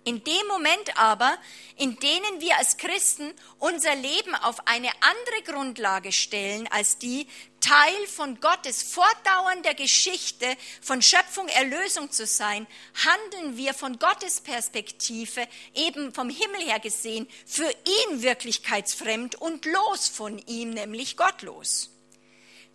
In 0.08 0.24
dem 0.24 0.46
Moment 0.46 0.96
aber, 0.96 1.36
in 1.76 1.98
denen 1.98 2.40
wir 2.40 2.56
als 2.56 2.78
Christen 2.78 3.30
unser 3.58 3.94
Leben 3.94 4.34
auf 4.36 4.66
eine 4.66 4.88
andere 5.02 5.42
Grundlage 5.52 6.12
stellen 6.12 6.66
als 6.68 6.96
die, 6.96 7.26
Teil 7.60 8.06
von 8.06 8.40
Gottes 8.40 8.82
fortdauernder 8.82 9.74
Geschichte 9.74 10.46
von 10.80 11.02
Schöpfung, 11.02 11.46
Erlösung 11.48 12.10
zu 12.10 12.24
sein, 12.24 12.66
handeln 13.04 13.58
wir 13.58 13.74
von 13.74 13.98
Gottes 13.98 14.40
Perspektive, 14.40 15.46
eben 15.74 16.14
vom 16.14 16.30
Himmel 16.30 16.62
her 16.62 16.80
gesehen, 16.80 17.28
für 17.44 17.70
ihn 18.08 18.22
wirklichkeitsfremd 18.22 19.34
und 19.34 19.66
los 19.66 20.08
von 20.08 20.38
ihm, 20.46 20.70
nämlich 20.70 21.18
gottlos. 21.18 21.90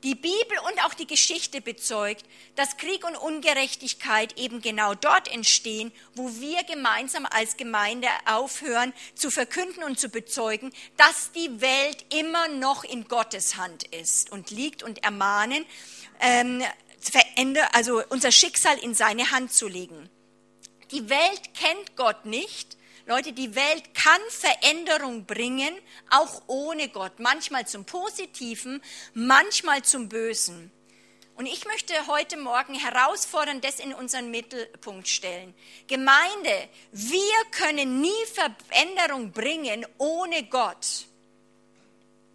Die 0.03 0.15
Bibel 0.15 0.57
und 0.67 0.83
auch 0.83 0.93
die 0.93 1.07
Geschichte 1.07 1.61
bezeugt, 1.61 2.25
dass 2.55 2.75
Krieg 2.75 3.05
und 3.05 3.15
Ungerechtigkeit 3.15 4.37
eben 4.37 4.61
genau 4.61 4.95
dort 4.95 5.33
entstehen, 5.33 5.93
wo 6.13 6.29
wir 6.41 6.63
gemeinsam 6.65 7.25
als 7.25 7.55
Gemeinde 7.55 8.09
aufhören 8.25 8.91
zu 9.15 9.31
verkünden 9.31 9.81
und 9.81 9.97
zu 9.97 10.09
bezeugen, 10.09 10.73
dass 10.97 11.31
die 11.31 11.61
Welt 11.61 12.05
immer 12.13 12.49
noch 12.49 12.83
in 12.83 13.07
Gottes 13.07 13.55
Hand 13.55 13.85
ist 13.85 14.29
und 14.29 14.51
liegt 14.51 14.83
und 14.83 15.03
ermahnen, 15.05 15.65
ähm, 16.19 16.61
also 17.71 18.03
unser 18.09 18.33
Schicksal 18.33 18.77
in 18.79 18.93
seine 18.95 19.31
Hand 19.31 19.53
zu 19.53 19.69
legen. 19.69 20.09
Die 20.91 21.09
Welt 21.09 21.53
kennt 21.53 21.95
Gott 21.95 22.25
nicht 22.25 22.77
Leute, 23.05 23.33
die 23.33 23.53
Welt 23.53 23.93
kann 23.93 24.21
Veränderung 24.29 25.25
bringen, 25.25 25.73
auch 26.09 26.41
ohne 26.47 26.87
Gott. 26.87 27.19
Manchmal 27.19 27.67
zum 27.67 27.83
Positiven, 27.83 28.81
manchmal 29.13 29.83
zum 29.83 30.07
Bösen. 30.07 30.71
Und 31.35 31.47
ich 31.47 31.65
möchte 31.65 31.93
heute 32.07 32.37
Morgen 32.37 32.75
herausfordern, 32.75 33.59
das 33.59 33.79
in 33.79 33.93
unseren 33.93 34.31
Mittelpunkt 34.31 35.07
stellen. 35.09 35.53
Gemeinde, 35.87 36.69
wir 36.91 37.45
können 37.51 37.99
nie 37.99 38.25
Veränderung 38.33 39.31
bringen 39.31 39.85
ohne 39.97 40.43
Gott. 40.43 41.05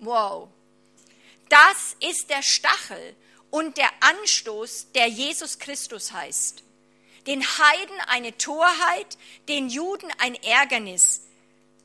Wow. 0.01 0.49
Das 1.49 1.97
ist 2.01 2.29
der 2.29 2.43
Stachel 2.43 3.17
und 3.51 3.79
der 3.79 3.91
Anstoß, 4.01 4.89
der 4.93 5.07
Jesus 5.07 5.59
Christus 5.59 6.13
heißt 6.13 6.63
den 7.29 7.45
Heiden 7.45 8.01
eine 8.07 8.37
Torheit, 8.39 9.19
den 9.49 9.69
Juden 9.69 10.11
ein 10.19 10.35
Ärgernis. 10.43 11.21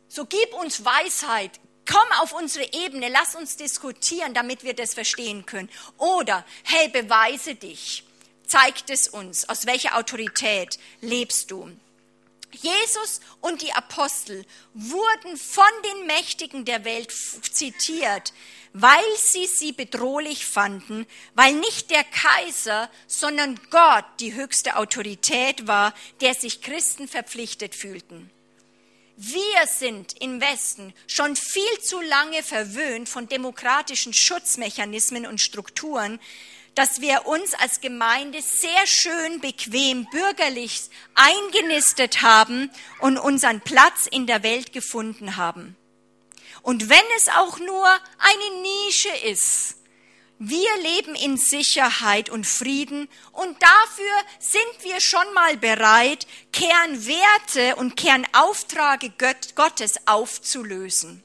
So 0.08 0.26
gib 0.26 0.54
uns 0.54 0.86
Weisheit, 0.86 1.60
komm 1.86 2.08
auf 2.22 2.32
unsere 2.32 2.72
Ebene, 2.74 3.10
lass 3.10 3.36
uns 3.36 3.58
diskutieren, 3.58 4.34
damit 4.34 4.64
wir 4.64 4.74
das 4.74 4.94
verstehen 4.94 5.46
können. 5.46 5.70
Oder, 5.98 6.46
hey, 6.64 6.88
beweise 6.88 7.56
dich, 7.56 8.06
zeigt 8.48 8.90
es 8.90 9.10
uns, 9.10 9.50
aus 9.50 9.66
welcher 9.66 9.98
Autorität 9.98 10.80
lebst 11.02 11.52
du. 11.52 11.70
Jesus 12.52 13.20
und 13.42 13.62
die 13.62 13.74
Apostel 13.74 14.46
wurden 14.74 15.36
von 15.36 15.66
den 15.86 16.08
Mächtigen 16.08 16.64
der 16.64 16.86
Welt 16.86 17.12
zitiert, 17.12 18.32
weil 18.74 19.04
sie 19.18 19.46
sie 19.46 19.72
bedrohlich 19.72 20.46
fanden, 20.46 21.06
weil 21.36 21.54
nicht 21.54 21.92
der 21.92 22.04
Kaiser, 22.04 22.90
sondern 23.08 23.60
Gott 23.70 24.06
die 24.20 24.34
höchste 24.34 24.76
Autorität 24.76 25.68
war, 25.68 25.94
der 26.22 26.34
sich 26.34 26.62
Christen 26.62 27.08
verpflichtet 27.08 27.76
fühlten. 27.76 28.32
Wir 29.16 29.68
sind 29.68 30.20
im 30.22 30.42
Westen 30.42 30.92
schon 31.06 31.36
viel 31.36 31.80
zu 31.82 32.02
lange 32.02 32.42
verwöhnt 32.42 33.08
von 33.08 33.28
demokratischen 33.28 34.12
Schutzmechanismen 34.12 35.28
und 35.28 35.40
Strukturen, 35.40 36.20
dass 36.74 37.00
wir 37.00 37.28
uns 37.28 37.54
als 37.54 37.80
Gemeinde 37.80 38.42
sehr 38.42 38.88
schön, 38.88 39.40
bequem, 39.40 40.08
bürgerlich 40.12 40.90
eingenistet 41.14 42.24
haben 42.24 42.72
und 43.00 43.20
unseren 43.20 43.62
Platz 43.62 44.08
in 44.10 44.26
der 44.26 44.42
Welt 44.42 44.74
gefunden 44.74 45.36
haben. 45.36 45.78
Und 46.64 46.90
wenn 46.90 47.06
es 47.18 47.28
auch 47.28 47.60
nur 47.60 47.88
eine 48.18 48.62
Nische 48.62 49.16
ist, 49.28 49.76
wir 50.40 50.78
leben 50.82 51.14
in 51.14 51.38
Sicherheit 51.38 52.30
und 52.30 52.48
Frieden 52.48 53.08
und 53.34 53.62
dafür 53.62 54.16
sind 54.40 54.84
wir 54.84 55.00
schon 55.00 55.32
mal 55.34 55.58
bereit, 55.58 56.26
Kernwerte 56.52 57.76
und 57.76 57.96
Kernaufträge 57.96 59.14
Gottes 59.56 60.08
aufzulösen. 60.08 61.22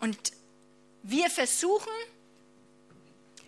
Und 0.00 0.18
wir 1.02 1.30
versuchen, 1.30 1.92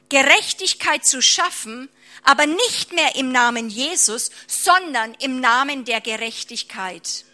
Gerechtigkeit 0.08 1.04
zu 1.04 1.20
schaffen, 1.20 1.88
aber 2.22 2.46
nicht 2.46 2.92
mehr 2.92 3.16
im 3.16 3.30
Namen 3.30 3.68
Jesus, 3.68 4.30
sondern 4.46 5.14
im 5.14 5.40
Namen 5.40 5.84
der 5.84 6.00
Gerechtigkeit. 6.00 7.24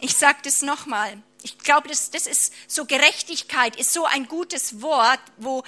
Ich 0.00 0.16
sage 0.16 0.38
das 0.42 0.62
nochmal. 0.62 1.22
Ich 1.42 1.58
glaube, 1.58 1.88
das, 1.88 2.10
das 2.10 2.26
ist 2.26 2.52
so 2.66 2.84
Gerechtigkeit 2.84 3.76
ist 3.76 3.92
so 3.92 4.04
ein 4.04 4.26
gutes 4.26 4.82
Wort, 4.82 5.20
wo, 5.38 5.62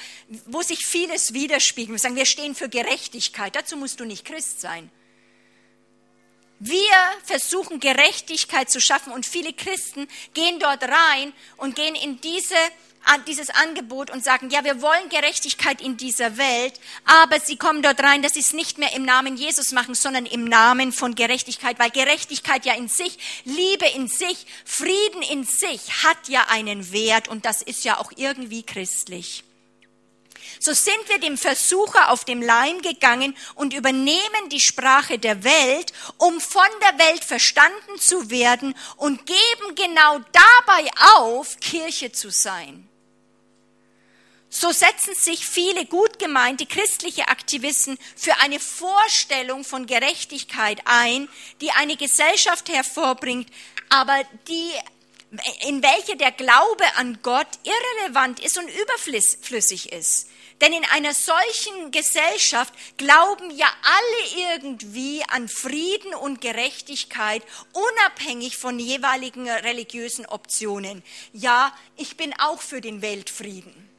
wo 0.46 0.62
sich 0.62 0.84
vieles 0.84 1.32
widerspiegelt. 1.32 1.96
Wir 1.96 1.98
sagen, 1.98 2.16
wir 2.16 2.26
stehen 2.26 2.54
für 2.54 2.68
Gerechtigkeit. 2.68 3.56
Dazu 3.56 3.76
musst 3.76 4.00
du 4.00 4.04
nicht 4.04 4.24
Christ 4.24 4.60
sein. 4.60 4.90
Wir 6.58 6.78
versuchen 7.24 7.80
Gerechtigkeit 7.80 8.70
zu 8.70 8.80
schaffen 8.80 9.12
und 9.12 9.26
viele 9.26 9.52
Christen 9.52 10.06
gehen 10.32 10.60
dort 10.60 10.84
rein 10.84 11.32
und 11.56 11.74
gehen 11.74 11.96
in 11.96 12.20
diese 12.20 12.54
dieses 13.26 13.50
Angebot 13.50 14.10
und 14.10 14.24
sagen, 14.24 14.50
ja, 14.50 14.64
wir 14.64 14.80
wollen 14.82 15.08
Gerechtigkeit 15.08 15.80
in 15.80 15.96
dieser 15.96 16.36
Welt, 16.36 16.74
aber 17.04 17.40
sie 17.40 17.56
kommen 17.56 17.82
dort 17.82 18.02
rein, 18.02 18.22
dass 18.22 18.34
sie 18.34 18.40
es 18.40 18.52
nicht 18.52 18.78
mehr 18.78 18.94
im 18.94 19.04
Namen 19.04 19.36
Jesus 19.36 19.72
machen, 19.72 19.94
sondern 19.94 20.26
im 20.26 20.44
Namen 20.44 20.92
von 20.92 21.14
Gerechtigkeit, 21.14 21.78
weil 21.78 21.90
Gerechtigkeit 21.90 22.64
ja 22.64 22.74
in 22.74 22.88
sich, 22.88 23.18
Liebe 23.44 23.86
in 23.94 24.08
sich, 24.08 24.46
Frieden 24.64 25.22
in 25.22 25.44
sich 25.44 26.04
hat 26.04 26.28
ja 26.28 26.46
einen 26.48 26.92
Wert 26.92 27.28
und 27.28 27.44
das 27.44 27.62
ist 27.62 27.84
ja 27.84 27.98
auch 27.98 28.12
irgendwie 28.16 28.62
christlich. 28.62 29.44
So 30.64 30.72
sind 30.72 31.08
wir 31.08 31.18
dem 31.18 31.36
Versucher 31.36 32.10
auf 32.10 32.24
dem 32.24 32.40
Leim 32.40 32.82
gegangen 32.82 33.36
und 33.54 33.74
übernehmen 33.74 34.48
die 34.50 34.60
Sprache 34.60 35.18
der 35.18 35.42
Welt, 35.42 35.92
um 36.18 36.40
von 36.40 36.62
der 36.82 37.04
Welt 37.06 37.24
verstanden 37.24 37.98
zu 37.98 38.30
werden 38.30 38.74
und 38.96 39.26
geben 39.26 39.74
genau 39.74 40.20
dabei 40.32 40.88
auf, 41.16 41.58
Kirche 41.58 42.12
zu 42.12 42.30
sein. 42.30 42.88
So 44.54 44.70
setzen 44.70 45.14
sich 45.14 45.46
viele 45.46 45.86
gut 45.86 46.18
gemeinte 46.18 46.66
christliche 46.66 47.28
Aktivisten 47.28 47.98
für 48.14 48.36
eine 48.40 48.60
Vorstellung 48.60 49.64
von 49.64 49.86
Gerechtigkeit 49.86 50.82
ein, 50.84 51.30
die 51.62 51.70
eine 51.70 51.96
Gesellschaft 51.96 52.68
hervorbringt, 52.68 53.48
aber 53.88 54.22
die 54.48 54.70
in 55.66 55.82
welche 55.82 56.18
der 56.18 56.32
Glaube 56.32 56.84
an 56.96 57.18
Gott 57.22 57.46
irrelevant 57.64 58.40
ist 58.40 58.58
und 58.58 58.68
überflüssig 58.68 59.90
ist. 59.90 60.28
Denn 60.60 60.74
in 60.74 60.84
einer 60.84 61.14
solchen 61.14 61.90
Gesellschaft 61.90 62.74
glauben 62.98 63.50
ja 63.56 63.72
alle 63.82 64.52
irgendwie 64.52 65.24
an 65.28 65.48
Frieden 65.48 66.14
und 66.14 66.42
Gerechtigkeit, 66.42 67.42
unabhängig 67.72 68.58
von 68.58 68.78
jeweiligen 68.78 69.48
religiösen 69.48 70.26
Optionen. 70.26 71.02
Ja, 71.32 71.74
ich 71.96 72.18
bin 72.18 72.34
auch 72.38 72.60
für 72.60 72.82
den 72.82 73.00
Weltfrieden. 73.00 73.91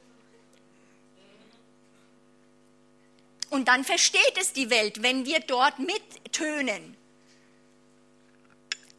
Und 3.54 3.68
dann 3.68 3.84
versteht 3.84 4.36
es 4.42 4.52
die 4.52 4.72
Welt, 4.72 5.04
wenn 5.04 5.28
wir 5.28 5.40
dort 5.40 5.78
mittönen. 5.78 6.98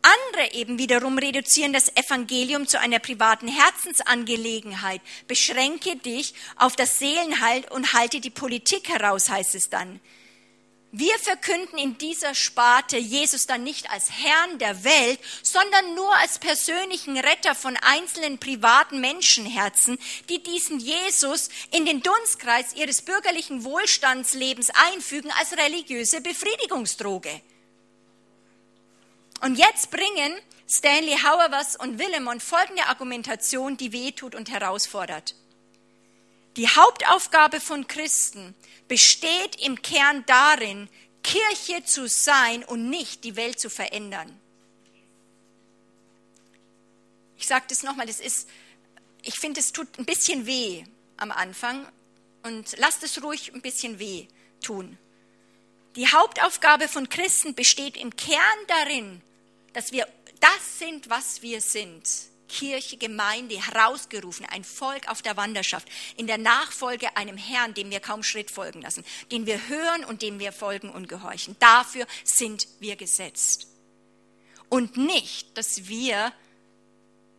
Andere 0.00 0.52
eben 0.54 0.78
wiederum 0.78 1.18
reduzieren 1.18 1.72
das 1.72 1.88
Evangelium 1.96 2.68
zu 2.68 2.78
einer 2.78 3.00
privaten 3.00 3.48
Herzensangelegenheit. 3.48 5.00
Beschränke 5.26 5.96
dich 5.96 6.34
auf 6.54 6.76
das 6.76 7.00
Seelenheil 7.00 7.64
und 7.70 7.94
halte 7.94 8.20
die 8.20 8.30
Politik 8.30 8.90
heraus, 8.90 9.28
heißt 9.28 9.56
es 9.56 9.70
dann. 9.70 9.98
Wir 10.96 11.18
verkünden 11.18 11.76
in 11.76 11.98
dieser 11.98 12.36
Sparte 12.36 12.96
Jesus 12.96 13.48
dann 13.48 13.64
nicht 13.64 13.90
als 13.90 14.12
Herrn 14.12 14.60
der 14.60 14.84
Welt, 14.84 15.18
sondern 15.42 15.96
nur 15.96 16.14
als 16.18 16.38
persönlichen 16.38 17.18
Retter 17.18 17.56
von 17.56 17.76
einzelnen 17.78 18.38
privaten 18.38 19.00
Menschenherzen, 19.00 19.98
die 20.28 20.40
diesen 20.40 20.78
Jesus 20.78 21.48
in 21.72 21.84
den 21.84 22.00
Dunstkreis 22.00 22.76
ihres 22.76 23.02
bürgerlichen 23.02 23.64
Wohlstandslebens 23.64 24.70
einfügen 24.92 25.32
als 25.40 25.58
religiöse 25.58 26.20
Befriedigungsdroge. 26.20 27.40
Und 29.40 29.58
jetzt 29.58 29.90
bringen 29.90 30.32
Stanley 30.68 31.18
Hauerwas 31.24 31.74
und 31.74 31.98
Willemon 31.98 32.38
folgende 32.38 32.86
Argumentation, 32.86 33.76
die 33.76 33.92
wehtut 33.92 34.36
und 34.36 34.48
herausfordert. 34.48 35.34
Die 36.56 36.68
Hauptaufgabe 36.68 37.60
von 37.60 37.86
Christen 37.88 38.54
besteht 38.86 39.60
im 39.60 39.82
Kern 39.82 40.24
darin, 40.26 40.88
Kirche 41.22 41.84
zu 41.84 42.06
sein 42.06 42.62
und 42.64 42.90
nicht 42.90 43.24
die 43.24 43.34
Welt 43.34 43.58
zu 43.58 43.70
verändern. 43.70 44.40
Ich 47.36 47.46
sage 47.46 47.64
das 47.68 47.82
nochmal, 47.82 48.06
das 48.06 48.20
ist, 48.20 48.48
ich 49.22 49.34
finde, 49.34 49.60
es 49.60 49.72
tut 49.72 49.98
ein 49.98 50.04
bisschen 50.04 50.46
weh 50.46 50.84
am 51.16 51.32
Anfang 51.32 51.86
und 52.42 52.76
lasst 52.78 53.02
es 53.02 53.22
ruhig 53.22 53.52
ein 53.52 53.62
bisschen 53.62 53.98
weh 53.98 54.28
tun. 54.62 54.98
Die 55.96 56.08
Hauptaufgabe 56.08 56.88
von 56.88 57.08
Christen 57.08 57.54
besteht 57.54 57.96
im 57.96 58.14
Kern 58.14 58.40
darin, 58.68 59.22
dass 59.72 59.92
wir 59.92 60.06
das 60.40 60.78
sind, 60.78 61.08
was 61.10 61.42
wir 61.42 61.60
sind. 61.60 62.08
Kirche, 62.48 62.96
Gemeinde 62.96 63.56
herausgerufen, 63.60 64.46
ein 64.46 64.64
Volk 64.64 65.08
auf 65.08 65.22
der 65.22 65.36
Wanderschaft, 65.36 65.88
in 66.16 66.26
der 66.26 66.38
Nachfolge 66.38 67.16
einem 67.16 67.36
Herrn, 67.36 67.74
dem 67.74 67.90
wir 67.90 68.00
kaum 68.00 68.22
Schritt 68.22 68.50
folgen 68.50 68.82
lassen, 68.82 69.04
den 69.30 69.46
wir 69.46 69.68
hören 69.68 70.04
und 70.04 70.22
dem 70.22 70.38
wir 70.38 70.52
folgen 70.52 70.90
und 70.90 71.08
gehorchen. 71.08 71.56
Dafür 71.58 72.06
sind 72.24 72.68
wir 72.80 72.96
gesetzt. 72.96 73.68
Und 74.68 74.96
nicht, 74.96 75.56
dass 75.56 75.88
wir 75.88 76.32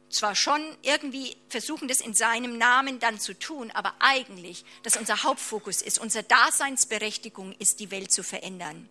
zwar 0.10 0.36
schon 0.36 0.62
irgendwie 0.82 1.36
versuchen, 1.50 1.88
das 1.88 2.00
in 2.02 2.14
seinem 2.14 2.58
Namen 2.58 3.00
dann 3.00 3.20
zu 3.20 3.38
tun, 3.38 3.72
aber 3.72 3.96
eigentlich, 4.00 4.64
dass 4.84 4.98
unser 4.98 5.24
Hauptfokus 5.24 5.82
ist, 5.82 6.00
unsere 6.00 6.24
Daseinsberechtigung 6.24 7.54
ist, 7.54 7.80
die 7.80 7.92
Welt 7.92 8.12
zu 8.12 8.24
verändern. 8.24 8.90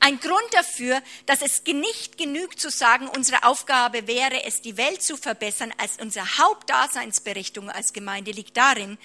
Ein 0.00 0.18
Grund 0.20 0.52
dafür, 0.52 1.02
dass 1.26 1.42
es 1.42 1.62
nicht 1.64 2.18
genügt 2.18 2.60
zu 2.60 2.70
sagen, 2.70 3.08
unsere 3.08 3.44
Aufgabe 3.44 4.06
wäre 4.06 4.44
es, 4.44 4.62
die 4.62 4.76
Welt 4.76 5.02
zu 5.02 5.16
verbessern, 5.16 5.72
als 5.78 5.98
unsere 6.00 6.38
Hauptdaseinsberechtigung 6.38 7.70
als 7.70 7.92
Gemeinde 7.92 8.30
liegt 8.30 8.56
darin, 8.56 8.98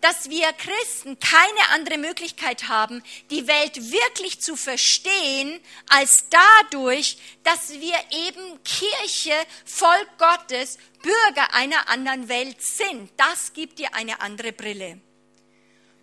dass 0.00 0.28
wir 0.30 0.52
Christen 0.52 1.18
keine 1.18 1.68
andere 1.74 1.98
Möglichkeit 1.98 2.68
haben, 2.68 3.02
die 3.30 3.46
Welt 3.46 3.90
wirklich 3.90 4.40
zu 4.40 4.56
verstehen, 4.56 5.60
als 5.88 6.26
dadurch, 6.30 7.18
dass 7.42 7.70
wir 7.70 7.96
eben 8.10 8.62
Kirche, 8.62 9.34
Volk 9.64 10.08
Gottes, 10.18 10.78
Bürger 11.02 11.54
einer 11.54 11.88
anderen 11.88 12.28
Welt 12.28 12.60
sind. 12.62 13.10
Das 13.16 13.52
gibt 13.52 13.78
dir 13.78 13.94
eine 13.94 14.20
andere 14.20 14.52
Brille. 14.52 15.00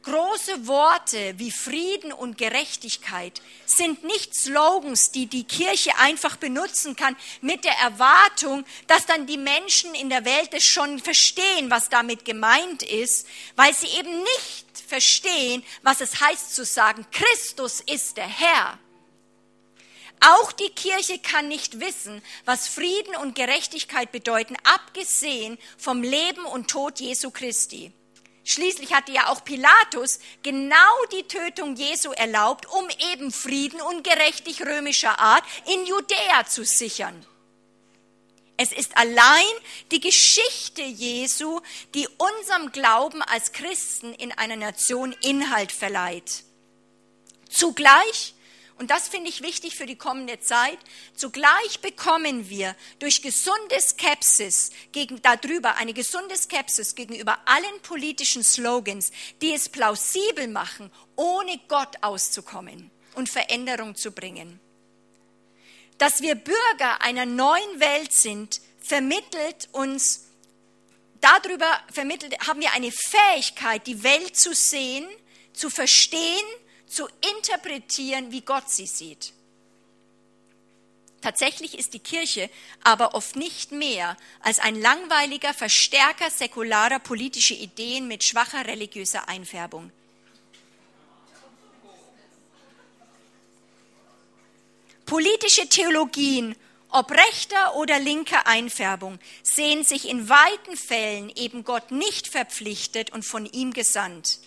Große 0.03 0.67
Worte 0.67 1.35
wie 1.37 1.49
Frieden 1.49 2.11
und 2.11 2.37
Gerechtigkeit 2.37 3.41
sind 3.65 4.03
nicht 4.03 4.35
Slogans, 4.35 5.11
die 5.11 5.27
die 5.27 5.45
Kirche 5.45 5.97
einfach 5.97 6.35
benutzen 6.35 6.97
kann 6.97 7.15
mit 7.39 7.63
der 7.63 7.77
Erwartung, 7.77 8.65
dass 8.87 9.05
dann 9.05 9.27
die 9.27 9.37
Menschen 9.37 9.95
in 9.95 10.09
der 10.09 10.25
Welt 10.25 10.49
es 10.51 10.65
schon 10.65 10.99
verstehen, 10.99 11.71
was 11.71 11.87
damit 11.87 12.25
gemeint 12.25 12.83
ist, 12.83 13.27
weil 13.55 13.73
sie 13.73 13.87
eben 13.97 14.19
nicht 14.19 14.65
verstehen, 14.85 15.63
was 15.83 16.01
es 16.01 16.19
heißt 16.19 16.53
zu 16.53 16.65
sagen, 16.65 17.05
Christus 17.11 17.79
ist 17.79 18.17
der 18.17 18.27
Herr. 18.27 18.77
Auch 20.19 20.51
die 20.51 20.69
Kirche 20.69 21.17
kann 21.19 21.47
nicht 21.47 21.79
wissen, 21.79 22.21
was 22.43 22.67
Frieden 22.67 23.15
und 23.21 23.35
Gerechtigkeit 23.35 24.11
bedeuten, 24.11 24.57
abgesehen 24.65 25.57
vom 25.77 26.03
Leben 26.03 26.43
und 26.43 26.69
Tod 26.69 26.99
Jesu 26.99 27.31
Christi. 27.31 27.93
Schließlich 28.45 28.93
hatte 28.93 29.13
ja 29.13 29.29
auch 29.29 29.43
Pilatus 29.45 30.19
genau 30.41 31.05
die 31.13 31.23
Tötung 31.23 31.75
Jesu 31.75 32.11
erlaubt, 32.11 32.65
um 32.65 32.87
eben 33.13 33.31
Frieden 33.31 33.81
und 33.81 34.03
gerechtig 34.03 34.61
römischer 34.65 35.17
Art 35.19 35.43
in 35.65 35.85
Judäa 35.85 36.45
zu 36.45 36.65
sichern. 36.65 37.25
Es 38.57 38.71
ist 38.71 38.95
allein 38.97 39.45
die 39.91 39.99
Geschichte 39.99 40.83
Jesu, 40.83 41.61
die 41.95 42.07
unserem 42.17 42.71
Glauben 42.71 43.21
als 43.23 43.51
Christen 43.51 44.13
in 44.13 44.31
einer 44.31 44.57
Nation 44.57 45.15
Inhalt 45.21 45.71
verleiht. 45.71 46.43
Zugleich 47.49 48.32
und 48.77 48.89
das 48.89 49.07
finde 49.07 49.29
ich 49.29 49.41
wichtig 49.41 49.75
für 49.75 49.85
die 49.85 49.95
kommende 49.95 50.39
Zeit, 50.39 50.77
zugleich 51.15 51.79
bekommen 51.81 52.49
wir 52.49 52.75
durch 52.99 53.21
gesunde 53.21 53.79
Skepsis 53.79 54.71
gegen, 54.91 55.21
darüber, 55.21 55.75
eine 55.75 55.93
gesunde 55.93 56.35
Skepsis 56.35 56.95
gegenüber 56.95 57.37
allen 57.45 57.81
politischen 57.83 58.43
Slogans, 58.43 59.11
die 59.41 59.53
es 59.53 59.69
plausibel 59.69 60.47
machen, 60.47 60.91
ohne 61.15 61.59
Gott 61.67 61.97
auszukommen 62.01 62.89
und 63.13 63.29
Veränderung 63.29 63.95
zu 63.95 64.11
bringen. 64.11 64.59
Dass 65.99 66.21
wir 66.21 66.35
Bürger 66.35 67.01
einer 67.01 67.25
neuen 67.25 67.79
Welt 67.79 68.11
sind, 68.11 68.59
vermittelt 68.81 69.69
uns, 69.71 70.25
darüber 71.21 71.79
vermittelt, 71.91 72.35
haben 72.47 72.59
wir 72.59 72.73
eine 72.73 72.91
Fähigkeit, 72.91 73.85
die 73.87 74.03
Welt 74.03 74.35
zu 74.35 74.53
sehen, 74.53 75.07
zu 75.53 75.69
verstehen 75.69 76.43
zu 76.93 77.07
interpretieren, 77.37 78.31
wie 78.31 78.41
Gott 78.41 78.69
sie 78.69 78.87
sieht. 78.87 79.33
Tatsächlich 81.21 81.79
ist 81.79 81.93
die 81.93 81.99
Kirche 81.99 82.49
aber 82.83 83.15
oft 83.15 83.37
nicht 83.37 83.71
mehr 83.71 84.17
als 84.41 84.59
ein 84.59 84.75
langweiliger 84.75 85.53
Verstärker 85.53 86.29
säkularer 86.29 86.99
politischer 86.99 87.55
Ideen 87.55 88.09
mit 88.09 88.25
schwacher 88.25 88.67
religiöser 88.67 89.29
Einfärbung. 89.29 89.89
Politische 95.05 95.69
Theologien, 95.69 96.57
ob 96.89 97.11
rechter 97.11 97.75
oder 97.75 97.99
linker 97.99 98.45
Einfärbung, 98.45 99.17
sehen 99.43 99.85
sich 99.85 100.09
in 100.09 100.27
weiten 100.27 100.75
Fällen 100.75 101.29
eben 101.29 101.63
Gott 101.63 101.91
nicht 101.91 102.27
verpflichtet 102.27 103.11
und 103.11 103.23
von 103.23 103.45
ihm 103.45 103.71
gesandt. 103.71 104.39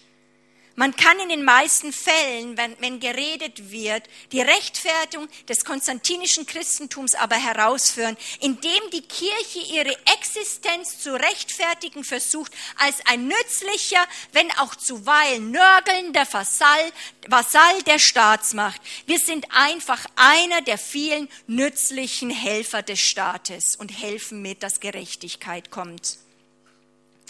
Man 0.79 0.95
kann 0.95 1.19
in 1.21 1.31
den 1.31 1.43
meisten 1.43 1.91
Fällen, 1.91 2.59
wenn, 2.59 2.77
wenn, 2.81 3.01
geredet 3.01 3.71
wird, 3.71 4.03
die 4.31 4.43
Rechtfertigung 4.43 5.27
des 5.49 5.65
konstantinischen 5.65 6.45
Christentums 6.45 7.15
aber 7.15 7.37
herausführen, 7.37 8.15
indem 8.41 8.91
die 8.93 9.01
Kirche 9.01 9.61
ihre 9.73 9.97
Existenz 10.15 10.99
zu 10.99 11.15
rechtfertigen 11.15 12.05
versucht 12.05 12.53
als 12.77 12.97
ein 13.07 13.27
nützlicher, 13.27 14.07
wenn 14.33 14.51
auch 14.59 14.75
zuweilen 14.75 15.51
nörgelnder 15.51 16.27
Vasall, 16.31 16.93
Vasall 17.27 17.83
der 17.85 17.99
Staatsmacht. 17.99 18.83
Wir 19.07 19.19
sind 19.19 19.47
einfach 19.53 20.05
einer 20.15 20.61
der 20.61 20.77
vielen 20.77 21.31
nützlichen 21.47 22.29
Helfer 22.29 22.83
des 22.83 23.01
Staates 23.01 23.77
und 23.77 23.89
helfen 23.89 24.43
mit, 24.43 24.63
dass 24.63 24.81
Gerechtigkeit 24.81 25.71
kommt. 25.71 26.19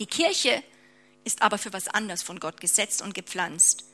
Die 0.00 0.06
Kirche 0.06 0.64
ist 1.26 1.42
aber 1.42 1.58
für 1.58 1.72
was 1.72 1.88
anderes 1.88 2.22
von 2.22 2.40
Gott 2.40 2.60
gesetzt 2.60 3.02
und 3.02 3.14
gepflanzt. 3.14 3.84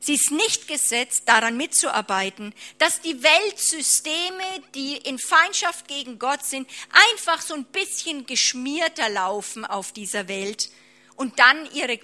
Sie 0.00 0.14
ist 0.14 0.32
nicht 0.32 0.68
gesetzt, 0.68 1.22
daran 1.26 1.56
mitzuarbeiten, 1.56 2.52
dass 2.78 3.00
die 3.00 3.22
Weltsysteme, 3.22 4.62
die 4.74 4.96
in 4.96 5.18
Feindschaft 5.18 5.88
gegen 5.88 6.18
Gott 6.18 6.44
sind, 6.44 6.68
einfach 7.14 7.40
so 7.40 7.54
ein 7.54 7.64
bisschen 7.64 8.26
geschmierter 8.26 9.08
laufen 9.08 9.64
auf 9.64 9.92
dieser 9.92 10.28
Welt 10.28 10.70
und 11.16 11.38
dann 11.38 11.72
ihre 11.72 11.98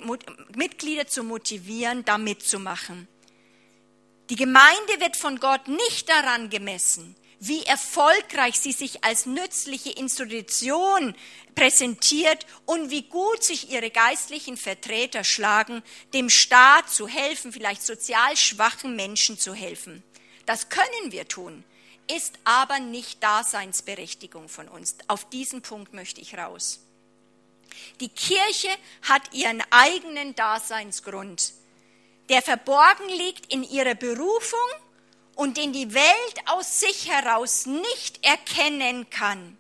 Mitglieder 0.55 1.09
zu 1.09 1.25
motivieren, 1.25 2.05
da 2.05 2.17
mitzumachen. 2.17 3.09
Die 4.31 4.37
Gemeinde 4.37 5.01
wird 5.01 5.17
von 5.17 5.41
Gott 5.41 5.69
nicht 5.69 6.09
daran 6.09 6.49
gemessen, 6.51 7.17
wie 7.41 7.65
erfolgreich 7.65 8.61
sie 8.61 8.73
sich 8.73 9.03
als 9.03 9.25
nützliche 9.25 9.91
Institution 9.91 11.15
präsentiert 11.55 12.47
und 12.67 12.91
wie 12.91 13.03
gut 13.03 13.43
sich 13.43 13.71
ihre 13.71 13.91
geistlichen 13.91 14.59
Vertreter 14.59 15.25
schlagen, 15.25 15.83
dem 16.13 16.29
Staat 16.29 16.91
zu 16.91 17.09
helfen, 17.09 17.51
vielleicht 17.51 17.83
sozial 17.83 18.37
schwachen 18.37 18.95
Menschen 18.95 19.39
zu 19.39 19.55
helfen. 19.55 20.03
Das 20.45 20.69
können 20.69 21.13
wir 21.13 21.27
tun, 21.29 21.65
ist 22.15 22.39
aber 22.45 22.79
nicht 22.79 23.23
Daseinsberechtigung 23.23 24.51
von 24.51 24.69
uns. 24.69 24.97
Auf 25.09 25.29
diesen 25.31 25.63
Punkt 25.63 25.95
möchte 25.95 26.21
ich 26.21 26.37
raus. 26.37 26.81
Die 28.01 28.11
Kirche 28.11 28.69
hat 29.03 29.33
ihren 29.33 29.63
eigenen 29.71 30.35
Daseinsgrund, 30.35 31.55
der 32.29 32.43
verborgen 32.43 33.09
liegt 33.09 33.51
in 33.53 33.63
ihrer 33.63 33.95
Berufung 33.95 34.59
und 35.41 35.57
den 35.57 35.73
die 35.73 35.95
Welt 35.95 36.35
aus 36.45 36.81
sich 36.81 37.09
heraus 37.11 37.65
nicht 37.65 38.23
erkennen 38.23 39.09
kann. 39.09 39.57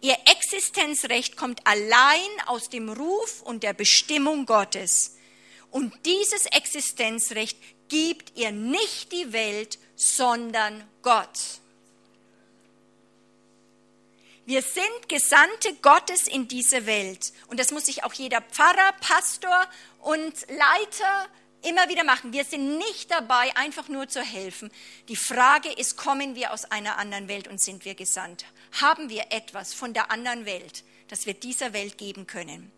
Ihr 0.00 0.16
Existenzrecht 0.24 1.36
kommt 1.36 1.66
allein 1.66 2.30
aus 2.46 2.68
dem 2.68 2.88
Ruf 2.88 3.42
und 3.42 3.64
der 3.64 3.72
Bestimmung 3.72 4.46
Gottes. 4.46 5.16
Und 5.72 5.92
dieses 6.06 6.46
Existenzrecht 6.46 7.58
gibt 7.88 8.38
ihr 8.38 8.52
nicht 8.52 9.10
die 9.10 9.32
Welt, 9.32 9.80
sondern 9.96 10.88
Gott. 11.02 11.58
Wir 14.44 14.62
sind 14.62 15.08
Gesandte 15.08 15.74
Gottes 15.82 16.28
in 16.28 16.46
diese 16.46 16.86
Welt. 16.86 17.32
Und 17.48 17.58
das 17.58 17.72
muss 17.72 17.86
sich 17.86 18.04
auch 18.04 18.12
jeder 18.12 18.42
Pfarrer, 18.42 18.92
Pastor 19.00 19.66
und 20.02 20.34
Leiter 20.50 21.28
immer 21.62 21.88
wieder 21.88 22.04
machen. 22.04 22.32
Wir 22.32 22.44
sind 22.44 22.78
nicht 22.78 23.10
dabei, 23.10 23.54
einfach 23.56 23.88
nur 23.88 24.08
zu 24.08 24.22
helfen. 24.22 24.70
Die 25.08 25.16
Frage 25.16 25.72
ist, 25.72 25.96
kommen 25.96 26.34
wir 26.34 26.52
aus 26.52 26.64
einer 26.64 26.98
anderen 26.98 27.28
Welt 27.28 27.48
und 27.48 27.60
sind 27.60 27.84
wir 27.84 27.94
gesandt? 27.94 28.44
Haben 28.80 29.08
wir 29.08 29.26
etwas 29.30 29.74
von 29.74 29.94
der 29.94 30.10
anderen 30.10 30.46
Welt, 30.46 30.84
das 31.08 31.26
wir 31.26 31.34
dieser 31.34 31.72
Welt 31.72 31.98
geben 31.98 32.26
können? 32.26 32.72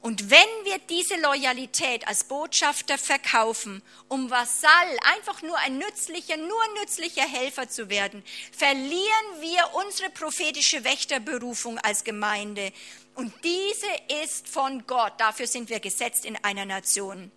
Und 0.00 0.30
wenn 0.30 0.38
wir 0.64 0.78
diese 0.88 1.16
Loyalität 1.16 2.06
als 2.06 2.24
Botschafter 2.24 2.98
verkaufen, 2.98 3.82
um 4.06 4.30
Vasall, 4.30 4.96
einfach 5.16 5.42
nur 5.42 5.58
ein 5.58 5.78
nützlicher, 5.78 6.36
nur 6.36 6.62
nützlicher 6.80 7.26
Helfer 7.26 7.68
zu 7.68 7.90
werden, 7.90 8.22
verlieren 8.56 9.40
wir 9.40 9.74
unsere 9.84 10.10
prophetische 10.10 10.84
Wächterberufung 10.84 11.78
als 11.78 12.04
Gemeinde. 12.04 12.72
Und 13.16 13.32
diese 13.42 14.22
ist 14.22 14.48
von 14.48 14.86
Gott. 14.86 15.14
Dafür 15.18 15.48
sind 15.48 15.68
wir 15.68 15.80
gesetzt 15.80 16.24
in 16.24 16.36
einer 16.44 16.64
Nation. 16.64 17.32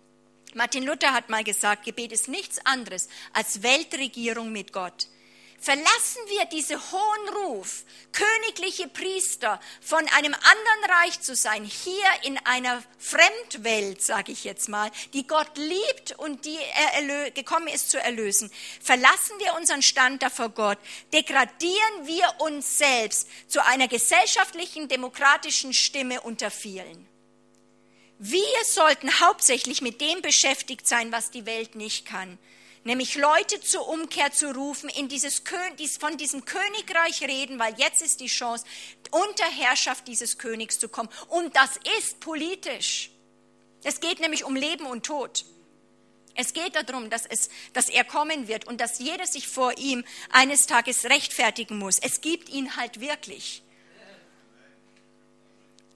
Martin 0.54 0.84
Luther 0.84 1.12
hat 1.12 1.30
mal 1.30 1.44
gesagt, 1.44 1.84
Gebet 1.84 2.12
ist 2.12 2.28
nichts 2.28 2.64
anderes 2.66 3.08
als 3.32 3.62
Weltregierung 3.62 4.52
mit 4.52 4.72
Gott. 4.72 5.08
Verlassen 5.62 6.20
wir 6.26 6.44
diesen 6.46 6.76
hohen 6.76 7.28
Ruf, 7.36 7.84
königliche 8.10 8.88
Priester 8.88 9.60
von 9.80 10.00
einem 10.16 10.34
anderen 10.34 10.98
Reich 11.00 11.20
zu 11.20 11.36
sein, 11.36 11.64
hier 11.64 12.04
in 12.24 12.36
einer 12.44 12.82
Fremdwelt, 12.98 14.02
sage 14.02 14.32
ich 14.32 14.42
jetzt 14.42 14.68
mal, 14.68 14.90
die 15.12 15.24
Gott 15.24 15.56
liebt 15.56 16.18
und 16.18 16.44
die 16.46 16.58
er 16.96 17.30
gekommen 17.30 17.68
ist 17.68 17.92
zu 17.92 18.00
erlösen. 18.00 18.50
Verlassen 18.82 19.38
wir 19.38 19.54
unseren 19.54 19.82
Stand 19.82 20.24
da 20.24 20.30
vor 20.30 20.48
Gott, 20.48 20.78
degradieren 21.12 22.06
wir 22.06 22.28
uns 22.40 22.78
selbst 22.78 23.28
zu 23.46 23.64
einer 23.64 23.86
gesellschaftlichen, 23.86 24.88
demokratischen 24.88 25.72
Stimme 25.72 26.22
unter 26.22 26.50
vielen. 26.50 27.11
Wir 28.24 28.64
sollten 28.64 29.10
hauptsächlich 29.18 29.82
mit 29.82 30.00
dem 30.00 30.22
beschäftigt 30.22 30.86
sein, 30.86 31.10
was 31.10 31.32
die 31.32 31.44
Welt 31.44 31.74
nicht 31.74 32.06
kann. 32.06 32.38
Nämlich 32.84 33.16
Leute 33.16 33.60
zur 33.60 33.88
Umkehr 33.88 34.30
zu 34.30 34.54
rufen, 34.54 34.88
in 34.90 35.08
dieses, 35.08 35.42
von 35.98 36.16
diesem 36.18 36.44
Königreich 36.44 37.22
reden, 37.22 37.58
weil 37.58 37.74
jetzt 37.78 38.00
ist 38.00 38.20
die 38.20 38.28
Chance, 38.28 38.64
unter 39.10 39.44
Herrschaft 39.46 40.06
dieses 40.06 40.38
Königs 40.38 40.78
zu 40.78 40.88
kommen. 40.88 41.08
Und 41.30 41.56
das 41.56 41.70
ist 41.98 42.20
politisch. 42.20 43.10
Es 43.82 43.98
geht 43.98 44.20
nämlich 44.20 44.44
um 44.44 44.54
Leben 44.54 44.86
und 44.86 45.04
Tod. 45.04 45.44
Es 46.36 46.52
geht 46.52 46.76
darum, 46.76 47.10
dass, 47.10 47.26
es, 47.26 47.48
dass 47.72 47.88
er 47.88 48.04
kommen 48.04 48.46
wird 48.46 48.68
und 48.68 48.80
dass 48.80 49.00
jeder 49.00 49.26
sich 49.26 49.48
vor 49.48 49.76
ihm 49.78 50.04
eines 50.30 50.68
Tages 50.68 51.06
rechtfertigen 51.06 51.76
muss. 51.76 51.98
Es 51.98 52.20
gibt 52.20 52.50
ihn 52.50 52.76
halt 52.76 53.00
wirklich. 53.00 53.64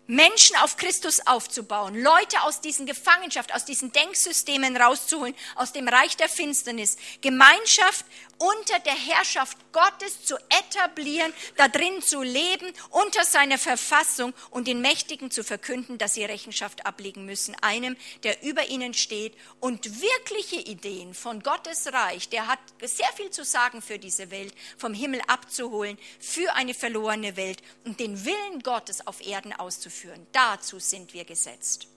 Menschen 0.07 0.57
auf 0.57 0.77
Christus 0.77 1.27
aufzubauen, 1.27 2.01
Leute 2.01 2.43
aus 2.43 2.61
diesen 2.61 2.87
Gefangenschaft, 2.87 3.55
aus 3.55 3.65
diesen 3.65 3.93
Denksystemen 3.93 4.77
rauszuholen, 4.77 5.35
aus 5.57 5.73
dem 5.73 5.89
Reich 5.89 6.17
der 6.17 6.29
Finsternis, 6.29 6.97
Gemeinschaft 7.21 8.05
unter 8.39 8.79
der 8.81 8.95
Herrschaft 8.95 9.57
Gottes 9.73 10.25
zu 10.25 10.37
etablieren, 10.49 11.33
da 11.57 11.69
drin 11.69 12.03
zu 12.03 12.23
leben, 12.23 12.73
unter 12.91 13.25
seiner 13.25 13.59
Verfassung 13.59 14.33
und 14.51 14.67
den 14.67 14.81
Mächtigen 14.81 15.31
zu 15.31 15.45
verkünden, 15.45 15.99
dass 15.99 16.15
sie 16.15 16.25
Rechenschaft 16.25 16.87
ablegen 16.87 17.25
müssen, 17.25 17.55
einem, 17.63 17.97
der 18.23 18.43
über 18.43 18.69
ihnen 18.69 18.95
steht 18.95 19.35
und 19.61 20.01
wirkliche 20.01 20.57
Ideen 20.57 21.15
von 21.15 21.43
Gottes 21.43 21.93
Reich, 21.93 22.29
der 22.29 22.47
hat 22.47 22.59
sehr 22.83 23.13
viel 23.15 23.31
zu 23.31 23.45
sagen 23.45 23.83
für 23.83 23.99
diese 23.99 24.31
Welt, 24.31 24.55
vom 24.77 24.95
Himmel 24.95 25.21
abzuholen, 25.27 25.99
für 26.21 26.55
eine 26.55 26.75
verlorene 26.75 27.37
Welt 27.37 27.63
und 27.85 28.01
den 28.01 28.25
Willen 28.25 28.63
Gottes 28.63 29.07
auf 29.07 29.25
Erden 29.27 29.53
auszuführen. 29.53 30.27
Dazu 30.33 30.79
sind 30.79 31.15
wir 31.15 31.25
gesetzt. 31.25 31.89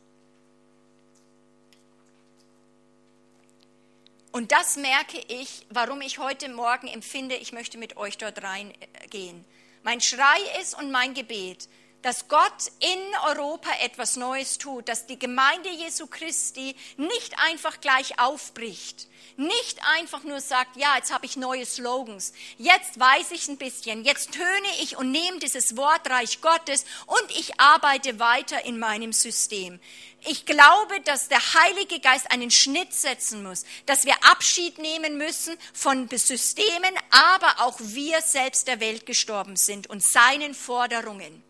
Und 4.31 4.51
das 4.51 4.77
merke 4.77 5.19
ich, 5.27 5.65
warum 5.69 6.01
ich 6.01 6.19
heute 6.19 6.49
Morgen 6.49 6.87
empfinde, 6.87 7.35
ich 7.35 7.51
möchte 7.51 7.77
mit 7.77 7.97
euch 7.97 8.17
dort 8.17 8.43
reingehen. 8.43 9.43
Mein 9.83 10.01
Schrei 10.01 10.37
ist 10.61 10.77
und 10.77 10.91
mein 10.91 11.13
Gebet, 11.13 11.67
dass 12.01 12.27
Gott 12.27 12.71
in 12.79 12.99
Europa 13.27 13.69
etwas 13.81 14.15
Neues 14.15 14.57
tut, 14.57 14.87
dass 14.87 15.05
die 15.05 15.19
Gemeinde 15.19 15.69
Jesu 15.69 16.07
Christi 16.07 16.75
nicht 16.97 17.37
einfach 17.39 17.81
gleich 17.81 18.19
aufbricht, 18.19 19.07
nicht 19.35 19.79
einfach 19.97 20.23
nur 20.23 20.39
sagt, 20.39 20.77
ja, 20.77 20.95
jetzt 20.95 21.13
habe 21.13 21.25
ich 21.25 21.35
neue 21.35 21.65
Slogans, 21.65 22.33
jetzt 22.57 22.99
weiß 22.99 23.31
ich 23.31 23.47
ein 23.49 23.57
bisschen, 23.57 24.05
jetzt 24.05 24.31
töne 24.31 24.67
ich 24.81 24.97
und 24.97 25.11
nehme 25.11 25.39
dieses 25.39 25.75
Wortreich 25.75 26.41
Gottes 26.41 26.85
und 27.05 27.31
ich 27.31 27.59
arbeite 27.59 28.19
weiter 28.19 28.63
in 28.65 28.79
meinem 28.79 29.11
System. 29.11 29.79
Ich 30.25 30.45
glaube, 30.45 30.99
dass 31.05 31.29
der 31.29 31.41
Heilige 31.53 31.99
Geist 31.99 32.31
einen 32.31 32.51
Schnitt 32.51 32.93
setzen 32.93 33.43
muss, 33.43 33.63
dass 33.85 34.05
wir 34.05 34.15
Abschied 34.29 34.77
nehmen 34.77 35.17
müssen 35.17 35.57
von 35.73 36.09
Systemen, 36.09 36.93
aber 37.09 37.65
auch 37.65 37.77
wir 37.79 38.21
selbst 38.21 38.67
der 38.67 38.79
Welt 38.79 39.05
gestorben 39.05 39.55
sind 39.55 39.87
und 39.87 40.03
seinen 40.03 40.53
Forderungen. 40.53 41.43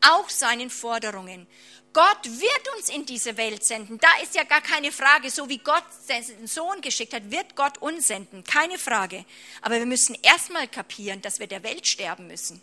Auch 0.00 0.28
seinen 0.28 0.70
Forderungen. 0.70 1.46
Gott 1.92 2.24
wird 2.24 2.76
uns 2.76 2.90
in 2.90 3.06
diese 3.06 3.38
Welt 3.38 3.64
senden. 3.64 3.98
Da 3.98 4.08
ist 4.22 4.34
ja 4.34 4.44
gar 4.44 4.60
keine 4.60 4.92
Frage. 4.92 5.30
So 5.30 5.48
wie 5.48 5.58
Gott 5.58 5.84
seinen 6.06 6.46
Sohn 6.46 6.82
geschickt 6.82 7.14
hat, 7.14 7.30
wird 7.30 7.56
Gott 7.56 7.78
uns 7.78 8.08
senden. 8.08 8.44
Keine 8.44 8.78
Frage. 8.78 9.24
Aber 9.62 9.76
wir 9.76 9.86
müssen 9.86 10.14
erstmal 10.22 10.68
kapieren, 10.68 11.22
dass 11.22 11.38
wir 11.38 11.46
der 11.46 11.62
Welt 11.62 11.86
sterben 11.86 12.26
müssen. 12.26 12.60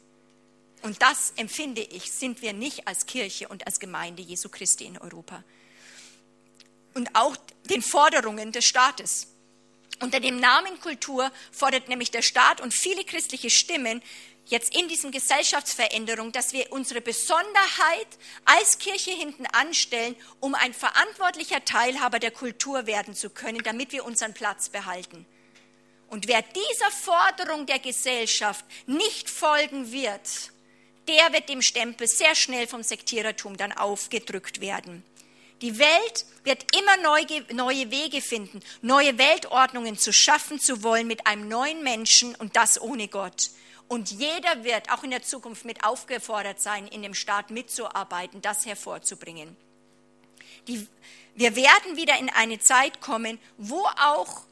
Und 0.84 1.02
das 1.02 1.34
empfinde 1.38 1.82
ich, 1.82 2.12
sind 2.12 2.44
wir 2.44 2.54
nicht 2.54 2.88
als 2.88 3.08
Kirche 3.08 3.48
und 3.48 3.66
als 3.66 3.80
Gemeinde 3.80 4.22
Jesu 4.22 4.50
Christi 4.50 4.86
in 4.86 5.00
Europa. 5.00 5.44
Und 6.94 7.16
auch 7.16 7.36
den 7.70 7.82
Forderungen 7.82 8.52
des 8.52 8.66
Staates. 8.66 9.28
Unter 10.00 10.20
dem 10.20 10.40
Namen 10.40 10.80
Kultur 10.82 11.32
fordert 11.52 11.88
nämlich 11.88 12.12
der 12.12 12.22
Staat 12.22 12.60
und 12.62 12.74
viele 12.74 13.06
christliche 13.06 13.50
Stimmen 13.50 14.04
jetzt 14.46 14.76
in 14.76 14.88
diesem 14.88 15.12
Gesellschaftsveränderung, 15.12 16.32
dass 16.32 16.54
wir 16.54 16.72
unsere 16.72 17.02
Besonderheit 17.02 18.08
als 18.46 18.78
Kirche 18.78 19.12
hinten 19.12 19.46
anstellen, 19.48 20.16
um 20.40 20.56
ein 20.56 20.74
verantwortlicher 20.74 21.64
Teilhaber 21.64 22.20
der 22.20 22.32
Kultur 22.32 22.86
werden 22.86 23.16
zu 23.16 23.30
können, 23.30 23.62
damit 23.64 23.92
wir 23.92 24.06
unseren 24.06 24.34
Platz 24.34 24.70
behalten. 24.70 25.26
Und 26.10 26.28
wer 26.28 26.42
dieser 26.42 26.92
Forderung 26.92 27.66
der 27.66 27.80
Gesellschaft 27.80 28.64
nicht 28.86 29.30
folgen 29.30 29.92
wird, 29.92 30.52
der 31.08 31.34
wird 31.34 31.50
dem 31.50 31.62
Stempel 31.62 32.08
sehr 32.08 32.36
schnell 32.36 32.68
vom 32.68 32.84
Sektierertum 32.84 33.58
dann 33.58 33.72
aufgedrückt 33.72 34.62
werden. 34.62 35.04
Die 35.62 35.80
Welt 35.80 36.26
wird 36.44 36.76
immer 36.78 36.98
neue, 36.98 37.46
neue 37.54 37.90
Wege 37.90 38.22
finden, 38.22 38.62
neue 38.82 39.18
Weltordnungen 39.18 39.98
zu 39.98 40.12
schaffen 40.12 40.60
zu 40.60 40.84
wollen 40.84 41.08
mit 41.08 41.26
einem 41.26 41.48
neuen 41.48 41.84
Menschen 41.84 42.36
und 42.36 42.56
das 42.56 42.82
ohne 42.82 43.08
Gott. 43.08 43.50
Und 43.88 44.12
jeder 44.12 44.64
wird 44.64 44.92
auch 44.92 45.04
in 45.04 45.12
der 45.12 45.24
Zukunft 45.24 45.66
mit 45.66 45.84
aufgefordert 45.84 46.60
sein, 46.60 46.88
in 46.88 47.02
dem 47.02 47.14
Staat 47.14 47.52
mitzuarbeiten, 47.52 48.42
das 48.42 48.66
hervorzubringen. 48.66 49.56
Die, 50.68 50.88
wir 51.36 51.56
werden 51.56 51.98
wieder 51.98 52.18
in 52.18 52.30
eine 52.30 52.60
Zeit 52.60 53.02
kommen, 53.02 53.40
wo 53.58 53.86
auch 53.86 54.44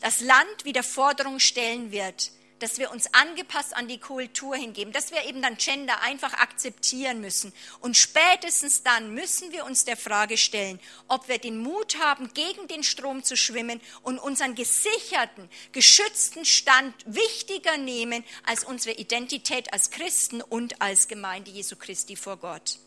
das 0.00 0.20
Land 0.20 0.64
wieder 0.64 0.82
Forderungen 0.82 1.40
stellen 1.40 1.90
wird, 1.90 2.30
dass 2.58 2.78
wir 2.78 2.90
uns 2.90 3.12
angepasst 3.12 3.76
an 3.76 3.88
die 3.88 3.98
Kultur 3.98 4.56
hingeben, 4.56 4.92
dass 4.92 5.10
wir 5.10 5.24
eben 5.24 5.42
dann 5.42 5.56
Gender 5.56 6.00
einfach 6.02 6.34
akzeptieren 6.34 7.20
müssen. 7.20 7.52
Und 7.80 7.96
spätestens 7.96 8.82
dann 8.82 9.12
müssen 9.12 9.52
wir 9.52 9.64
uns 9.64 9.84
der 9.84 9.96
Frage 9.96 10.36
stellen, 10.36 10.80
ob 11.08 11.28
wir 11.28 11.38
den 11.38 11.58
Mut 11.58 11.98
haben, 11.98 12.32
gegen 12.34 12.68
den 12.68 12.82
Strom 12.82 13.22
zu 13.22 13.36
schwimmen 13.36 13.80
und 14.02 14.18
unseren 14.18 14.54
gesicherten, 14.54 15.48
geschützten 15.72 16.44
Stand 16.44 16.94
wichtiger 17.04 17.76
nehmen 17.76 18.24
als 18.44 18.64
unsere 18.64 18.96
Identität 18.96 19.72
als 19.72 19.90
Christen 19.90 20.40
und 20.42 20.80
als 20.80 21.08
Gemeinde 21.08 21.50
Jesu 21.50 21.76
Christi 21.76 22.16
vor 22.16 22.36
Gott. 22.38 22.78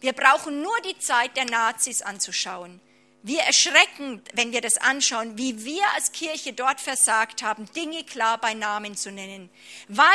Wir 0.00 0.12
brauchen 0.12 0.62
nur 0.62 0.80
die 0.80 0.98
Zeit 0.98 1.36
der 1.36 1.44
Nazis 1.44 2.02
anzuschauen 2.02 2.80
wie 3.22 3.38
erschreckend, 3.38 4.28
wenn 4.34 4.52
wir 4.52 4.60
das 4.60 4.78
anschauen, 4.78 5.38
wie 5.38 5.64
wir 5.64 5.84
als 5.94 6.12
Kirche 6.12 6.52
dort 6.52 6.80
versagt 6.80 7.42
haben, 7.42 7.66
Dinge 7.72 8.04
klar 8.04 8.38
bei 8.38 8.54
Namen 8.54 8.96
zu 8.96 9.12
nennen. 9.12 9.48
Weil 9.88 10.06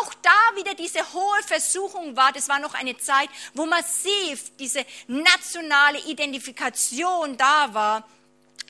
auch 0.00 0.14
da 0.14 0.56
wieder 0.56 0.74
diese 0.74 1.12
hohe 1.12 1.42
Versuchung 1.46 2.16
war, 2.16 2.32
das 2.32 2.48
war 2.48 2.60
noch 2.60 2.74
eine 2.74 2.96
Zeit, 2.96 3.28
wo 3.54 3.66
massiv 3.66 4.56
diese 4.58 4.84
nationale 5.08 5.98
Identifikation 6.06 7.36
da 7.36 7.74
war 7.74 8.04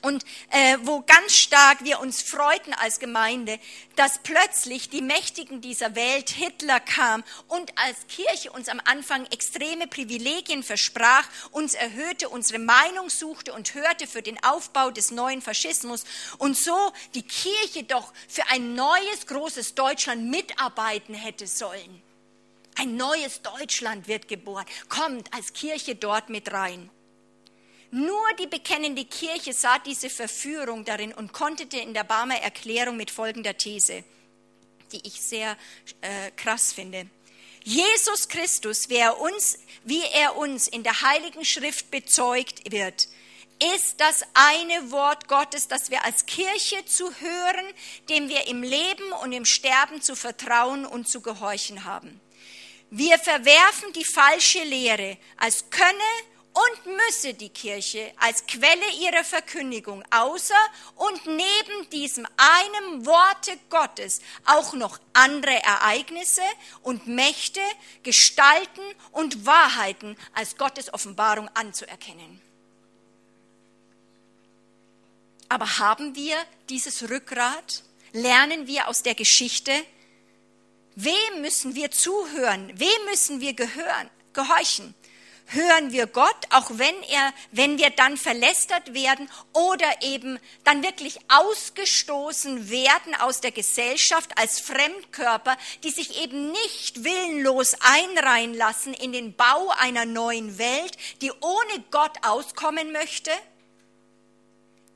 und 0.03 0.23
äh, 0.51 0.77
wo 0.83 1.01
ganz 1.01 1.33
stark 1.33 1.83
wir 1.83 1.99
uns 1.99 2.21
freuten 2.21 2.73
als 2.73 2.99
Gemeinde, 2.99 3.57
dass 3.95 4.19
plötzlich 4.19 4.89
die 4.89 5.01
Mächtigen 5.01 5.61
dieser 5.61 5.95
Welt, 5.95 6.29
Hitler 6.29 6.79
kam 6.81 7.23
und 7.47 7.71
als 7.77 8.05
Kirche 8.07 8.51
uns 8.51 8.67
am 8.67 8.81
Anfang 8.83 9.25
extreme 9.27 9.87
Privilegien 9.87 10.61
versprach, 10.61 11.27
uns 11.51 11.73
erhöhte, 11.73 12.29
unsere 12.29 12.59
Meinung 12.59 13.09
suchte 13.09 13.53
und 13.53 13.73
hörte 13.73 14.05
für 14.05 14.21
den 14.21 14.43
Aufbau 14.43 14.91
des 14.91 15.11
neuen 15.11 15.41
Faschismus 15.41 16.03
und 16.37 16.57
so 16.57 16.91
die 17.15 17.23
Kirche 17.23 17.83
doch 17.83 18.13
für 18.27 18.45
ein 18.49 18.75
neues, 18.75 19.25
großes 19.27 19.73
Deutschland 19.73 20.29
mitarbeiten 20.29 21.15
hätte 21.15 21.47
sollen. 21.47 22.01
Ein 22.75 22.97
neues 22.97 23.41
Deutschland 23.41 24.07
wird 24.09 24.27
geboren, 24.27 24.65
kommt 24.89 25.33
als 25.33 25.53
Kirche 25.53 25.95
dort 25.95 26.29
mit 26.29 26.51
rein. 26.51 26.89
Nur 27.95 28.33
die 28.39 28.47
bekennende 28.47 29.05
Kirche 29.05 29.53
sah 29.53 29.77
diese 29.77 30.09
Verführung 30.09 30.83
darin 30.83 31.13
und 31.13 31.31
kontete 31.31 31.77
in 31.77 31.93
der 31.93 32.03
Barmer 32.03 32.37
Erklärung 32.37 32.97
mit 32.97 33.11
folgender 33.11 33.55
These, 33.55 34.03
die 34.91 35.05
ich 35.05 35.21
sehr 35.21 35.55
äh, 36.01 36.31
krass 36.31 36.73
finde. 36.73 37.05
Jesus 37.63 38.27
Christus, 38.29 38.89
wie 38.89 38.95
er, 38.95 39.19
uns, 39.19 39.59
wie 39.83 40.01
er 40.11 40.35
uns 40.37 40.67
in 40.67 40.81
der 40.81 41.01
Heiligen 41.01 41.45
Schrift 41.45 41.91
bezeugt 41.91 42.71
wird, 42.71 43.09
ist 43.75 44.01
das 44.01 44.23
eine 44.33 44.89
Wort 44.89 45.27
Gottes, 45.27 45.67
das 45.67 45.91
wir 45.91 46.03
als 46.03 46.25
Kirche 46.25 46.83
zu 46.85 47.13
hören, 47.13 47.65
dem 48.09 48.27
wir 48.27 48.47
im 48.47 48.63
Leben 48.63 49.11
und 49.21 49.33
im 49.33 49.45
Sterben 49.45 50.01
zu 50.01 50.15
vertrauen 50.15 50.87
und 50.87 51.07
zu 51.07 51.21
gehorchen 51.21 51.83
haben. 51.83 52.19
Wir 52.89 53.19
verwerfen 53.19 53.93
die 53.93 54.03
falsche 54.03 54.63
Lehre, 54.63 55.19
als 55.37 55.69
könne 55.69 56.32
und 56.53 56.85
müsse 56.85 57.33
die 57.33 57.49
Kirche 57.49 58.13
als 58.17 58.45
Quelle 58.45 58.91
ihrer 59.01 59.23
Verkündigung 59.23 60.03
außer 60.11 60.53
und 60.95 61.25
neben 61.25 61.89
diesem 61.91 62.27
einem 62.37 63.05
Worte 63.05 63.57
Gottes 63.69 64.21
auch 64.45 64.73
noch 64.73 64.99
andere 65.13 65.63
Ereignisse 65.63 66.43
und 66.83 67.07
Mächte, 67.07 67.61
Gestalten 68.03 68.81
und 69.11 69.45
Wahrheiten 69.45 70.15
als 70.33 70.57
Gottes 70.57 70.93
Offenbarung 70.93 71.49
anzuerkennen. 71.55 72.39
Aber 75.49 75.79
haben 75.79 76.15
wir 76.15 76.35
dieses 76.69 77.09
Rückgrat? 77.09 77.83
Lernen 78.11 78.67
wir 78.67 78.87
aus 78.87 79.01
der 79.01 79.15
Geschichte? 79.15 79.71
Wem 80.95 81.41
müssen 81.41 81.73
wir 81.73 81.89
zuhören? 81.89 82.71
Wem 82.75 83.05
müssen 83.09 83.41
wir 83.41 83.53
gehören, 83.53 84.09
gehorchen? 84.33 84.93
Hören 85.53 85.91
wir 85.91 86.07
Gott, 86.07 86.35
auch 86.49 86.69
wenn 86.71 86.95
er, 87.03 87.33
wenn 87.51 87.77
wir 87.77 87.89
dann 87.89 88.17
verlästert 88.17 88.93
werden 88.93 89.29
oder 89.53 90.01
eben 90.01 90.39
dann 90.63 90.83
wirklich 90.83 91.19
ausgestoßen 91.29 92.69
werden 92.69 93.15
aus 93.15 93.41
der 93.41 93.51
Gesellschaft 93.51 94.37
als 94.37 94.59
Fremdkörper, 94.59 95.57
die 95.83 95.91
sich 95.91 96.21
eben 96.21 96.51
nicht 96.51 97.03
willenlos 97.03 97.75
einreihen 97.79 98.53
lassen 98.53 98.93
in 98.93 99.11
den 99.11 99.35
Bau 99.35 99.69
einer 99.79 100.05
neuen 100.05 100.57
Welt, 100.57 100.97
die 101.21 101.31
ohne 101.31 101.83
Gott 101.91 102.17
auskommen 102.23 102.91
möchte? 102.91 103.31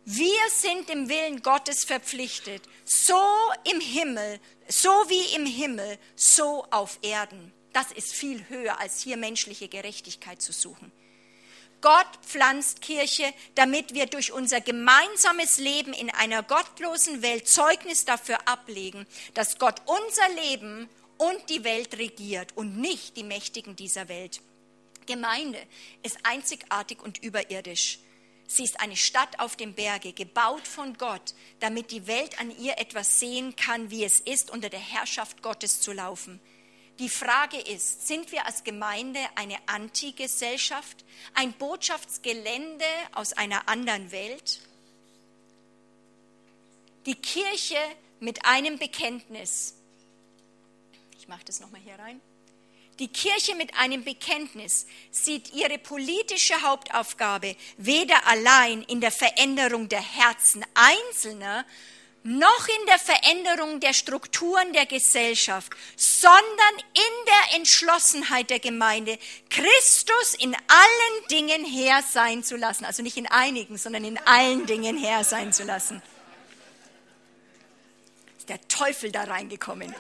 Wir 0.10 0.40
sind 0.52 0.88
dem 0.88 1.10
Willen 1.10 1.42
Gottes 1.42 1.84
verpflichtet, 1.84 2.64
so 2.86 3.22
im 3.70 3.82
Himmel, 3.82 4.40
so 4.70 4.90
wie 5.10 5.36
im 5.36 5.46
Himmel, 5.46 5.98
so 6.16 6.66
auf 6.72 6.98
Erden. 7.02 7.52
Das 7.78 7.92
ist 7.92 8.12
viel 8.12 8.44
höher, 8.50 8.80
als 8.80 9.04
hier 9.04 9.18
menschliche 9.18 9.68
Gerechtigkeit 9.68 10.42
zu 10.42 10.52
suchen. 10.52 10.92
Gott 11.80 12.08
pflanzt 12.26 12.82
Kirche, 12.82 13.32
damit 13.54 13.94
wir 13.94 14.08
durch 14.08 14.32
unser 14.32 14.62
gemeinsames 14.62 15.60
Leben 15.60 15.94
in 15.94 16.10
einer 16.10 16.42
gottlosen 16.42 17.22
Welt 17.22 17.48
Zeugnis 17.48 18.04
dafür 18.04 18.48
ablegen, 18.48 19.06
dass 19.36 19.60
Gott 19.60 19.80
unser 19.86 20.28
Leben 20.42 20.90
und 21.20 21.52
die 21.52 21.64
Welt 21.64 22.00
regiert 22.00 22.58
und 22.58 22.80
nicht 22.80 23.16
die 23.16 23.24
Mächtigen 23.24 23.76
dieser 23.76 24.10
Welt. 24.10 24.42
Gemeinde 25.06 25.62
ist 26.02 26.18
einzigartig 26.24 27.00
und 27.04 27.20
überirdisch. 27.20 28.00
Sie 28.48 28.64
ist 28.64 28.80
eine 28.80 28.98
Stadt 28.98 29.40
auf 29.40 29.56
dem 29.56 29.76
Berge, 29.76 30.14
gebaut 30.14 30.68
von 30.68 30.98
Gott, 30.98 31.36
damit 31.60 31.92
die 31.92 32.08
Welt 32.08 32.40
an 32.40 32.50
ihr 32.58 32.80
etwas 32.80 33.20
sehen 33.20 33.56
kann, 33.56 33.92
wie 33.92 34.04
es 34.04 34.20
ist, 34.20 34.50
unter 34.50 34.70
der 34.70 34.80
Herrschaft 34.80 35.44
Gottes 35.44 35.80
zu 35.80 35.94
laufen. 35.94 36.40
Die 37.00 37.10
Frage 37.10 37.60
ist, 37.60 38.08
sind 38.08 38.32
wir 38.32 38.46
als 38.46 38.64
Gemeinde 38.64 39.20
eine 39.36 39.58
Antigesellschaft, 39.68 41.06
ein 41.36 41.54
Botschaftsgelände 41.54 42.86
aus 43.14 43.34
einer 43.34 43.70
anderen 43.70 44.12
Welt? 44.12 44.62
Die 47.06 47.16
Kirche 47.16 47.78
mit 48.20 48.46
einem 48.46 48.80
Bekenntnis. 48.80 49.76
Ich 51.20 51.28
mache 51.28 51.46
das 51.46 51.60
nochmal 51.60 51.82
hier 51.82 52.00
rein. 52.00 52.20
Die 52.98 53.10
Kirche 53.10 53.54
mit 53.54 53.78
einem 53.78 54.04
Bekenntnis 54.04 54.88
sieht 55.12 55.54
ihre 55.54 55.78
politische 55.78 56.64
Hauptaufgabe 56.64 57.56
weder 57.78 58.26
allein 58.26 58.82
in 58.84 59.02
der 59.02 59.12
Veränderung 59.12 59.88
der 59.88 60.02
Herzen 60.02 60.66
Einzelner, 60.74 61.64
noch 62.24 62.68
in 62.68 62.86
der 62.88 63.00
Veränderung 63.00 63.80
der 63.80 63.94
Strukturen 63.94 64.74
der 64.74 64.86
Gesellschaft, 64.86 65.72
sondern 65.96 66.76
in 66.94 67.26
der 67.26 67.58
Entschlossenheit 67.58 68.50
der 68.50 68.60
Gemeinde, 68.60 69.18
Christus 69.50 70.34
in 70.34 70.54
allen 70.56 71.28
Dingen 71.30 71.64
Herr 71.66 72.02
sein 72.04 72.44
zu 72.44 72.58
lassen. 72.58 72.86
Also 72.86 73.02
nicht 73.02 73.18
in 73.18 73.28
einigen, 73.28 73.78
sondern 73.78 74.04
in 74.04 74.18
allen 74.26 74.66
Dingen 74.66 74.98
Herr 74.98 75.24
sein 75.24 75.54
zu 75.54 75.64
lassen. 75.64 76.02
Ist 78.38 78.50
der 78.50 78.68
Teufel 78.68 79.12
da 79.12 79.24
reingekommen. 79.24 79.96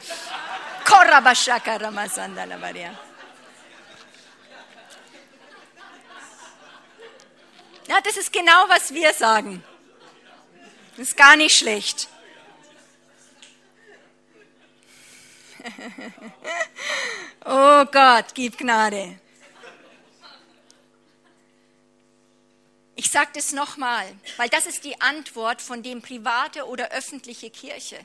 Ja, 7.87 8.01
das 8.01 8.17
ist 8.17 8.33
genau, 8.33 8.65
was 8.67 8.93
wir 8.93 9.13
sagen. 9.13 9.63
Das 10.97 11.09
ist 11.09 11.17
gar 11.17 11.35
nicht 11.35 11.55
schlecht. 11.55 12.09
oh 17.45 17.85
Gott, 17.85 18.25
gib 18.33 18.57
Gnade. 18.57 19.19
Ich 22.95 23.11
sage 23.11 23.29
das 23.35 23.51
nochmal, 23.51 24.11
weil 24.37 24.49
das 24.49 24.65
ist 24.65 24.83
die 24.85 24.99
Antwort 24.99 25.61
von 25.61 25.83
dem 25.83 26.01
private 26.01 26.65
oder 26.65 26.89
öffentliche 26.89 27.51
Kirche. 27.51 28.03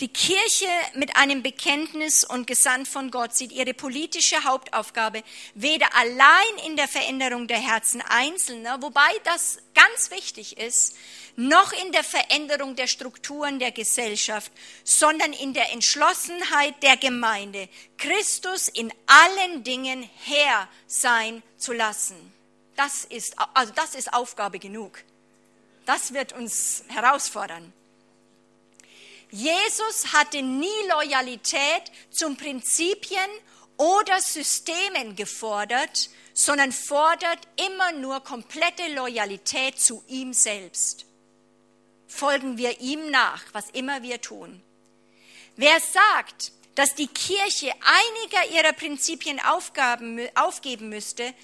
Die 0.00 0.08
Kirche 0.08 0.66
mit 0.94 1.16
einem 1.16 1.42
Bekenntnis 1.42 2.24
und 2.24 2.46
gesandt 2.46 2.88
von 2.88 3.10
Gott 3.10 3.34
sieht 3.36 3.52
ihre 3.52 3.74
politische 3.74 4.42
Hauptaufgabe 4.44 5.22
weder 5.54 5.94
allein 5.94 6.66
in 6.66 6.76
der 6.76 6.88
Veränderung 6.88 7.46
der 7.46 7.60
Herzen 7.60 8.00
Einzelner, 8.00 8.80
wobei 8.80 9.10
das 9.24 9.58
ganz 9.74 10.10
wichtig 10.10 10.56
ist, 10.56 10.96
noch 11.36 11.72
in 11.72 11.92
der 11.92 12.04
Veränderung 12.04 12.76
der 12.76 12.86
Strukturen 12.86 13.58
der 13.58 13.72
Gesellschaft, 13.72 14.52
sondern 14.84 15.32
in 15.32 15.54
der 15.54 15.72
Entschlossenheit 15.72 16.82
der 16.82 16.96
Gemeinde, 16.96 17.68
Christus 17.96 18.68
in 18.68 18.92
allen 19.06 19.64
Dingen 19.64 20.08
Herr 20.24 20.68
sein 20.86 21.42
zu 21.56 21.72
lassen. 21.72 22.32
Das 22.76 23.04
ist, 23.04 23.34
also 23.54 23.72
das 23.74 23.94
ist 23.94 24.12
Aufgabe 24.12 24.58
genug. 24.58 24.98
Das 25.86 26.12
wird 26.12 26.32
uns 26.32 26.84
herausfordern. 26.88 27.72
Jesus 29.30 30.12
hatte 30.12 30.42
nie 30.42 30.68
Loyalität 30.90 31.90
zum 32.10 32.36
Prinzipien 32.36 33.30
oder 33.78 34.20
Systemen 34.20 35.16
gefordert, 35.16 36.10
sondern 36.34 36.70
fordert 36.70 37.38
immer 37.56 37.92
nur 37.92 38.20
komplette 38.20 38.88
Loyalität 38.94 39.80
zu 39.80 40.04
ihm 40.06 40.32
selbst. 40.32 41.06
Folgen 42.12 42.58
wir 42.58 42.80
ihm 42.80 43.10
nach, 43.10 43.42
was 43.52 43.70
immer 43.70 44.02
wir 44.02 44.20
tun. 44.20 44.62
Wer 45.56 45.80
sagt, 45.80 46.52
dass 46.74 46.94
die 46.94 47.06
Kirche 47.06 47.72
einiger 47.80 48.54
ihrer 48.54 48.72
Prinzipien 48.74 49.40
aufgeben 49.40 50.88
müsste, 50.88 51.34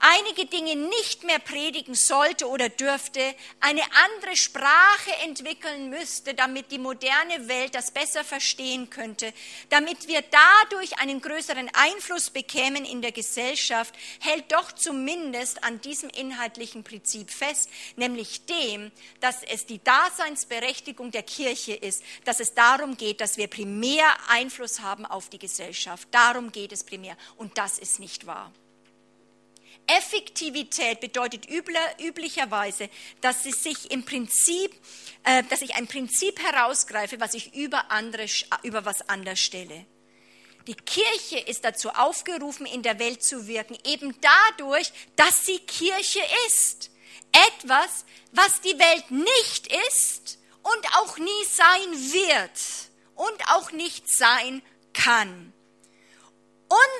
einige 0.00 0.46
Dinge 0.46 0.76
nicht 0.76 1.24
mehr 1.24 1.38
predigen 1.38 1.94
sollte 1.94 2.48
oder 2.48 2.68
dürfte, 2.68 3.20
eine 3.60 3.82
andere 4.06 4.36
Sprache 4.36 5.12
entwickeln 5.24 5.90
müsste, 5.90 6.34
damit 6.34 6.72
die 6.72 6.78
moderne 6.78 7.48
Welt 7.48 7.74
das 7.74 7.90
besser 7.90 8.24
verstehen 8.24 8.90
könnte, 8.90 9.32
damit 9.68 10.08
wir 10.08 10.22
dadurch 10.22 10.98
einen 10.98 11.20
größeren 11.20 11.70
Einfluss 11.74 12.30
bekämen 12.30 12.84
in 12.84 13.02
der 13.02 13.12
Gesellschaft, 13.12 13.94
hält 14.20 14.50
doch 14.50 14.72
zumindest 14.72 15.62
an 15.62 15.80
diesem 15.80 16.10
inhaltlichen 16.10 16.82
Prinzip 16.82 17.30
fest, 17.30 17.70
nämlich 17.96 18.46
dem, 18.46 18.90
dass 19.20 19.42
es 19.42 19.66
die 19.66 19.82
Daseinsberechtigung 19.84 21.10
der 21.10 21.22
Kirche 21.22 21.74
ist, 21.74 22.02
dass 22.24 22.40
es 22.40 22.54
darum 22.54 22.96
geht, 22.96 23.20
dass 23.20 23.36
wir 23.36 23.48
primär 23.48 24.04
Einfluss 24.28 24.80
haben 24.80 25.04
auf 25.04 25.28
die 25.28 25.38
Gesellschaft. 25.38 26.08
Darum 26.10 26.52
geht 26.52 26.72
es 26.72 26.84
primär. 26.84 27.16
Und 27.36 27.58
das 27.58 27.78
ist 27.78 28.00
nicht 28.00 28.26
wahr. 28.26 28.52
Effektivität 29.96 31.00
bedeutet 31.00 31.46
üblicherweise, 31.48 32.88
dass 33.20 33.44
ich 33.44 33.56
sich 33.56 33.90
im 33.90 34.04
Prinzip, 34.04 34.72
äh, 35.24 35.42
dass 35.44 35.62
ich 35.62 35.74
ein 35.74 35.86
Prinzip 35.86 36.40
herausgreife, 36.40 37.20
was 37.20 37.34
ich 37.34 37.54
über 37.54 37.90
andere, 37.90 38.26
über 38.62 38.84
was 38.84 39.08
anders 39.08 39.40
stelle. 39.40 39.86
Die 40.66 40.74
Kirche 40.74 41.38
ist 41.38 41.64
dazu 41.64 41.90
aufgerufen, 41.90 42.66
in 42.66 42.82
der 42.82 42.98
Welt 42.98 43.22
zu 43.22 43.46
wirken, 43.46 43.76
eben 43.84 44.14
dadurch, 44.20 44.92
dass 45.16 45.46
sie 45.46 45.58
Kirche 45.58 46.20
ist. 46.46 46.90
Etwas, 47.58 48.04
was 48.32 48.60
die 48.60 48.78
Welt 48.78 49.10
nicht 49.10 49.68
ist 49.88 50.38
und 50.62 50.86
auch 50.96 51.18
nie 51.18 51.44
sein 51.50 52.12
wird 52.12 52.50
und 53.14 53.48
auch 53.48 53.72
nicht 53.72 54.08
sein 54.08 54.62
kann. 54.92 55.52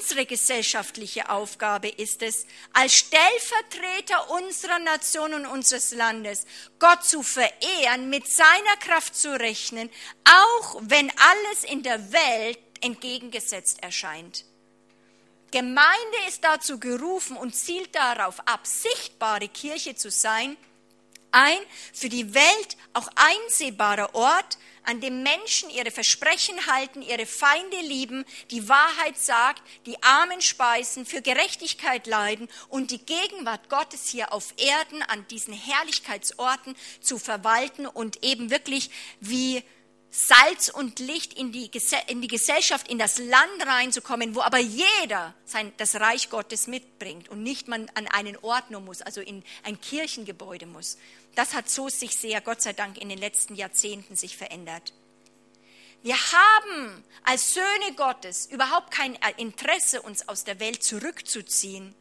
Unsere 0.00 0.26
gesellschaftliche 0.26 1.30
Aufgabe 1.30 1.88
ist 1.88 2.22
es, 2.22 2.44
als 2.72 2.92
Stellvertreter 2.92 4.28
unserer 4.30 4.80
Nation 4.80 5.32
und 5.32 5.46
unseres 5.46 5.92
Landes 5.92 6.44
Gott 6.80 7.04
zu 7.04 7.22
verehren, 7.22 8.10
mit 8.10 8.26
seiner 8.26 8.76
Kraft 8.80 9.14
zu 9.14 9.32
rechnen, 9.38 9.88
auch 10.24 10.80
wenn 10.82 11.08
alles 11.10 11.62
in 11.70 11.84
der 11.84 12.12
Welt 12.12 12.58
entgegengesetzt 12.80 13.80
erscheint. 13.80 14.44
Gemeinde 15.52 16.16
ist 16.26 16.42
dazu 16.42 16.80
gerufen 16.80 17.36
und 17.36 17.54
zielt 17.54 17.94
darauf 17.94 18.40
ab, 18.48 18.66
sichtbare 18.66 19.46
Kirche 19.46 19.94
zu 19.94 20.10
sein, 20.10 20.56
ein 21.30 21.58
für 21.92 22.08
die 22.08 22.34
Welt 22.34 22.76
auch 22.92 23.08
einsehbarer 23.14 24.16
Ort, 24.16 24.58
an 24.90 25.00
dem 25.00 25.22
Menschen 25.22 25.70
ihre 25.70 25.92
Versprechen 25.92 26.66
halten, 26.66 27.00
ihre 27.00 27.24
Feinde 27.24 27.76
lieben, 27.80 28.24
die 28.50 28.68
Wahrheit 28.68 29.16
sagt, 29.16 29.62
die 29.86 30.02
Armen 30.02 30.40
speisen, 30.40 31.06
für 31.06 31.22
Gerechtigkeit 31.22 32.08
leiden 32.08 32.48
und 32.68 32.90
die 32.90 32.98
Gegenwart 32.98 33.68
Gottes 33.68 34.08
hier 34.08 34.32
auf 34.32 34.52
Erden 34.56 35.02
an 35.04 35.24
diesen 35.28 35.54
Herrlichkeitsorten 35.54 36.74
zu 37.00 37.20
verwalten 37.20 37.86
und 37.86 38.24
eben 38.24 38.50
wirklich 38.50 38.90
wie 39.20 39.62
Salz 40.10 40.70
und 40.70 40.98
Licht 40.98 41.34
in 41.34 41.52
die, 41.52 41.70
in 42.08 42.20
die 42.20 42.26
Gesellschaft, 42.26 42.88
in 42.88 42.98
das 42.98 43.18
Land 43.18 43.64
reinzukommen, 43.64 44.34
wo 44.34 44.40
aber 44.40 44.58
jeder 44.58 45.34
sein, 45.44 45.72
das 45.76 45.94
Reich 45.94 46.30
Gottes 46.30 46.66
mitbringt 46.66 47.28
und 47.28 47.44
nicht 47.44 47.68
man 47.68 47.88
an 47.94 48.08
einen 48.08 48.36
Ort 48.38 48.72
nur 48.72 48.80
muss, 48.80 49.02
also 49.02 49.20
in 49.20 49.44
ein 49.62 49.80
Kirchengebäude 49.80 50.66
muss. 50.66 50.98
Das 51.34 51.54
hat 51.54 51.70
so 51.70 51.88
sich 51.88 52.16
sehr, 52.16 52.40
Gott 52.40 52.60
sei 52.62 52.72
Dank, 52.72 52.98
in 52.98 53.08
den 53.08 53.18
letzten 53.18 53.54
Jahrzehnten 53.54 54.16
sich 54.16 54.36
verändert. 54.36 54.92
Wir 56.02 56.16
haben 56.16 57.04
als 57.24 57.52
Söhne 57.52 57.94
Gottes 57.94 58.46
überhaupt 58.46 58.90
kein 58.90 59.18
Interesse, 59.36 60.00
uns 60.00 60.28
aus 60.28 60.44
der 60.44 60.58
Welt 60.58 60.82
zurückzuziehen. 60.82 61.94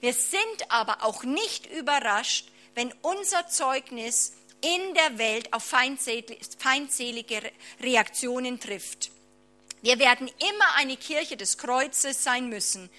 Wir 0.00 0.12
sind 0.12 0.70
aber 0.70 1.02
auch 1.02 1.24
nicht 1.24 1.66
überrascht, 1.66 2.50
wenn 2.74 2.92
unser 3.02 3.48
Zeugnis 3.48 4.34
in 4.60 4.94
der 4.94 5.18
Welt 5.18 5.52
auf 5.52 5.64
feindselige 5.64 7.52
Reaktionen 7.80 8.60
trifft. 8.60 9.10
Wir 9.82 9.98
werden 9.98 10.28
immer 10.28 10.74
eine 10.76 10.96
Kirche 10.96 11.36
des 11.36 11.56
Kreuzes 11.58 12.22
sein 12.22 12.48
müssen, 12.48 12.90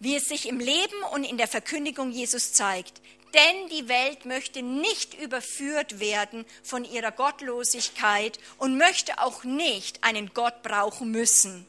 wie 0.00 0.16
es 0.16 0.28
sich 0.28 0.48
im 0.48 0.60
Leben 0.60 1.02
und 1.12 1.24
in 1.24 1.36
der 1.36 1.48
Verkündigung 1.48 2.10
Jesus 2.10 2.52
zeigt. 2.52 3.00
Denn 3.34 3.68
die 3.68 3.88
Welt 3.88 4.24
möchte 4.24 4.62
nicht 4.62 5.14
überführt 5.14 6.00
werden 6.00 6.46
von 6.62 6.84
ihrer 6.84 7.12
Gottlosigkeit 7.12 8.38
und 8.56 8.78
möchte 8.78 9.20
auch 9.20 9.44
nicht 9.44 10.02
einen 10.02 10.32
Gott 10.32 10.62
brauchen 10.62 11.10
müssen. 11.10 11.66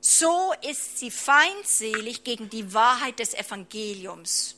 So 0.00 0.52
ist 0.68 0.98
sie 0.98 1.10
feindselig 1.10 2.24
gegen 2.24 2.48
die 2.48 2.72
Wahrheit 2.72 3.18
des 3.18 3.34
Evangeliums. 3.34 4.54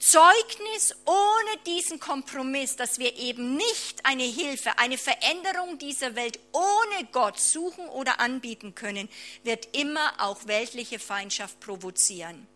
Zeugnis 0.00 0.96
ohne 1.04 1.58
diesen 1.66 2.00
Kompromiss, 2.00 2.74
dass 2.74 2.98
wir 2.98 3.16
eben 3.18 3.56
nicht 3.56 4.04
eine 4.06 4.24
Hilfe, 4.24 4.78
eine 4.78 4.96
Veränderung 4.96 5.78
dieser 5.78 6.16
Welt 6.16 6.40
ohne 6.52 7.06
Gott 7.12 7.38
suchen 7.38 7.86
oder 7.90 8.18
anbieten 8.18 8.74
können, 8.74 9.10
wird 9.44 9.76
immer 9.76 10.14
auch 10.18 10.46
weltliche 10.46 10.98
Feindschaft 10.98 11.60
provozieren. 11.60 12.46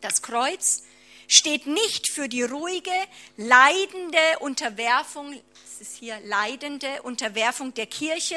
Das 0.00 0.22
Kreuz 0.22 0.84
steht 1.28 1.66
nicht 1.66 2.10
für 2.10 2.28
die 2.28 2.42
ruhige, 2.42 2.90
leidende 3.36 4.18
Unterwerfung, 4.40 5.40
es 5.64 5.80
ist 5.80 5.96
hier 5.98 6.18
leidende 6.24 7.02
Unterwerfung 7.02 7.72
der 7.74 7.86
Kirche 7.86 8.36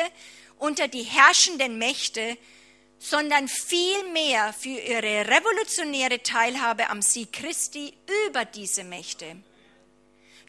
unter 0.60 0.88
die 0.88 1.04
herrschenden 1.04 1.80
Mächte, 1.80 2.38
sondern 3.00 3.48
vielmehr 3.48 4.54
für 4.54 4.70
ihre 4.70 5.28
revolutionäre 5.28 6.22
Teilhabe 6.22 6.90
am 6.90 7.02
Sieg 7.02 7.34
Christi 7.34 7.94
über 8.28 8.46
diese 8.46 8.84
Mächte. 8.84 9.38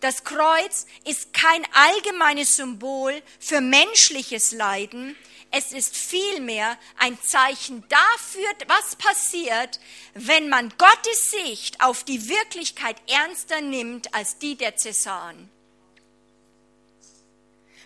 Das 0.01 0.25
Kreuz 0.25 0.87
ist 1.05 1.33
kein 1.33 1.65
allgemeines 1.73 2.57
Symbol 2.57 3.23
für 3.39 3.61
menschliches 3.61 4.51
Leiden, 4.51 5.17
es 5.53 5.73
ist 5.73 5.95
vielmehr 5.95 6.79
ein 6.99 7.21
Zeichen 7.23 7.85
dafür, 7.89 8.49
was 8.67 8.97
passiert, 8.97 9.81
wenn 10.15 10.49
man 10.49 10.73
Gottes 10.79 11.31
Sicht 11.31 11.83
auf 11.83 12.05
die 12.05 12.29
Wirklichkeit 12.29 12.97
ernster 13.07 13.61
nimmt 13.61 14.15
als 14.15 14.39
die 14.39 14.57
der 14.57 14.77
Cäsaren. 14.77 15.51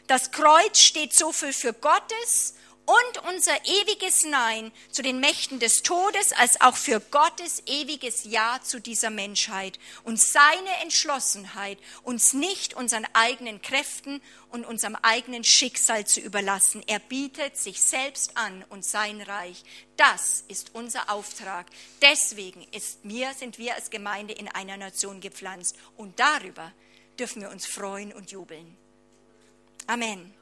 Das 0.07 0.31
Kreuz 0.31 0.79
steht 0.79 1.13
so 1.13 1.33
viel 1.33 1.53
für 1.53 1.73
Gottes 1.73 2.55
und 2.87 3.25
unser 3.29 3.57
ewiges 3.65 4.25
Nein 4.25 4.71
zu 4.91 5.03
den 5.03 5.19
Mächten 5.19 5.59
des 5.59 5.83
Todes 5.83 6.33
als 6.33 6.61
auch 6.61 6.77
für 6.77 7.01
Gottes 7.01 7.65
ewiges 7.67 8.25
Ja 8.25 8.61
zu 8.63 8.81
dieser 8.81 9.11
Menschheit 9.11 9.81
und 10.05 10.21
seine 10.21 10.71
Entschlossenheit, 10.83 11.79
uns 12.05 12.33
nicht 12.33 12.75
unseren 12.75 13.05
eigenen 13.13 13.61
Kräften 13.61 14.23
und 14.51 14.65
unserem 14.65 14.97
eigenen 15.03 15.43
Schicksal 15.43 16.07
zu 16.07 16.21
überlassen. 16.21 16.83
Er 16.87 17.01
bietet 17.01 17.57
sich 17.57 17.83
selbst 17.83 18.37
an 18.37 18.65
und 18.69 18.85
sein 18.85 19.21
Reich. 19.21 19.65
Das 19.97 20.45
ist 20.47 20.75
unser 20.75 21.11
Auftrag. 21.11 21.67
Deswegen 22.03 22.63
ist 22.71 23.05
mir, 23.05 23.35
sind 23.35 23.59
wir 23.59 23.75
als 23.75 23.91
Gemeinde 23.91 24.35
in 24.35 24.49
einer 24.49 24.77
Nation 24.77 25.21
gepflanzt 25.21 25.77
und 25.97 26.21
darüber 26.21 26.73
dürfen 27.19 27.43
wir 27.43 27.51
uns 27.51 27.67
freuen 27.67 28.13
und 28.13 28.31
jubeln. 28.31 28.77
Amen. 29.89 30.36